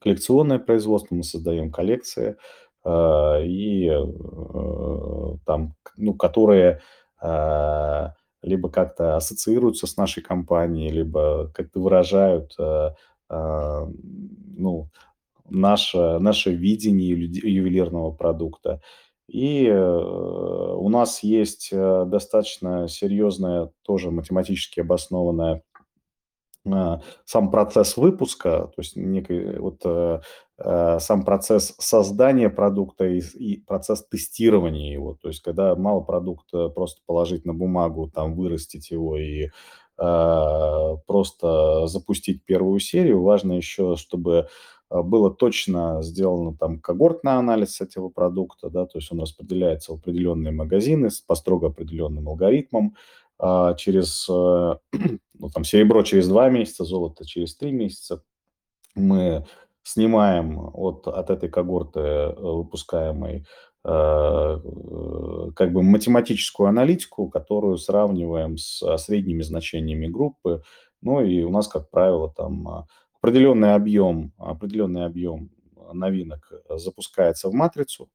коллекционное 0.00 0.58
производство, 0.58 1.14
мы 1.14 1.24
создаем 1.24 1.70
коллекции, 1.70 2.36
э, 2.84 3.44
и 3.44 3.88
э, 3.88 5.36
там, 5.46 5.74
ну, 5.96 6.14
которые 6.14 6.80
э, 7.20 8.08
либо 8.42 8.68
как-то 8.70 9.16
ассоциируются 9.16 9.86
с 9.86 9.96
нашей 9.96 10.22
компанией, 10.22 10.90
либо 10.90 11.50
как-то 11.54 11.80
выражают 11.80 12.56
ну, 14.58 14.88
наше, 15.48 16.18
наше 16.18 16.52
видение 16.52 17.08
ювелирного 17.10 18.12
продукта. 18.12 18.80
И 19.28 19.70
у 19.70 20.88
нас 20.88 21.22
есть 21.22 21.70
достаточно 21.72 22.86
серьезная, 22.88 23.70
тоже 23.82 24.10
математически 24.10 24.80
обоснованная 24.80 25.62
сам 27.24 27.50
процесс 27.50 27.96
выпуска, 27.96 28.70
то 28.74 28.74
есть 28.78 28.94
некий 28.94 29.58
вот 29.58 29.84
Э, 30.64 30.98
сам 31.00 31.24
процесс 31.24 31.74
создания 31.78 32.48
продукта 32.48 33.04
и, 33.06 33.20
и 33.20 33.56
процесс 33.56 34.06
тестирования 34.06 34.92
его. 34.92 35.16
То 35.20 35.28
есть, 35.28 35.40
когда 35.40 35.74
мало 35.74 36.00
продукта 36.00 36.68
просто 36.68 37.00
положить 37.06 37.44
на 37.44 37.54
бумагу, 37.54 38.10
там 38.12 38.34
вырастить 38.36 38.90
его 38.90 39.16
и 39.16 39.48
э, 39.98 40.96
просто 41.06 41.86
запустить 41.86 42.44
первую 42.44 42.78
серию, 42.80 43.22
важно 43.22 43.54
еще, 43.54 43.96
чтобы 43.96 44.32
э, 44.34 44.44
было 44.92 45.30
точно 45.30 46.02
сделано 46.02 46.56
там 46.56 46.78
когортный 46.78 47.32
анализ 47.32 47.80
этого 47.80 48.08
продукта, 48.08 48.68
да, 48.68 48.86
то 48.86 48.98
есть 48.98 49.10
он 49.12 49.20
распределяется 49.20 49.92
в 49.92 49.96
определенные 49.96 50.52
магазины 50.52 51.08
по 51.26 51.34
строго 51.34 51.68
определенным 51.68 52.28
алгоритмам, 52.28 52.94
а 53.38 53.74
через, 53.74 54.28
ну, 54.28 55.50
там, 55.52 55.64
серебро 55.64 56.02
через 56.02 56.28
два 56.28 56.48
месяца, 56.48 56.84
золото 56.84 57.24
через 57.26 57.56
три 57.56 57.72
месяца. 57.72 58.22
Мы 58.94 59.44
снимаем 59.82 60.58
от, 60.72 61.08
от 61.08 61.30
этой 61.30 61.48
когорты 61.48 62.00
э, 62.00 62.34
выпускаемой 62.34 63.44
э, 63.84 63.88
э, 63.88 65.50
как 65.54 65.72
бы 65.72 65.82
математическую 65.82 66.68
аналитику, 66.68 67.28
которую 67.28 67.78
сравниваем 67.78 68.56
с 68.58 68.96
средними 68.98 69.42
значениями 69.42 70.06
группы. 70.06 70.62
Ну 71.00 71.20
и 71.20 71.42
у 71.42 71.50
нас, 71.50 71.66
как 71.66 71.90
правило, 71.90 72.32
там 72.32 72.86
определенный 73.22 73.74
объем, 73.74 74.32
определенный 74.36 75.06
объем 75.06 75.50
новинок 75.92 76.52
запускается 76.68 77.48
в 77.48 77.54
матрицу, 77.54 78.10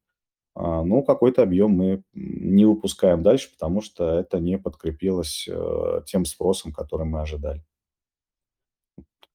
а, 0.53 0.83
но 0.83 1.01
какой-то 1.01 1.43
объем 1.43 1.71
мы 1.71 2.03
не 2.13 2.65
выпускаем 2.65 3.23
дальше, 3.23 3.51
потому 3.51 3.81
что 3.81 4.19
это 4.19 4.39
не 4.39 4.57
подкрепилось 4.57 5.47
тем 6.05 6.25
спросом, 6.25 6.73
который 6.73 7.05
мы 7.05 7.21
ожидали. 7.21 7.63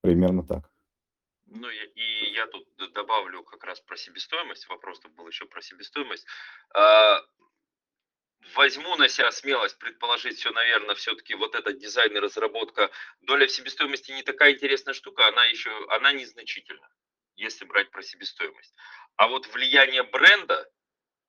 Примерно 0.02 0.46
так. 0.46 0.70
Ну 1.46 1.68
и 1.68 2.32
я 2.34 2.46
тут 2.46 2.66
добавлю 2.94 3.42
как 3.44 3.64
раз 3.64 3.80
про 3.80 3.96
себестоимость. 3.96 4.68
Вопрос 4.68 5.00
тут 5.00 5.14
был 5.14 5.26
еще 5.28 5.46
про 5.46 5.62
себестоимость. 5.62 6.26
Возьму 8.54 8.96
на 8.96 9.08
себя 9.08 9.30
смелость 9.30 9.78
предположить 9.78 10.38
все, 10.38 10.50
наверное, 10.50 10.94
все-таки 10.94 11.34
вот 11.34 11.54
этот 11.54 11.78
дизайн 11.78 12.16
и 12.16 12.20
разработка, 12.20 12.90
доля 13.20 13.46
в 13.46 13.50
себестоимости 13.50 14.12
не 14.12 14.22
такая 14.22 14.52
интересная 14.52 14.94
штука, 14.94 15.28
она 15.28 15.44
еще, 15.46 15.70
она 15.90 16.12
незначительна, 16.12 16.88
если 17.36 17.64
брать 17.64 17.90
про 17.90 18.02
себестоимость. 18.02 18.74
А 19.16 19.28
вот 19.28 19.46
влияние 19.46 20.02
бренда 20.02 20.68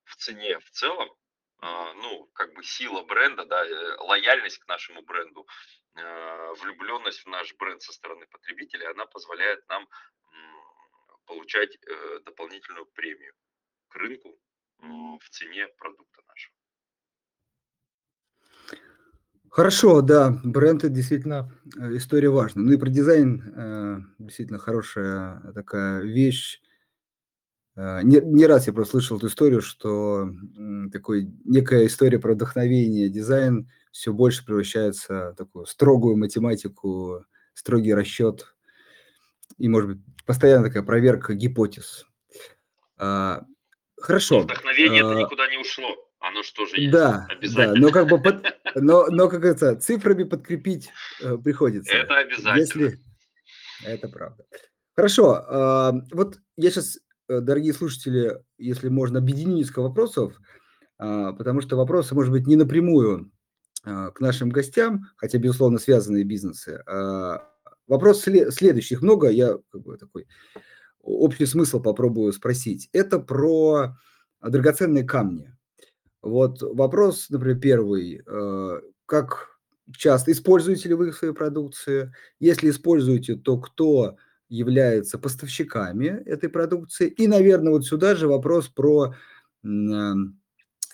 в 0.06 0.16
цене 0.16 0.60
в 0.60 0.70
целом, 0.72 1.16
а, 1.60 1.94
ну, 1.94 2.26
как 2.34 2.54
бы 2.54 2.64
сила 2.64 3.04
бренда, 3.04 3.46
да, 3.46 3.66
э, 3.66 3.96
лояльность 4.00 4.58
к 4.58 4.68
нашему 4.68 5.02
бренду, 5.04 5.48
а, 5.96 6.54
влюбленность 6.56 7.24
в 7.24 7.28
наш 7.28 7.54
бренд 7.54 7.82
со 7.82 7.94
стороны 7.94 8.26
потребителей, 8.28 8.88
она 8.88 9.06
позволяет 9.06 9.68
нам 9.70 9.88
получать 11.26 11.78
э, 11.88 12.20
дополнительную 12.26 12.86
премию 12.88 13.34
к 13.88 13.96
рынку 13.96 14.38
в 14.80 15.30
цене 15.30 15.68
продукта 15.78 16.22
нашего. 16.28 16.56
Хорошо, 19.54 20.02
да, 20.02 20.40
бренд 20.44 20.84
это 20.84 20.92
действительно 20.92 21.52
э, 21.80 21.98
история 21.98 22.30
важна. 22.30 22.64
Ну 22.64 22.72
и 22.72 22.78
про 22.78 22.90
дизайн 22.90 24.16
действительно 24.18 24.58
хорошая 24.58 25.42
такая 25.54 26.02
вещь. 26.02 26.60
Не, 27.76 28.22
не 28.22 28.46
раз 28.46 28.68
я 28.68 28.74
просто 28.74 28.92
слышал 28.92 29.18
эту 29.18 29.28
историю, 29.28 29.62
что 29.62 30.30
такой 30.92 31.32
некая 31.46 31.86
история 31.88 32.20
про 32.20 32.34
вдохновение, 32.34 33.10
дизайн– 33.10 33.70
все 33.94 34.12
больше 34.12 34.44
превращается 34.44 35.32
в 35.32 35.36
такую 35.36 35.66
строгую 35.68 36.18
математику, 36.18 37.26
строгий 37.54 37.94
расчет 37.94 38.56
и, 39.60 39.70
может 39.70 39.92
быть, 39.92 40.00
постоянно 40.26 40.66
такая 40.66 40.84
проверка 40.84 41.36
гипотез. 41.36 42.06
А, 42.98 43.44
хорошо. 43.96 44.42
Вдохновение 44.42 45.04
а, 45.04 45.14
никуда 45.14 45.48
не 45.48 45.58
ушло. 45.58 45.96
Оно 46.24 46.42
что 46.42 46.66
же 46.66 46.78
есть? 46.78 46.92
Да, 46.92 47.28
да, 47.54 47.74
но 47.76 47.92
как 47.92 48.08
бы, 48.08 48.18
под, 48.18 48.46
но, 48.76 49.08
но 49.08 49.28
как 49.28 49.44
это, 49.44 49.76
цифрами 49.76 50.24
подкрепить 50.24 50.90
э, 51.22 51.38
приходится. 51.38 51.94
Это 51.94 52.18
обязательно. 52.20 52.56
Если, 52.58 53.00
это 53.84 54.08
правда. 54.08 54.46
Хорошо, 54.96 55.36
э, 55.36 56.16
вот 56.16 56.40
я 56.56 56.72
сейчас, 56.72 56.98
э, 57.28 57.42
дорогие 57.42 57.74
слушатели, 57.74 58.40
если 58.58 58.88
можно, 58.88 59.20
объединю 59.20 59.56
несколько 59.58 59.82
вопросов, 59.82 60.34
э, 60.98 61.34
потому 61.38 61.60
что 61.60 61.76
вопросы, 61.76 62.16
может 62.16 62.32
быть, 62.32 62.48
не 62.48 62.56
напрямую 62.56 63.30
а, 63.86 64.12
к 64.12 64.22
нашим 64.22 64.50
гостям, 64.50 65.08
хотя, 65.18 65.38
безусловно, 65.40 65.78
связанные 65.78 66.24
бизнесы. 66.24 66.82
А, 66.88 67.50
вопрос 67.86 68.22
следующих 68.22 69.02
много, 69.02 69.30
я 69.30 69.58
как 69.72 69.82
бы 69.82 69.98
такой 69.98 70.26
общий 71.02 71.46
смысл 71.46 71.82
попробую 71.82 72.32
спросить. 72.32 72.88
Это 72.94 73.20
про 73.20 73.98
драгоценные 74.42 75.04
камни. 75.04 75.54
Вот 76.24 76.62
вопрос, 76.62 77.30
например, 77.30 77.60
первый. 77.60 78.22
А, 78.26 78.82
как 79.06 79.60
часто 79.96 80.32
используете 80.32 80.90
ли 80.90 80.96
вы 80.96 81.10
их 81.10 81.22
в 81.22 81.34
продукции? 81.34 82.12
Если 82.40 82.72
используете, 82.72 83.36
то 83.36 83.60
кто 83.60 84.18
является 84.50 85.20
поставщиками 85.20 86.24
этой 86.26 86.50
продукции? 86.50 87.08
И, 87.08 87.28
наверное, 87.28 87.74
вот 87.74 87.86
сюда 87.86 88.16
же 88.16 88.28
вопрос 88.28 88.70
про 88.70 89.14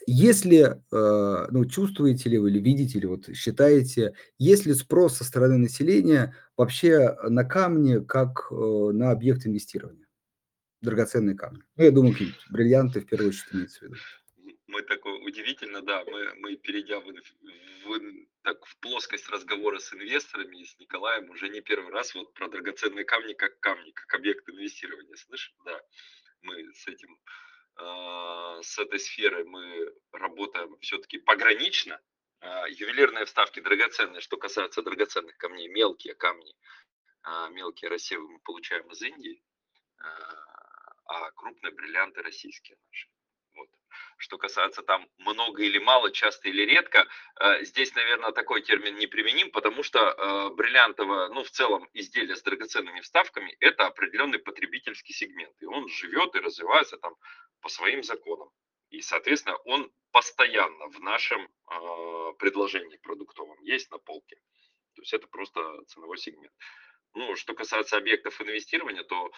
если, 0.08 0.82
э, 0.92 1.48
ну, 1.52 1.66
чувствуете 1.66 2.30
ли 2.30 2.38
вы 2.38 2.50
или 2.50 2.60
видите 2.60 3.00
ли, 3.00 3.08
вот 3.08 3.30
считаете, 3.36 4.14
есть 4.38 4.66
ли 4.66 4.74
спрос 4.74 5.18
со 5.18 5.24
стороны 5.24 5.58
населения 5.58 6.36
вообще 6.58 7.16
на 7.28 7.44
камни 7.44 8.04
как 8.04 8.48
э, 8.52 8.56
на 8.56 9.12
объект 9.12 9.46
инвестирования? 9.46 10.08
Драгоценные 10.82 11.36
камни. 11.36 11.62
Ну, 11.76 11.84
я 11.84 11.92
думаю, 11.92 12.16
бриллианты 12.50 13.02
в 13.02 13.06
первую 13.06 13.30
очередь 13.30 13.54
имеется 13.54 13.80
в 13.80 13.82
виду. 13.84 13.96
Мы 14.68 14.82
такой 14.84 15.19
удивительно, 15.30 15.82
да, 15.82 16.04
мы, 16.06 16.34
мы 16.36 16.56
перейдя 16.56 17.00
в, 17.00 17.06
в, 17.06 18.00
так, 18.44 18.66
в 18.66 18.78
плоскость 18.80 19.30
разговора 19.30 19.80
с 19.80 19.94
инвесторами, 19.94 20.64
с 20.64 20.78
Николаем, 20.80 21.30
уже 21.30 21.50
не 21.50 21.62
первый 21.62 21.92
раз 21.92 22.14
вот 22.16 22.34
про 22.34 22.48
драгоценные 22.48 23.06
камни 23.06 23.34
как 23.34 23.60
камни, 23.60 23.92
как 23.92 24.14
объект 24.14 24.48
инвестирования, 24.50 25.16
слышим, 25.16 25.56
да, 25.66 25.82
мы 26.42 26.74
с 26.74 26.88
этим 26.88 27.18
а, 27.76 28.62
с 28.62 28.78
этой 28.78 29.00
сферой 29.00 29.46
мы 29.46 29.94
работаем 30.12 30.78
все-таки 30.80 31.18
погранично. 31.18 32.02
А, 32.42 32.68
ювелирные 32.68 33.26
вставки 33.26 33.62
драгоценные, 33.62 34.22
что 34.22 34.38
касается 34.38 34.82
драгоценных 34.82 35.38
камней, 35.38 35.68
мелкие 35.70 36.16
камни, 36.16 36.54
а, 37.22 37.50
мелкие 37.50 37.90
рассевы 37.90 38.28
мы 38.28 38.40
получаем 38.40 38.90
из 38.92 39.02
Индии, 39.02 39.44
а 41.06 41.32
крупные 41.32 41.74
бриллианты 41.74 42.22
российские 42.22 42.78
наши. 42.86 43.10
Что 44.18 44.38
касается 44.38 44.82
там 44.82 45.08
много 45.18 45.64
или 45.64 45.78
мало, 45.78 46.12
часто 46.12 46.50
или 46.50 46.64
редко, 46.64 47.08
э, 47.40 47.64
здесь, 47.64 47.94
наверное, 47.96 48.32
такой 48.32 48.62
термин 48.62 48.96
не 48.96 49.08
применим, 49.08 49.52
потому 49.52 49.84
что 49.84 50.00
э, 50.00 50.50
бриллиантовое, 50.56 51.30
ну, 51.30 51.44
в 51.44 51.52
целом, 51.52 51.88
изделие 51.94 52.36
с 52.36 52.44
драгоценными 52.44 53.02
вставками– 53.02 53.56
это 53.60 53.88
определенный 53.88 54.40
потребительский 54.40 55.14
сегмент. 55.14 55.56
И 55.62 55.66
он 55.66 55.88
живет 55.88 56.36
и 56.36 56.40
развивается 56.40 56.98
там 56.98 57.16
по 57.62 57.70
своим 57.70 58.04
законам. 58.04 58.50
И, 58.90 59.02
соответственно, 59.02 59.58
он 59.66 59.92
постоянно 60.12 60.88
в 60.88 61.00
нашем 61.02 61.42
э, 61.42 62.34
предложении 62.40 62.98
продуктовом 62.98 63.62
есть 63.62 63.92
на 63.92 64.00
полке. 64.00 64.38
То 64.96 65.02
есть 65.02 65.14
это 65.14 65.28
просто 65.28 65.62
ценовой 65.88 66.18
сегмент. 66.18 66.54
Ну, 67.14 67.36
что 67.36 67.54
касается 67.54 67.98
объектов 67.98 68.42
инвестирования, 68.42 69.04
то 69.04 69.32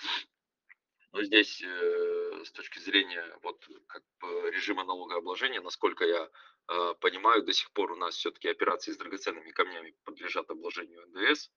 но 1.12 1.24
здесь 1.24 1.62
э, 1.62 2.44
с 2.46 2.52
точки 2.52 2.80
зрения 2.80 3.26
вот 3.44 3.68
как 3.88 4.04
бы 4.20 4.52
режима 4.52 4.84
налогообложения, 4.86 5.62
насколько 5.62 6.06
я 6.06 6.30
э, 6.70 6.96
понимаю, 7.02 7.44
до 7.44 7.54
сих 7.54 7.72
пор 7.72 7.92
у 7.92 7.96
нас 7.96 8.16
все-таки 8.16 8.48
операции 8.48 8.92
с 8.92 8.98
драгоценными 8.98 9.52
камнями 9.52 9.96
подлежат 10.06 10.50
обложению 10.50 11.06
НДС. 11.08 11.50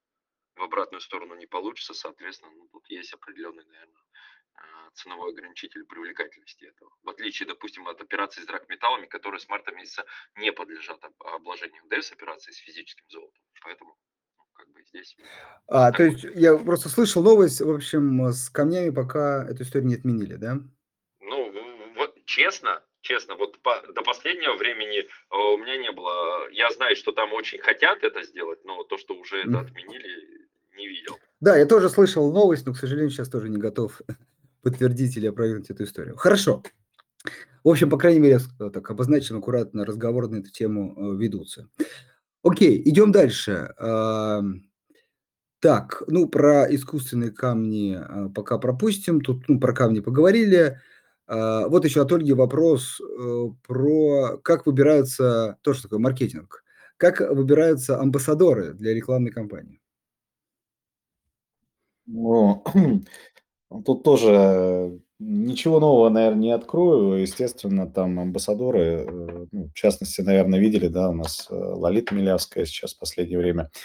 В 0.56 0.62
обратную 0.62 1.00
сторону 1.00 1.34
не 1.34 1.46
получится, 1.46 1.94
соответственно, 1.94 2.52
ну, 2.52 2.68
тут 2.68 2.88
есть 2.88 3.12
определенный, 3.12 3.64
наверное, 3.64 4.02
э, 4.56 4.90
ценовой 4.94 5.30
ограничитель 5.30 5.84
привлекательности 5.84 6.64
этого. 6.64 6.90
В 7.02 7.10
отличие, 7.10 7.46
допустим, 7.46 7.86
от 7.86 8.00
операций 8.00 8.42
с 8.42 8.46
драгметаллами, 8.46 9.06
которые 9.06 9.40
с 9.40 9.48
марта 9.48 9.72
месяца 9.72 10.04
не 10.36 10.52
подлежат 10.52 11.00
обложению 11.18 11.84
НДС 11.84 12.12
операции 12.12 12.50
с 12.50 12.58
физическим 12.58 13.08
золотом. 13.08 13.42
Поэтому 13.62 13.96
как 14.54 14.68
бы 14.72 14.82
здесь. 14.88 15.16
А, 15.68 15.92
то 15.92 16.04
есть 16.04 16.24
я 16.34 16.56
просто 16.56 16.88
слышал 16.88 17.22
новость, 17.22 17.60
в 17.60 17.70
общем, 17.70 18.28
с 18.28 18.48
камнями 18.50 18.90
пока 18.90 19.46
эту 19.48 19.62
историю 19.62 19.88
не 19.88 19.94
отменили, 19.96 20.36
да? 20.36 20.58
Ну, 21.20 21.52
вот 21.96 22.14
честно, 22.24 22.82
честно, 23.00 23.36
вот 23.36 23.60
по, 23.62 23.82
до 23.92 24.02
последнего 24.02 24.56
времени 24.56 25.06
а, 25.30 25.36
у 25.52 25.58
меня 25.58 25.76
не 25.76 25.92
было. 25.92 26.48
Я 26.50 26.70
знаю, 26.70 26.96
что 26.96 27.12
там 27.12 27.32
очень 27.32 27.58
хотят 27.58 28.02
это 28.02 28.22
сделать, 28.22 28.64
но 28.64 28.82
то, 28.84 28.98
что 28.98 29.14
уже 29.14 29.42
это 29.42 29.60
отменили, 29.60 30.48
не 30.76 30.88
видел. 30.88 31.18
Да, 31.40 31.56
я 31.56 31.66
тоже 31.66 31.88
слышал 31.88 32.32
новость, 32.32 32.66
но, 32.66 32.72
к 32.72 32.78
сожалению, 32.78 33.10
сейчас 33.10 33.28
тоже 33.28 33.48
не 33.48 33.58
готов 33.58 34.00
подтвердить 34.62 35.16
или 35.16 35.26
опровергнуть 35.26 35.70
эту 35.70 35.84
историю. 35.84 36.16
Хорошо. 36.16 36.62
В 37.62 37.70
общем, 37.70 37.88
по 37.88 37.96
крайней 37.96 38.20
мере, 38.20 38.38
так 38.58 38.90
обозначим 38.90 39.38
аккуратно, 39.38 39.86
разговоры 39.86 40.28
на 40.28 40.36
эту 40.36 40.50
тему 40.50 40.94
э, 40.96 41.16
ведутся. 41.16 41.70
Окей, 42.44 42.80
идем 42.84 43.10
дальше. 43.10 43.74
Так, 45.60 46.02
ну, 46.08 46.28
про 46.28 46.66
искусственные 46.74 47.30
камни 47.30 47.94
а, 47.98 48.28
пока 48.28 48.58
пропустим. 48.58 49.22
Тут 49.22 49.48
ну, 49.48 49.58
про 49.58 49.72
камни 49.72 50.00
поговорили. 50.00 50.78
А, 51.26 51.68
вот 51.68 51.86
еще 51.86 52.02
от 52.02 52.12
Ольги 52.12 52.34
вопрос 52.34 53.00
э, 53.00 53.46
про 53.66 54.36
как 54.42 54.66
выбираются, 54.66 55.56
то, 55.62 55.72
что 55.72 55.84
такое 55.84 56.00
маркетинг, 56.00 56.62
как 56.98 57.20
выбираются 57.20 57.98
амбассадоры 57.98 58.74
для 58.74 58.92
рекламной 58.92 59.30
кампании? 59.30 59.80
Ну, 62.06 62.62
тут 63.86 64.02
тоже 64.02 65.00
ничего 65.18 65.80
нового, 65.80 66.08
наверное, 66.08 66.40
не 66.40 66.50
открою. 66.52 67.20
Естественно, 67.20 67.86
там 67.90 68.18
амбассадоры, 68.20 68.80
э, 68.80 69.46
ну, 69.52 69.68
в 69.68 69.74
частности, 69.74 70.20
наверное, 70.20 70.58
видели, 70.58 70.88
да, 70.88 71.10
у 71.10 71.14
нас 71.14 71.46
э, 71.50 71.54
Лолита 71.54 72.14
Милявская 72.14 72.64
сейчас 72.64 72.94
в 72.94 72.98
последнее 72.98 73.38
время– 73.38 73.70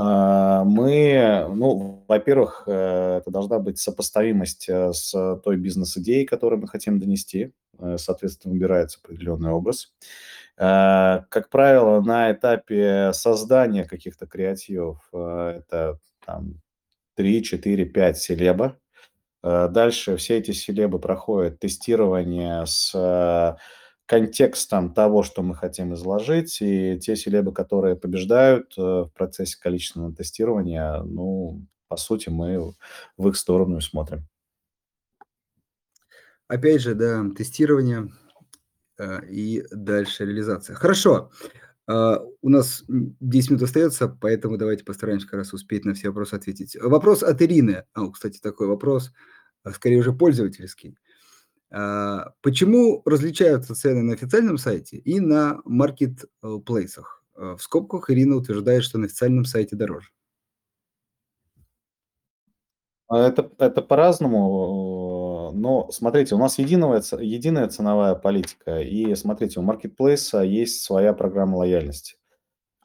а, 0.00 0.62
мы, 0.62 1.46
ну, 1.54 2.04
во-первых, 2.06 2.64
э, 2.68 3.18
это 3.20 3.32
должна 3.32 3.58
быть 3.58 3.80
сопоставимость 3.80 4.68
э, 4.68 4.92
с 4.92 5.40
той 5.42 5.56
бизнес-идеей, 5.56 6.24
которую 6.24 6.60
мы 6.60 6.68
хотим 6.68 7.00
донести. 7.00 7.52
Соответственно, 7.96 8.54
выбирается 8.54 8.98
определенный 9.02 9.50
образ. 9.50 9.92
Как 10.56 11.48
правило, 11.48 12.00
на 12.00 12.32
этапе 12.32 13.12
создания 13.12 13.84
каких-то 13.84 14.26
креативов 14.26 14.98
это 15.12 16.00
там 16.26 16.60
3, 17.14 17.44
4, 17.44 17.84
5 17.84 18.18
селеба. 18.18 18.76
Дальше 19.70 20.16
все 20.16 20.38
эти 20.38 20.50
селебы 20.50 20.98
проходят 20.98 21.58
тестирование 21.58 22.66
с 22.66 23.56
контекстом 24.08 24.94
того, 24.94 25.22
что 25.22 25.42
мы 25.42 25.54
хотим 25.54 25.92
изложить, 25.92 26.62
и 26.62 26.98
те 26.98 27.14
селебы, 27.14 27.52
которые 27.52 27.94
побеждают 27.94 28.72
э, 28.78 28.80
в 28.80 29.10
процессе 29.12 29.60
количественного 29.60 30.14
тестирования, 30.14 31.02
ну, 31.02 31.66
по 31.88 31.98
сути, 31.98 32.30
мы 32.30 32.72
в 33.18 33.28
их 33.28 33.36
сторону 33.36 33.76
и 33.76 33.82
смотрим. 33.82 34.26
Опять 36.48 36.80
же, 36.80 36.94
да, 36.94 37.22
тестирование 37.36 38.08
э, 38.98 39.26
и 39.28 39.62
дальше 39.70 40.24
реализация. 40.24 40.74
Хорошо. 40.74 41.30
Э, 41.86 42.16
у 42.40 42.48
нас 42.48 42.84
10 42.88 43.50
минут 43.50 43.62
остается, 43.62 44.08
поэтому 44.08 44.56
давайте 44.56 44.84
постараемся 44.84 45.26
как 45.26 45.40
раз 45.40 45.52
успеть 45.52 45.84
на 45.84 45.92
все 45.92 46.08
вопросы 46.08 46.32
ответить. 46.32 46.78
Вопрос 46.80 47.22
от 47.22 47.42
Ирины. 47.42 47.84
О, 47.92 48.10
кстати, 48.10 48.38
такой 48.38 48.68
вопрос, 48.68 49.12
э, 49.68 49.72
скорее 49.72 49.98
уже 49.98 50.12
пользовательский. 50.12 50.96
А, 51.70 52.32
почему 52.42 53.02
различаются 53.04 53.74
цены 53.74 54.02
на 54.02 54.14
официальном 54.14 54.58
сайте 54.58 54.96
и 54.98 55.20
на 55.20 55.60
маркетплейсах? 55.64 57.22
А, 57.34 57.56
в 57.56 57.62
скобках 57.62 58.10
Ирина 58.10 58.36
утверждает, 58.36 58.84
что 58.84 58.98
на 58.98 59.06
официальном 59.06 59.44
сайте 59.44 59.76
дороже. 59.76 60.10
А 63.08 63.26
это, 63.26 63.50
это 63.58 63.80
по-разному, 63.80 65.50
но 65.54 65.90
смотрите, 65.90 66.34
у 66.34 66.38
нас 66.38 66.58
единая, 66.58 67.02
единая 67.18 67.68
ценовая 67.68 68.14
политика, 68.14 68.80
и 68.80 69.14
смотрите, 69.14 69.60
у 69.60 69.62
маркетплейса 69.62 70.42
есть 70.42 70.82
своя 70.82 71.14
программа 71.14 71.56
лояльности. 71.56 72.17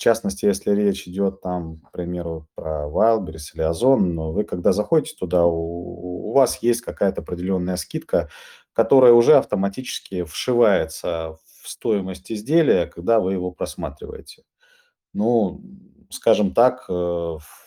В 0.04 0.06
частности, 0.06 0.46
если 0.46 0.72
речь 0.72 1.08
идет 1.08 1.40
там, 1.40 1.78
к 1.78 1.92
примеру, 1.94 2.50
про 2.56 2.90
Wildberries 2.90 3.54
или 3.54 3.62
Озон, 3.62 4.16
но 4.16 4.34
вы 4.34 4.44
когда 4.44 4.74
заходите 4.74 5.16
туда, 5.18 5.46
у, 5.46 6.30
у 6.30 6.34
вас 6.34 6.62
есть 6.62 6.82
какая-то 6.82 7.22
определенная 7.22 7.78
скидка, 7.78 8.28
которая 8.74 9.14
уже 9.14 9.38
автоматически 9.38 10.26
вшивается 10.26 11.38
в 11.62 11.70
стоимость 11.70 12.34
изделия, 12.34 12.86
когда 12.86 13.22
вы 13.22 13.32
его 13.32 13.52
просматриваете. 13.52 14.44
Ну, 15.14 15.62
скажем 16.10 16.54
так, 16.54 16.84
э, 16.90 16.94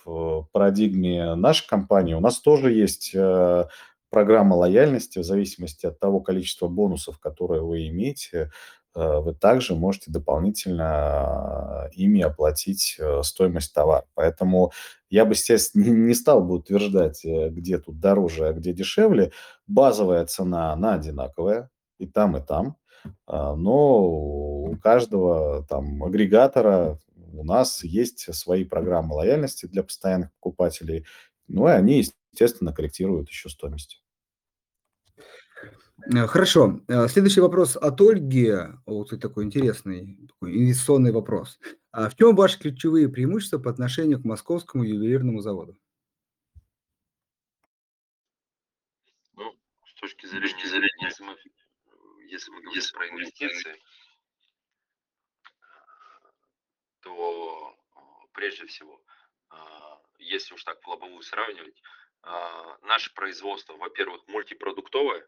в 0.05 0.47
парадигме 0.53 1.37
нашей 1.37 1.67
компании 1.67 2.13
у 2.13 2.21
нас 2.21 2.39
тоже 2.41 2.71
есть 2.71 3.13
э, 3.15 3.65
программа 4.11 4.57
лояльности 4.57 5.21
в 5.21 5.25
зависимости 5.25 5.87
от 5.87 5.99
того 5.99 6.21
количества 6.21 6.69
бонусов, 6.69 7.19
которые 7.19 7.63
вы 7.63 7.89
имеете. 7.89 8.51
Э, 8.97 9.21
вы 9.21 9.35
также 9.35 9.75
можете 9.77 10.11
дополнительно 10.11 11.89
ими 11.93 12.23
оплатить 12.23 12.99
стоимость 13.23 13.75
товара. 13.75 14.07
Поэтому 14.15 14.73
я 15.11 15.25
бы, 15.25 15.33
естественно, 15.33 15.85
не 15.85 16.15
стал 16.15 16.43
бы 16.43 16.57
утверждать, 16.57 17.25
где 17.25 17.79
тут 17.79 18.01
дороже, 18.01 18.49
а 18.49 18.53
где 18.53 18.73
дешевле. 18.73 19.33
Базовая 19.67 20.25
цена, 20.27 20.73
она 20.73 20.95
одинаковая 20.95 21.71
и 21.99 22.07
там, 22.07 22.37
и 22.37 22.41
там. 22.45 22.77
А, 23.27 23.55
но 23.55 24.03
у 24.05 24.77
каждого 24.83 25.65
там 25.69 26.03
агрегатора 26.03 26.99
у 27.33 27.45
нас 27.45 27.85
есть 27.85 28.35
свои 28.35 28.65
программы 28.65 29.15
лояльности 29.15 29.67
для 29.67 29.83
постоянных 29.83 30.31
покупателей. 30.41 31.05
Ну 31.49 31.69
и 31.69 31.73
они, 31.73 31.99
естественно, 32.33 32.73
корректируют 32.73 33.29
еще 33.29 33.49
стоимость. 33.49 34.03
Э, 36.05 36.27
хорошо. 36.27 36.81
Э, 36.89 37.09
следующий 37.09 37.41
вопрос 37.41 37.77
от 37.77 38.01
Ольги. 38.01 38.53
Вот 38.85 39.19
такой 39.21 39.45
интересный, 39.45 40.19
такой 40.29 40.57
инвестиционный 40.57 41.13
вопрос. 41.13 41.59
А 41.91 42.09
в 42.11 42.17
чем 42.17 42.37
ваши 42.37 42.59
ключевые 42.59 43.09
преимущества 43.09 43.59
по 43.59 43.71
отношению 43.71 44.21
к 44.21 44.25
московскому 44.25 44.85
ювелирному 44.85 45.41
заводу? 45.41 45.77
Ну, 49.35 49.57
с 49.87 49.95
точки 50.01 50.27
зрения, 50.27 50.67
зрения 50.67 50.89
если, 51.03 51.25
мы, 51.25 51.37
если 52.29 52.51
мы 52.51 52.61
говорим 52.61 52.77
если 52.77 52.93
про 52.93 53.09
инвестиции, 53.09 53.75
то 57.01 57.77
прежде 58.33 58.67
всего, 58.67 59.01
если 60.19 60.55
уж 60.55 60.65
так 60.65 60.83
в 60.83 60.89
лобовую 60.89 61.23
сравнивать, 61.23 61.81
наше 62.83 63.15
производство, 63.15 63.75
во-первых, 63.75 64.27
мультипродуктовое, 64.27 65.27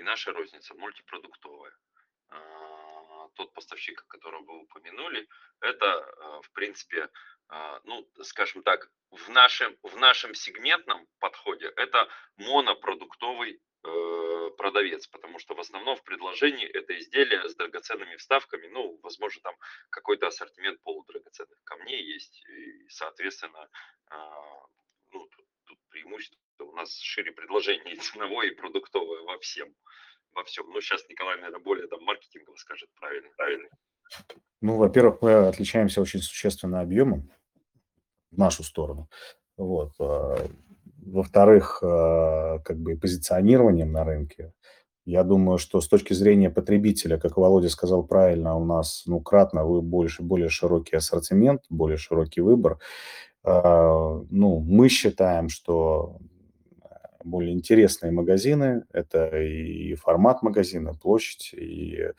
и 0.00 0.02
наша 0.02 0.32
розница 0.32 0.74
мультипродуктовая. 0.74 1.72
А, 2.30 3.28
тот 3.34 3.52
поставщик, 3.52 4.06
которого 4.06 4.42
вы 4.44 4.62
упомянули, 4.62 5.28
это, 5.60 5.86
а, 5.86 6.40
в 6.40 6.50
принципе, 6.52 7.10
а, 7.48 7.80
ну, 7.84 8.08
скажем 8.22 8.62
так, 8.62 8.90
в 9.10 9.28
нашем, 9.28 9.76
в 9.82 9.96
нашем 9.96 10.34
сегментном 10.34 11.06
подходе 11.18 11.66
это 11.76 12.08
монопродуктовый 12.36 13.60
э, 13.82 14.50
продавец, 14.56 15.06
потому 15.08 15.38
что 15.38 15.54
в 15.54 15.60
основном 15.60 15.96
в 15.96 16.04
предложении 16.04 16.66
это 16.66 16.96
изделие 16.98 17.48
с 17.48 17.54
драгоценными 17.56 18.16
вставками, 18.16 18.68
ну, 18.68 18.98
возможно, 19.02 19.42
там 19.42 19.56
какой-то 19.90 20.28
ассортимент 20.28 20.80
полудрагоценных 20.82 21.58
камней 21.64 22.02
есть, 22.14 22.44
и, 22.48 22.88
соответственно, 22.88 23.68
ну, 25.12 25.26
тут, 25.26 25.30
тут 25.36 25.49
преимущество 25.90 26.38
у 26.60 26.72
нас 26.72 26.96
шире 26.98 27.32
предложение 27.32 27.96
ценовое, 28.00 28.48
и 28.48 28.54
продуктовое 28.54 29.22
во 29.22 29.38
всем. 29.38 29.68
Во 30.32 30.44
всем. 30.44 30.66
Ну, 30.70 30.80
сейчас 30.80 31.08
Николай, 31.08 31.36
наверное, 31.36 31.60
более 31.60 31.86
там 31.88 32.02
маркетингово 32.04 32.54
скажет 32.56 32.88
правильно. 32.98 33.28
правильно. 33.36 33.68
Ну, 34.60 34.76
во-первых, 34.76 35.22
мы 35.22 35.32
отличаемся 35.48 36.00
очень 36.00 36.20
существенно 36.20 36.80
объемом 36.80 37.30
в 38.30 38.38
нашу 38.38 38.62
сторону. 38.62 39.08
Вот. 39.56 39.92
А, 39.98 40.36
во-вторых, 40.98 41.82
а, 41.82 42.58
как 42.60 42.78
бы 42.78 42.96
позиционированием 42.96 43.92
на 43.92 44.04
рынке. 44.04 44.52
Я 45.06 45.24
думаю, 45.24 45.58
что 45.58 45.80
с 45.80 45.88
точки 45.88 46.12
зрения 46.12 46.50
потребителя, 46.50 47.18
как 47.18 47.36
Володя 47.36 47.68
сказал 47.68 48.04
правильно, 48.06 48.56
у 48.56 48.64
нас 48.64 49.04
ну, 49.06 49.20
кратно 49.20 49.64
больше, 49.64 50.22
более 50.22 50.50
широкий 50.50 50.94
ассортимент, 50.94 51.62
более 51.68 51.96
широкий 51.96 52.42
выбор. 52.42 52.78
А, 53.42 54.22
ну, 54.30 54.60
мы 54.60 54.88
считаем, 54.88 55.48
что 55.48 56.18
более 57.24 57.52
интересные 57.52 58.12
магазины. 58.12 58.84
Это 58.92 59.38
и 59.38 59.94
формат 59.94 60.42
магазина, 60.42 60.94
площадь, 60.94 61.52
и, 61.54 62.10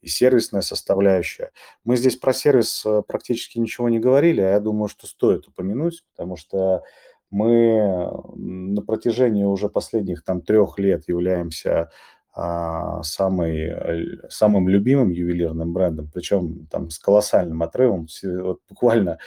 и 0.00 0.08
сервисная 0.08 0.62
составляющая. 0.62 1.50
Мы 1.84 1.96
здесь 1.96 2.16
про 2.16 2.32
сервис 2.32 2.84
э, 2.86 3.02
практически 3.06 3.58
ничего 3.58 3.88
не 3.88 3.98
говорили, 3.98 4.40
а 4.40 4.50
я 4.50 4.60
думаю, 4.60 4.88
что 4.88 5.06
стоит 5.06 5.46
упомянуть, 5.48 6.04
потому 6.14 6.36
что 6.36 6.82
мы 7.30 8.08
на 8.36 8.82
протяжении 8.82 9.44
уже 9.44 9.68
последних 9.68 10.22
там 10.22 10.40
трех 10.40 10.78
лет 10.78 11.08
являемся 11.08 11.90
а, 12.38 13.02
самый, 13.02 13.74
самым 14.28 14.68
любимым 14.68 15.10
ювелирным 15.10 15.72
брендом, 15.72 16.10
причем 16.12 16.66
там 16.66 16.90
с 16.90 16.98
колоссальным 16.98 17.62
отрывом. 17.62 18.08
Вот 18.22 18.60
буквально 18.68 19.18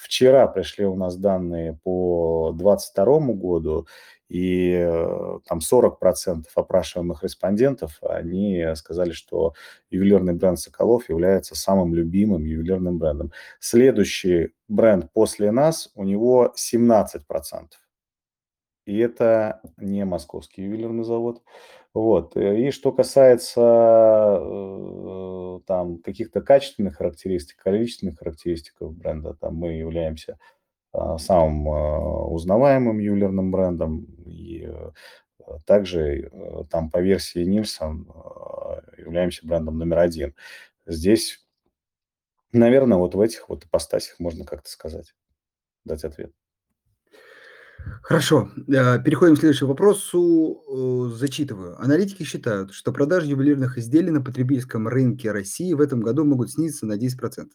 вчера 0.00 0.46
пришли 0.46 0.86
у 0.86 0.96
нас 0.96 1.16
данные 1.16 1.78
по 1.84 2.52
2022 2.56 3.34
году, 3.34 3.86
и 4.28 4.72
э, 4.72 5.38
там 5.46 5.58
40% 5.58 6.44
опрашиваемых 6.54 7.24
респондентов, 7.24 7.98
они 8.02 8.64
сказали, 8.76 9.10
что 9.10 9.54
ювелирный 9.90 10.34
бренд 10.34 10.58
«Соколов» 10.58 11.08
является 11.08 11.56
самым 11.56 11.94
любимым 11.94 12.44
ювелирным 12.44 12.98
брендом. 12.98 13.32
Следующий 13.58 14.54
бренд 14.68 15.12
после 15.12 15.50
нас, 15.50 15.90
у 15.96 16.04
него 16.04 16.54
17%. 16.56 17.20
И 18.86 18.98
это 18.98 19.60
не 19.76 20.04
московский 20.04 20.62
ювелирный 20.62 21.04
завод. 21.04 21.42
Вот. 21.92 22.36
И 22.36 22.70
что 22.70 22.92
касается 22.92 23.60
э, 24.40 25.60
там 25.66 25.98
каких-то 25.98 26.40
качественных 26.40 26.96
характеристик, 26.96 27.56
количественных 27.56 28.18
характеристик 28.18 28.74
бренда, 28.80 29.34
там 29.34 29.56
мы 29.56 29.72
являемся 29.72 30.38
а, 30.92 31.18
самым 31.18 31.68
а, 31.68 32.26
узнаваемым 32.26 32.98
ювелирным 32.98 33.50
брендом. 33.50 34.06
И 34.26 34.66
э, 34.66 34.90
также 35.66 36.30
э, 36.32 36.64
там 36.70 36.90
по 36.90 36.98
версии 36.98 37.44
Нильсон 37.44 38.08
а, 38.12 38.82
являемся 38.98 39.46
брендом 39.46 39.78
номер 39.78 39.98
один. 39.98 40.34
Здесь, 40.86 41.44
наверное, 42.52 42.98
вот 42.98 43.14
в 43.14 43.20
этих 43.20 43.48
вот 43.48 43.64
ипостасях 43.64 44.18
можно 44.18 44.44
как-то 44.44 44.68
сказать, 44.68 45.14
дать 45.84 46.04
ответ. 46.04 46.32
Хорошо, 48.02 48.50
э, 48.56 49.02
переходим 49.02 49.36
к 49.36 49.38
следующему 49.38 49.70
вопросу. 49.70 51.12
Зачитываю. 51.16 51.80
Аналитики 51.80 52.22
считают, 52.22 52.72
что 52.72 52.92
продажи 52.92 53.26
ювелирных 53.26 53.78
изделий 53.78 54.10
на 54.10 54.20
потребительском 54.20 54.88
рынке 54.88 55.30
России 55.30 55.72
в 55.74 55.80
этом 55.80 56.00
году 56.00 56.24
могут 56.24 56.50
снизиться 56.50 56.86
на 56.86 56.96
10%, 56.96 57.48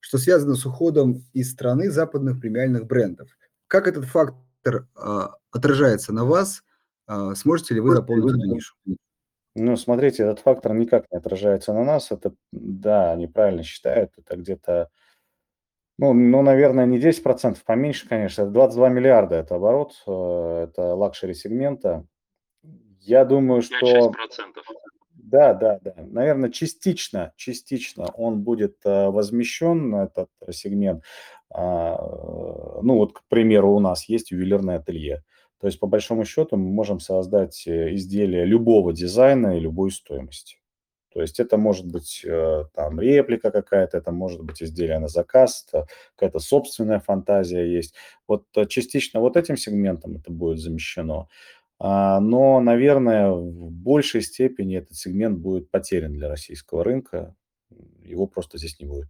что 0.00 0.18
связано 0.18 0.54
с 0.54 0.64
уходом 0.64 1.24
из 1.32 1.50
страны 1.52 1.90
западных 1.90 2.40
премиальных 2.40 2.86
брендов. 2.86 3.28
Как 3.66 3.86
этот 3.86 4.06
фактор 4.06 4.88
а, 4.94 5.34
отражается 5.50 6.12
на 6.12 6.24
вас? 6.24 6.62
Сможете 7.34 7.74
ли 7.74 7.80
вы 7.80 7.94
заполнить 7.94 8.30
эту 8.30 8.54
нишу? 8.54 8.74
Ну, 9.54 9.76
смотрите, 9.76 10.22
этот 10.22 10.38
фактор 10.38 10.74
никак 10.74 11.04
не 11.10 11.18
отражается 11.18 11.72
на 11.72 11.84
нас. 11.84 12.12
Это, 12.12 12.32
да, 12.52 13.12
они 13.12 13.26
правильно 13.26 13.62
считают, 13.62 14.12
это 14.16 14.36
где-то 14.36 14.88
ну, 15.98 16.14
ну, 16.14 16.42
наверное, 16.42 16.86
не 16.86 16.98
10%, 16.98 17.58
поменьше, 17.66 18.08
конечно. 18.08 18.46
22 18.46 18.88
миллиарда– 18.88 19.34
это 19.36 19.56
оборот, 19.56 19.94
э, 20.06 20.66
это 20.68 20.94
luxury 20.94 21.34
сегмента. 21.34 22.06
Я 23.00 23.24
думаю, 23.24 23.62
что... 23.62 24.10
5-6%. 24.10 24.12
Да, 25.12 25.52
да, 25.52 25.78
да. 25.82 25.94
Наверное, 25.96 26.50
частично, 26.50 27.32
частично 27.36 28.06
он 28.14 28.42
будет 28.42 28.76
э, 28.84 29.08
возмещен, 29.08 29.94
этот 29.94 30.30
сегмент. 30.52 31.04
А, 31.50 31.96
ну, 32.82 32.94
вот, 32.94 33.12
к 33.12 33.22
примеру, 33.28 33.74
у 33.74 33.80
нас 33.80 34.08
есть 34.08 34.30
ювелирное 34.30 34.76
ателье. 34.76 35.24
То 35.60 35.66
есть, 35.66 35.80
по 35.80 35.88
большому 35.88 36.24
счету, 36.24 36.56
мы 36.56 36.70
можем 36.70 37.00
создать 37.00 37.66
э, 37.66 37.94
изделие 37.94 38.44
любого 38.44 38.92
дизайна 38.92 39.56
и 39.56 39.60
любой 39.60 39.90
стоимости. 39.90 40.57
То 41.12 41.22
есть 41.22 41.40
это 41.40 41.56
может 41.56 41.86
быть 41.86 42.22
э, 42.24 42.64
там 42.74 43.00
реплика 43.00 43.50
какая-то, 43.50 43.96
это 43.98 44.12
может 44.12 44.42
быть 44.42 44.62
изделие 44.62 44.98
на 44.98 45.08
заказ, 45.08 45.66
какая-то 46.16 46.38
собственная 46.38 47.00
фантазия 47.00 47.64
есть. 47.64 47.94
Вот 48.26 48.44
э, 48.54 48.66
частично 48.66 49.20
вот 49.20 49.36
этим 49.36 49.56
сегментом 49.56 50.16
это 50.16 50.30
будет 50.30 50.58
замещено. 50.58 51.28
А, 51.80 52.20
но, 52.20 52.60
наверное, 52.60 53.30
в 53.30 53.70
большей 53.70 54.22
степени 54.22 54.76
этот 54.78 54.96
сегмент 54.96 55.38
будет 55.38 55.70
потерян 55.70 56.12
для 56.12 56.28
российского 56.28 56.84
рынка. 56.84 57.34
Его 58.02 58.26
просто 58.26 58.58
здесь 58.58 58.78
не 58.80 58.86
будет. 58.86 59.08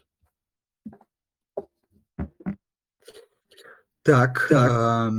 Так, 4.02 4.46
так. 4.48 5.12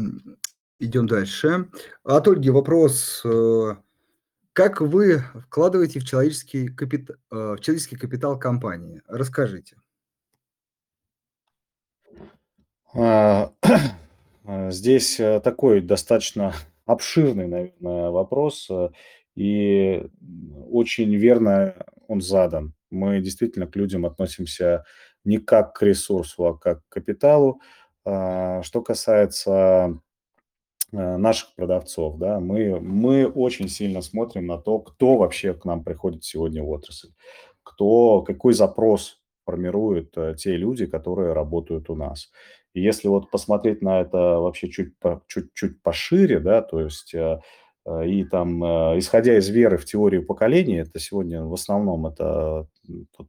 идем 0.80 1.08
дальше. 1.08 1.70
От 2.04 2.28
Ольги 2.28 2.50
вопрос. 2.50 3.24
Как 4.54 4.82
вы 4.82 5.24
вкладываете 5.48 6.00
в 6.00 6.06
человеческий, 6.06 6.68
капит... 6.68 7.10
Э, 7.32 7.56
в 7.56 7.60
человеческий 7.60 7.98
капитал 7.98 8.38
компании? 8.38 9.02
Расскажите. 9.08 9.78
А, 12.94 13.52
здесь 14.70 15.20
э, 15.20 15.40
такой 15.42 15.82
достаточно 15.82 16.54
обширный, 16.86 17.48
наверное, 17.48 18.10
вопрос, 18.10 18.68
э, 18.70 18.90
и 19.36 20.10
очень 20.70 21.16
верно 21.16 21.76
он 22.08 22.22
задан. 22.22 22.74
Мы 22.90 23.22
действительно 23.22 23.68
к 23.68 23.76
людям 23.76 24.06
относимся 24.06 24.84
не 25.24 25.38
как 25.38 25.74
к 25.74 25.84
ресурсу, 25.84 26.46
а 26.46 26.58
как 26.58 26.82
к 26.88 26.90
капиталу. 26.90 27.62
А, 28.04 28.64
что 28.64 28.82
касается 28.82 30.00
наших 30.92 31.56
продавцов, 31.56 32.18
да, 32.18 32.40
мы, 32.40 32.80
мы 32.80 33.28
очень 33.28 33.68
сильно 33.70 34.02
смотрим 34.02 34.48
на 34.48 34.58
то, 34.58 34.80
кто 34.80 35.18
вообще 35.18 35.54
к 35.54 35.66
нам 35.66 35.84
приходит 35.84 36.24
сегодня 36.24 36.64
в 36.64 36.70
отрасль, 36.70 37.10
кто, 37.64 38.22
какой 38.22 38.54
запрос 38.54 39.22
формируют 39.46 40.18
э, 40.18 40.36
те 40.38 40.56
люди, 40.56 40.86
которые 40.86 41.34
работают 41.34 41.90
у 41.90 41.96
нас. 41.96 42.32
И 42.74 42.82
если 42.82 43.08
вот 43.08 43.32
посмотреть 43.32 43.82
на 43.82 44.02
это 44.02 44.18
вообще 44.18 44.70
чуть, 44.70 44.94
чуть, 45.28 45.54
чуть 45.54 45.82
пошире, 45.82 46.40
да, 46.40 46.62
то 46.62 46.82
есть 46.82 47.14
э, 47.14 47.40
и 48.06 48.24
там, 48.26 48.64
исходя 49.00 49.36
из 49.38 49.50
веры 49.50 49.78
в 49.78 49.86
теорию 49.86 50.24
поколений, 50.24 50.76
это 50.76 51.00
сегодня 51.00 51.44
в 51.44 51.54
основном 51.54 52.06
это 52.06 52.68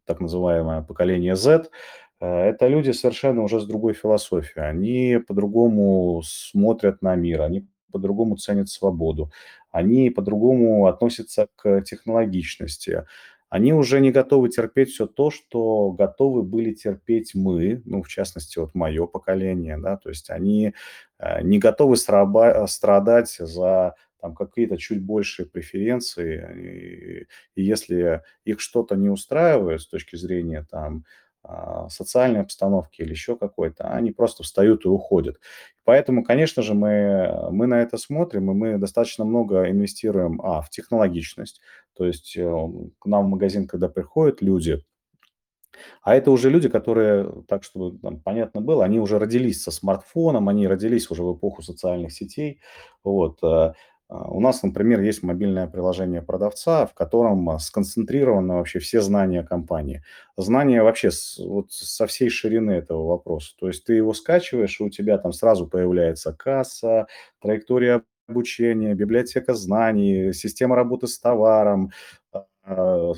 так 0.05 0.21
называемое 0.21 0.83
поколение 0.83 1.35
Z, 1.35 1.71
Э, 2.10 2.10
это 2.27 2.69
люди 2.69 2.91
совершенно 2.91 3.43
уже 3.43 3.61
с 3.61 3.67
другой 3.67 3.95
философией. 3.95 4.69
Они 4.69 5.19
по-другому 5.27 6.23
смотрят 6.25 7.03
на 7.03 7.15
мир, 7.15 7.43
они 7.43 7.67
по-другому 7.91 8.37
ценят 8.37 8.69
свободу, 8.69 9.33
они 9.71 10.11
по-другому 10.11 10.87
относятся 10.87 11.49
к 11.57 11.81
технологичности. 11.83 13.05
Они 13.49 13.73
уже 13.73 14.01
не 14.01 14.13
готовы 14.13 14.49
терпеть 14.49 14.91
все 14.91 15.07
то, 15.07 15.33
что 15.33 15.91
готовы 15.91 16.45
были 16.45 16.73
терпеть 16.73 17.35
мы, 17.35 17.83
ну, 17.85 18.03
в 18.03 18.09
частности, 18.09 18.61
вот 18.61 18.77
мое 18.77 19.07
поколение, 19.07 19.77
да, 19.77 19.97
то 19.97 20.09
есть 20.09 20.31
они 20.31 20.73
э, 21.19 21.43
не 21.43 21.59
готовы 21.59 21.97
сраба- 21.97 22.65
страдать 22.69 23.35
за 23.39 23.97
там 24.21 24.37
какие-то 24.37 24.77
чуть 24.77 25.03
большие 25.03 25.47
преференции, 25.47 27.27
и, 27.57 27.61
и 27.61 27.65
если 27.65 28.23
их 28.45 28.61
что-то 28.61 28.95
не 28.95 29.09
устраивает 29.09 29.81
с 29.81 29.89
точки 29.89 30.15
зрения 30.15 30.65
там 30.71 31.05
социальной 31.91 32.41
обстановки 32.41 33.03
или 33.03 33.11
еще 33.11 33.37
какой-то, 33.37 33.89
они 33.89 34.13
просто 34.13 34.43
встают 34.43 34.85
и 34.85 34.89
уходят. 34.89 35.37
Поэтому, 35.85 36.23
конечно 36.23 36.63
же, 36.63 36.75
мы, 36.75 37.49
мы 37.51 37.67
на 37.67 37.83
это 37.83 37.99
смотрим, 37.99 38.51
и 38.51 38.55
мы 38.55 38.79
достаточно 38.79 39.25
много 39.25 39.71
инвестируем 39.71 40.41
а, 40.43 40.63
в 40.63 40.71
технологичность. 40.71 41.61
То 41.97 42.07
есть 42.07 42.37
э, 42.37 42.69
к 42.99 43.07
нам 43.07 43.27
в 43.27 43.29
магазин, 43.29 43.67
когда 43.67 43.89
приходят 43.89 44.41
люди, 44.43 44.83
а 46.03 46.15
это 46.15 46.31
уже 46.31 46.51
люди, 46.51 46.69
которые, 46.69 47.31
так 47.49 47.65
чтобы 47.65 47.99
там, 47.99 48.21
понятно 48.21 48.61
было, 48.61 48.85
они 48.85 48.99
уже 48.99 49.19
родились 49.19 49.63
со 49.63 49.71
смартфоном, 49.71 50.49
они 50.49 50.67
родились 50.67 51.11
уже 51.11 51.23
в 51.23 51.37
эпоху 51.37 51.63
социальных 51.63 52.13
сетей. 52.13 52.61
Вот. 53.05 53.43
А, 54.11 54.29
у 54.29 54.41
нас, 54.41 54.63
например, 54.65 55.01
есть 55.01 55.23
мобильное 55.23 55.69
приложение 55.69 56.21
продавца, 56.21 56.85
в 56.87 56.95
котором 56.95 57.49
а, 57.49 57.59
сконцентрированы 57.61 58.55
вообще 58.55 58.81
все 58.81 59.01
знания 59.01 59.45
компании. 59.45 60.03
Знания 60.37 60.83
вообще 60.83 61.13
с, 61.13 61.39
вот 61.39 61.71
со 61.71 62.07
всей 62.09 62.29
ширины 62.29 62.73
этого 62.73 63.07
вопроса. 63.07 63.55
То 63.59 63.69
есть 63.69 63.85
ты 63.85 63.95
его 63.95 64.13
скачиваешь, 64.13 64.81
и 64.81 64.85
у 64.85 64.91
тебя 64.91 65.17
там 65.19 65.33
сразу 65.33 65.69
появляется 65.69 66.33
касса, 66.33 67.07
траектория 67.41 68.03
обучения, 68.29 68.95
библиотека 68.95 69.55
знаний, 69.55 70.33
система 70.33 70.75
работы 70.75 71.07
с 71.07 71.19
товаром, 71.19 71.93
а, 72.65 73.13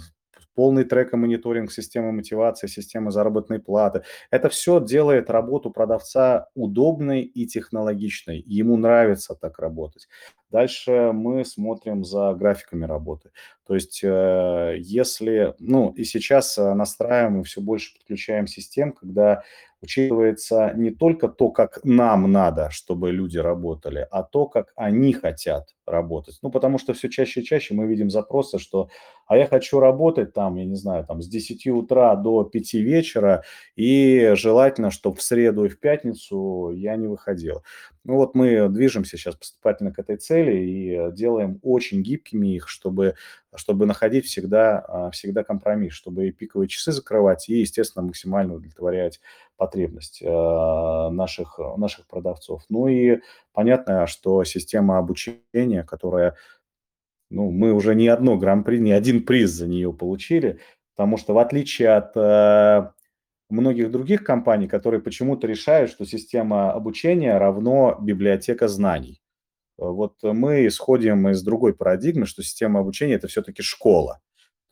полный 0.55 0.85
трек 0.85 1.13
и 1.13 1.17
мониторинг 1.17 1.73
системы 1.73 2.13
мотивации, 2.13 2.67
системы 2.67 3.11
заработной 3.11 3.59
платы. 3.59 4.03
Это 4.31 4.49
все 4.49 4.81
делает 4.81 5.31
работу 5.31 5.71
продавца 5.71 6.49
удобной 6.55 7.23
и 7.23 7.47
технологичной. 7.47 8.43
Ему 8.47 8.77
нравится 8.77 9.35
так 9.35 9.59
работать. 9.59 10.09
Дальше 10.51 11.13
мы 11.15 11.47
смотрим 11.47 12.05
за 12.05 12.35
графиками 12.35 12.85
работы. 12.85 13.31
То 13.67 13.75
есть 13.75 14.01
э, 14.05 14.77
если, 14.79 15.55
ну 15.59 15.93
и 15.97 16.05
сейчас 16.05 16.59
э, 16.59 16.75
настраиваем 16.75 17.41
и 17.41 17.45
все 17.45 17.63
больше 17.63 17.95
подключаем 17.95 18.47
систем, 18.47 18.93
когда 18.93 19.45
учитывается 19.83 20.73
не 20.77 20.91
только 20.91 21.29
то, 21.29 21.51
как 21.51 21.81
нам 21.85 22.31
надо, 22.33 22.71
чтобы 22.71 23.11
люди 23.13 23.39
работали, 23.39 24.07
а 24.11 24.23
то, 24.23 24.47
как 24.47 24.73
они 24.77 25.13
хотят 25.13 25.75
работать. 25.87 26.39
Ну, 26.43 26.51
потому 26.51 26.79
что 26.79 26.95
все 26.95 27.09
чаще 27.11 27.41
и 27.41 27.45
чаще 27.45 27.75
мы 27.75 27.87
видим 27.87 28.11
запросы, 28.11 28.59
что 28.59 28.89
«а 29.27 29.37
я 29.37 29.47
хочу 29.47 29.81
работать 29.81 30.33
там, 30.33 30.57
я 30.57 30.65
не 30.65 30.77
знаю, 30.77 31.05
там 31.07 31.21
с 31.23 31.29
10 31.29 31.73
утра 31.73 32.15
до 32.17 32.45
5 32.45 32.79
вечера, 32.81 33.43
и 33.77 34.33
желательно, 34.37 34.91
чтобы 34.91 35.17
в 35.17 35.23
среду 35.23 35.65
и 35.65 35.69
в 35.69 35.81
пятницу 35.81 36.71
я 36.75 36.97
не 36.97 37.09
выходил». 37.09 37.63
Ну 38.05 38.17
вот 38.17 38.35
мы 38.35 38.69
движемся 38.69 39.17
сейчас 39.17 39.37
поступательно 39.37 39.93
к 39.93 39.99
этой 40.01 40.17
цели 40.17 40.57
и 40.57 41.13
делаем 41.13 41.61
очень 41.63 42.03
гибкими 42.03 42.49
их, 42.57 42.69
чтобы, 42.69 43.15
чтобы 43.55 43.87
находить 43.87 44.27
всегда, 44.27 44.81
а, 44.81 45.11
всегда 45.13 45.45
компромисс, 45.45 45.93
чтобы 45.93 46.27
и 46.27 46.33
пиковые 46.33 46.67
часы 46.69 46.91
закрывать, 46.91 47.49
и, 47.49 47.61
естественно, 47.61 48.05
максимально 48.05 48.55
удовлетворять 48.55 49.21
потребность 49.57 50.21
а, 50.25 51.11
наших, 51.11 51.61
наших 51.77 52.09
продавцов. 52.09 52.65
Ну 52.69 52.89
и 52.89 53.21
понятно, 53.53 54.09
что 54.09 54.43
система 54.43 54.99
обучения, 54.99 55.85
которая, 55.85 56.37
ну, 57.31 57.53
мы 57.53 57.73
уже 57.73 57.95
не 57.95 58.09
одно 58.09 58.37
гран-при, 58.37 58.79
не 58.79 58.93
один 58.93 59.25
приз 59.25 59.51
за 59.51 59.69
нее 59.69 59.93
получили, 59.93 60.59
потому 60.97 61.19
что 61.19 61.35
в 61.35 61.39
отличие 61.39 61.91
от 61.91 62.17
а, 62.17 62.95
многих 63.53 63.91
других 63.91 64.25
компаний, 64.25 64.67
которые 64.67 65.01
почему-то 65.01 65.47
решают, 65.47 65.91
что 65.91 66.05
система 66.05 66.73
обучения 66.73 67.39
равно 67.39 67.97
библиотека 68.01 68.69
знаний. 68.69 69.23
Вот 69.79 70.17
мы 70.23 70.67
исходим 70.67 71.29
из 71.29 71.43
другой 71.43 71.75
парадигмы, 71.75 72.27
что 72.27 72.43
система 72.43 72.81
обучения– 72.81 73.15
это 73.17 73.29
все-таки 73.29 73.63
школа. 73.63 74.21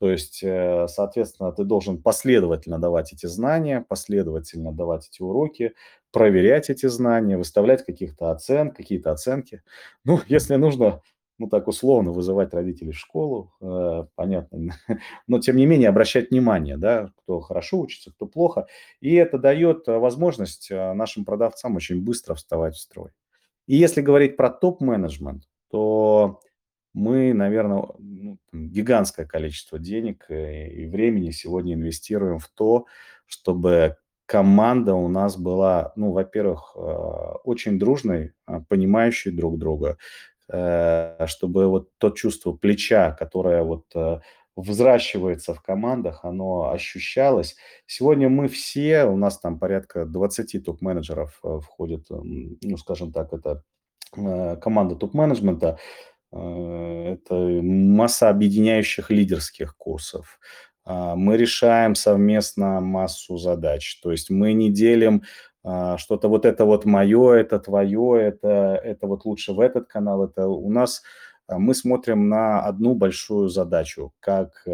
То 0.01 0.11
есть, 0.11 0.43
э, 0.43 0.87
соответственно, 0.89 1.53
ты 1.53 1.65
должен 1.65 2.03
последовательно 2.03 2.79
давать 2.79 3.13
эти 3.13 3.27
знания, 3.27 3.85
последовательно 3.87 4.73
давать 4.73 5.09
эти 5.09 5.21
уроки, 5.21 5.75
проверять 6.11 6.71
эти 6.71 6.87
знания, 6.87 7.37
выставлять 7.37 7.85
каких-то 7.85 8.31
оцен, 8.31 8.71
какие-то 8.71 9.11
оценки. 9.11 9.63
Ну, 10.05 10.21
если 10.27 10.57
нужно, 10.57 11.03
ну 11.41 11.49
так 11.49 11.69
условно, 11.69 12.13
вызывать 12.13 12.53
родителей 12.53 12.93
в 12.93 12.99
школу, 12.99 13.51
э, 13.63 14.05
понятно, 14.15 14.75
но 15.27 15.41
тем 15.41 15.57
не 15.57 15.65
менее 15.65 15.89
обращать 15.89 16.31
внимание, 16.31 16.77
да, 16.77 17.11
кто 17.17 17.41
хорошо 17.41 17.81
учится, 17.81 18.13
кто 18.13 18.27
плохо. 18.27 18.67
И 19.01 19.15
это 19.15 19.39
дает 19.39 19.87
возможность 19.87 20.71
э, 20.71 20.93
нашим 20.93 21.25
продавцам 21.25 21.77
очень 21.77 22.05
быстро 22.05 22.35
вставать 22.35 22.75
в 22.75 22.79
строй. 22.79 23.11
И 23.67 23.75
если 23.75 24.03
говорить 24.03 24.37
про 24.37 24.51
топ-менеджмент, 24.51 25.45
то 25.71 26.41
мы, 26.93 27.33
наверное, 27.33 27.87
ну, 27.99 28.39
гигантское 28.53 29.25
количество 29.25 29.79
денег 29.79 30.27
э, 30.29 30.69
и 30.69 30.87
времени 30.87 31.31
сегодня 31.31 31.73
инвестируем 31.73 32.39
в 32.39 32.49
то, 32.49 32.85
чтобы 33.25 33.97
команда 34.31 34.95
у 34.95 35.09
нас 35.09 35.37
была, 35.37 35.93
ну, 35.97 36.13
во-первых, 36.13 36.73
э, 36.77 36.81
очень 37.43 37.81
дружной, 37.81 38.33
а, 38.47 38.61
понимающей 38.61 39.33
друг 39.33 39.59
друга, 39.59 39.91
э, 39.91 39.97
чтобы 40.51 41.67
вот 41.69 41.91
то 41.99 42.11
чувство 42.11 42.53
плеча, 42.53 43.13
которое 43.13 43.63
вот 43.63 43.85
взращивается 44.57 45.55
в 45.55 45.63
командах, 45.63 46.25
оно 46.25 46.71
ощущалось. 46.71 47.57
Сегодня 47.87 48.29
мы 48.29 48.49
все, 48.49 49.05
у 49.05 49.17
нас 49.17 49.39
там 49.39 49.59
порядка 49.59 50.05
20 50.07 50.65
топ-менеджеров 50.65 51.41
входит, 51.63 52.07
ну, 52.11 52.77
скажем 52.77 53.13
так, 53.13 53.33
это 53.33 53.63
команда 54.13 54.97
топ-менеджмента, 54.97 55.79
Э, 56.33 57.15
это 57.15 57.35
масса 57.35 58.29
объединяющих 58.29 59.11
лидерских 59.11 59.77
курсов. 59.77 60.39
А, 60.85 61.15
мы 61.17 61.37
решаем 61.37 61.95
совместно 61.95 62.81
массу 62.81 63.37
задач. 63.37 64.01
То 64.01 64.13
есть 64.13 64.31
мы 64.31 64.53
не 64.53 64.71
делим 64.71 65.23
что-то 65.63 66.29
вот 66.29 66.47
это 66.47 66.65
вот 66.65 66.87
мое, 66.87 67.35
это 67.35 67.59
твое, 67.59 68.23
это, 68.23 68.81
это 68.83 69.07
вот 69.07 69.27
лучше 69.27 69.53
в 69.53 69.61
этот 69.61 69.89
канал. 69.89 70.25
Это 70.25 70.49
у 70.49 70.71
нас 70.71 71.03
а, 71.47 71.59
мы 71.59 71.75
смотрим 71.75 72.29
на 72.31 72.61
одну 72.61 72.95
большую 72.95 73.49
задачу, 73.51 74.15
как 74.21 74.67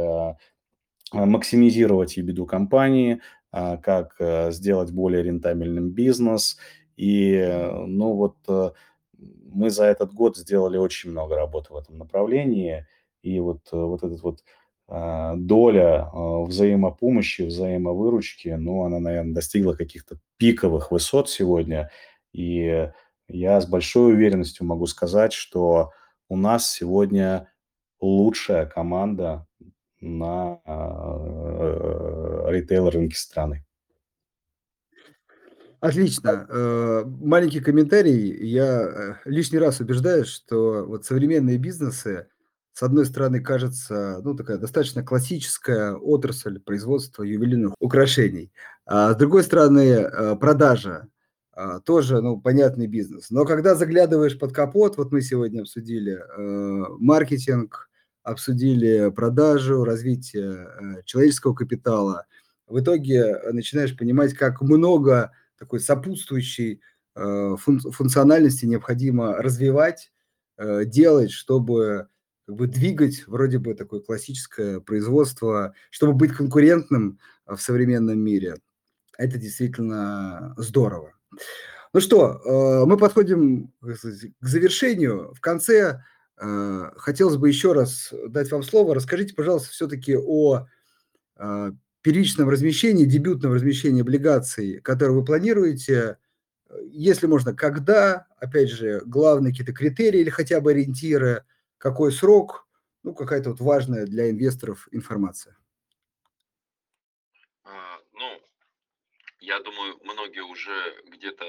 максимизировать 1.13 2.17
ебеду 2.17 2.47
компании, 2.47 3.21
как 3.53 4.17
э, 4.19 4.51
сделать 4.51 4.91
более 4.91 5.23
рентабельным 5.23 5.91
бизнес. 5.91 6.59
И, 6.97 7.33
э, 7.33 7.87
ну 7.87 8.13
вот, 8.13 8.37
мы 9.19 9.71
за 9.71 9.85
этот 9.85 10.13
год 10.13 10.37
сделали 10.37 10.77
очень 10.77 11.11
много 11.11 11.37
работы 11.37 11.73
в 11.73 11.77
этом 11.77 11.99
направлении, 11.99 12.87
и 13.23 13.41
вот, 13.41 13.61
э, 13.73 13.77
вот 13.77 14.03
этот 14.03 14.23
вот 14.23 14.41
а, 14.41 14.66
доля 14.89 16.09
а, 16.13 16.45
взаимопомощи, 16.45 17.43
взаимовыручки, 17.43 18.51
ну, 18.51 18.85
она, 18.85 19.01
наверное, 19.01 19.35
достигла 19.35 19.73
каких-то 19.75 20.19
пиковых 20.37 20.93
высот 20.93 21.29
сегодня, 21.29 21.91
и 22.33 22.89
я 23.29 23.61
с 23.61 23.67
большой 23.67 24.15
уверенностью 24.15 24.65
могу 24.67 24.87
сказать, 24.87 25.33
что 25.33 25.91
у 26.29 26.37
нас 26.37 26.71
сегодня 26.71 27.53
лучшая 28.01 28.67
команда 28.67 29.47
на 30.01 30.61
а, 30.65 32.47
ритейл-рынке 32.51 33.17
страны. 33.17 33.67
Отлично. 35.81 36.47
Э, 36.49 37.05
маленький 37.05 37.61
комментарий. 37.61 38.35
Я 38.45 38.83
э, 38.83 39.15
лишний 39.27 39.59
раз 39.59 39.79
убеждаюсь, 39.81 40.27
что 40.27 40.85
вот 40.87 41.05
современные 41.05 41.59
бизнесы, 41.59 42.29
с 42.77 42.83
одной 42.83 43.07
стороны, 43.07 43.41
кажется, 43.41 44.21
ну, 44.23 44.35
такая 44.35 44.59
достаточно 44.59 45.03
классическая 45.03 45.95
отрасль 45.95 46.61
производства 46.61 47.23
ювелирных 47.23 47.73
украшений, 47.81 48.53
а 48.85 49.15
с 49.15 49.17
другой 49.17 49.45
стороны, 49.45 49.81
э, 49.81 50.37
продажа 50.37 51.09
а, 51.53 51.81
тоже, 51.81 52.21
ну, 52.21 52.39
понятный 52.39 52.87
бизнес. 52.87 53.31
Но 53.31 53.47
когда 53.47 53.75
заглядываешь 53.75 54.39
под 54.39 54.53
капот, 54.53 54.99
вот 54.99 55.11
мы 55.11 55.23
сегодня 55.23 55.63
обсудили 55.63 56.23
маркетинг, 57.03 57.89
обсудили 58.23 59.11
продажу, 59.11 59.83
развитие 59.83 60.69
человеческого 61.07 61.55
капитала, 61.55 62.27
в 62.67 62.79
итоге 62.79 63.41
начинаешь 63.53 63.97
понимать, 63.97 64.35
как 64.35 64.61
много 64.61 65.33
такой 65.59 65.81
сопутствующей 65.81 66.83
э, 67.15 67.57
функциональности 67.57 68.67
необходимо 68.67 69.39
развивать, 69.39 70.13
э, 70.59 70.85
делать, 70.85 71.31
чтобы 71.31 72.09
как 72.47 72.57
бы 72.57 72.67
двигать 72.67 73.27
вроде 73.27 73.59
бы 73.59 73.75
такое 73.75 74.01
классическое 74.01 74.81
производство, 74.81 75.75
чтобы 75.91 76.15
быть 76.15 76.33
конкурентным 76.33 77.19
в 77.47 77.59
современном 77.59 78.19
мире. 78.19 78.57
Это 79.19 79.39
действительно 79.39 80.55
здорово. 80.57 81.13
Ну 81.93 82.01
что, 82.01 82.41
э, 82.45 82.87
мы 82.87 82.97
подходим 82.97 83.73
к 83.81 84.47
завершению. 84.47 85.33
В 85.35 85.41
конце 85.41 86.03
хотелось 86.39 87.37
бы 87.37 87.49
еще 87.49 87.73
раз 87.73 88.13
дать 88.29 88.53
вам 88.53 88.63
слово. 88.63 88.95
Расскажите, 88.95 89.35
пожалуйста, 89.35 89.71
все-таки 89.71 90.19
о 90.19 90.67
первичном 92.03 92.51
размещении, 92.51 93.05
дебютном 93.05 93.55
размещении 93.55 94.03
облигаций, 94.03 94.81
которые 94.81 95.17
вы 95.17 95.25
планируете, 95.25 96.19
если 96.91 97.27
можно, 97.27 97.55
когда, 97.55 98.27
опять 98.39 98.71
же, 98.71 99.03
главные 99.07 99.51
какие-то 99.53 99.73
критерии 99.73 100.21
или 100.21 100.31
хотя 100.31 100.61
бы 100.61 100.73
ориентиры, 100.73 101.45
какой 101.79 102.13
срок, 102.13 102.67
ну, 103.03 103.15
какая-то 103.15 103.51
вот 103.51 103.61
важная 103.61 104.07
для 104.07 104.31
инвесторов 104.31 104.89
информация. 104.91 105.57
А, 107.65 108.01
ну, 108.13 108.43
я 109.41 109.61
думаю, 109.61 109.99
многие 110.03 110.41
уже 110.41 111.03
где-то 111.07 111.47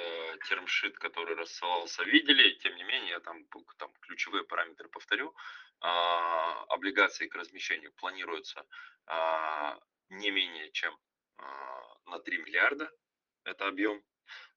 термшит, 0.47 0.97
который 0.97 1.35
рассылался, 1.35 2.03
видели. 2.03 2.57
Тем 2.59 2.75
не 2.75 2.83
менее, 2.83 3.09
я 3.11 3.19
там, 3.19 3.45
там 3.77 3.91
ключевые 4.01 4.43
параметры 4.43 4.89
повторю. 4.89 5.33
А, 5.79 6.63
облигации 6.65 7.27
к 7.27 7.35
размещению 7.35 7.93
планируются 7.93 8.65
а, 9.05 9.79
не 10.09 10.31
менее 10.31 10.71
чем 10.71 10.97
а, 11.37 11.43
на 12.05 12.19
3 12.19 12.37
миллиарда. 12.39 12.91
Это 13.43 13.67
объем. 13.67 14.03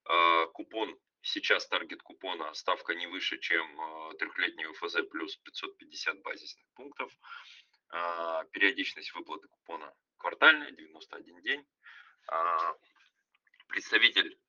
А, 0.05 0.47
купон, 0.47 0.99
сейчас 1.21 1.67
таргет 1.67 2.01
купона, 2.01 2.53
ставка 2.53 2.95
не 2.95 3.07
выше, 3.07 3.37
чем 3.39 3.79
а, 3.79 4.13
трехлетний 4.13 4.65
УФЗ 4.67 4.97
плюс 5.09 5.35
550 5.37 6.21
базисных 6.21 6.65
пунктов. 6.73 7.11
Периодичность 8.53 9.13
выплаты 9.13 9.49
купона 9.49 9.93
квартальная, 10.15 10.71
91 10.71 11.41
день. 11.41 11.67
Представитель 13.67 14.39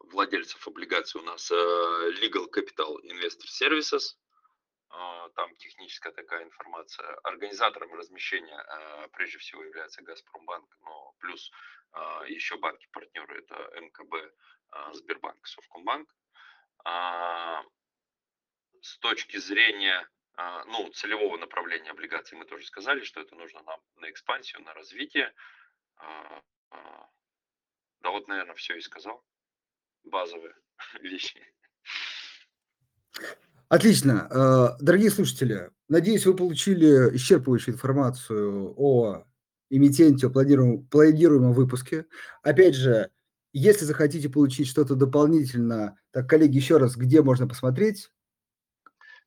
владельцев 0.00 0.66
облигаций 0.66 1.20
у 1.20 1.24
нас 1.24 1.50
Legal 1.50 2.46
Capital 2.50 2.96
Investor 3.04 3.44
Services, 3.60 4.14
а, 4.14 4.27
там 5.34 5.54
техническая 5.56 6.12
такая 6.12 6.44
информация. 6.44 7.06
Организатором 7.22 7.94
размещения 7.94 8.58
а, 8.58 9.08
прежде 9.08 9.38
всего 9.38 9.62
является 9.62 10.02
Газпромбанк, 10.02 10.76
но 10.80 11.14
плюс 11.18 11.50
а, 11.92 12.24
еще 12.26 12.56
банки-партнеры 12.56 13.38
это 13.38 13.80
МКБ, 13.80 14.14
Сбербанк, 14.92 15.46
Совкомбанк. 15.46 16.14
С 18.80 18.98
точки 18.98 19.38
зрения 19.38 20.06
ну, 20.66 20.88
целевого 20.90 21.36
направления 21.38 21.90
облигаций 21.90 22.36
мы 22.36 22.44
тоже 22.44 22.66
сказали, 22.66 23.02
что 23.02 23.20
это 23.20 23.34
нужно 23.34 23.62
нам 23.62 23.80
на 23.96 24.10
экспансию, 24.10 24.62
на 24.62 24.74
развитие. 24.74 25.34
Да 28.00 28.10
вот, 28.10 28.28
наверное, 28.28 28.54
все 28.54 28.76
и 28.76 28.80
сказал. 28.80 29.24
Базовые 30.04 30.54
вещи. 31.00 31.42
Отлично. 33.68 34.28
Э, 34.30 34.82
дорогие 34.82 35.10
слушатели, 35.10 35.70
надеюсь, 35.88 36.24
вы 36.24 36.34
получили 36.34 37.14
исчерпывающую 37.14 37.72
информацию 37.72 38.72
о 38.78 39.24
эмитенте, 39.68 40.26
о 40.26 40.30
планируемом, 40.30 40.86
планируемом 40.86 41.52
выпуске. 41.52 42.06
Опять 42.42 42.74
же, 42.74 43.10
если 43.52 43.84
захотите 43.84 44.30
получить 44.30 44.68
что-то 44.68 44.94
дополнительно, 44.94 45.98
так, 46.12 46.28
коллеги, 46.28 46.56
еще 46.56 46.78
раз, 46.78 46.96
где 46.96 47.20
можно 47.20 47.46
посмотреть? 47.46 48.10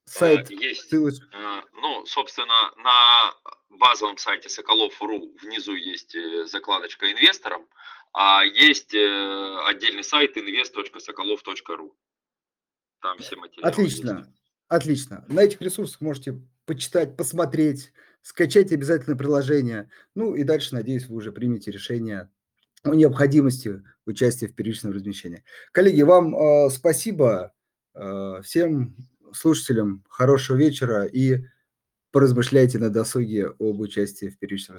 Сайт, 0.06 0.50
есть. 0.50 0.89
Ссылочка. 0.89 1.28
Э, 1.34 1.62
ну, 1.74 2.04
собственно, 2.08 2.74
на 2.78 3.36
базовом 3.70 4.18
сайте 4.18 4.50
Соколов.ру 4.50 5.36
внизу 5.44 5.76
есть 5.76 6.16
э, 6.16 6.48
закладочка 6.48 7.12
инвесторам, 7.12 7.68
а 8.12 8.44
есть 8.44 8.94
отдельный 8.94 10.04
сайт 10.04 10.36
invest.sokolov.ru. 10.36 11.92
Там 13.02 13.18
все 13.20 13.36
материалы 13.36 13.72
Отлично, 13.72 14.18
есть. 14.20 14.30
отлично. 14.68 15.26
На 15.28 15.41
этих 15.41 15.62
ресурсах 15.62 16.02
можете 16.02 16.39
почитать, 16.66 17.18
посмотреть, 17.18 17.91
скачать 18.22 18.72
обязательно 18.72 19.16
приложение. 19.16 19.89
Ну 20.16 20.36
и 20.36 20.43
дальше, 20.43 20.76
надеюсь, 20.76 21.08
вы 21.08 21.16
уже 21.16 21.32
примете 21.32 21.72
решение 21.72 22.30
о 22.84 22.93
необходимости 22.93 23.84
участия 24.06 24.47
в 24.47 24.56
первичном 24.56 24.93
размещении. 24.93 25.43
Коллеги, 25.72 26.02
вам 26.02 26.36
э, 26.36 26.70
спасибо. 26.70 27.54
Э, 27.93 28.41
всем 28.43 28.95
слушателям 29.34 30.04
хорошего 30.10 30.58
вечера 30.58 31.06
и 31.06 31.45
поразмышляйте 32.12 32.78
на 32.78 32.89
досуге 32.89 33.47
об 33.60 33.80
участии 33.80 34.28
в 34.28 34.38
первичном 34.38 34.78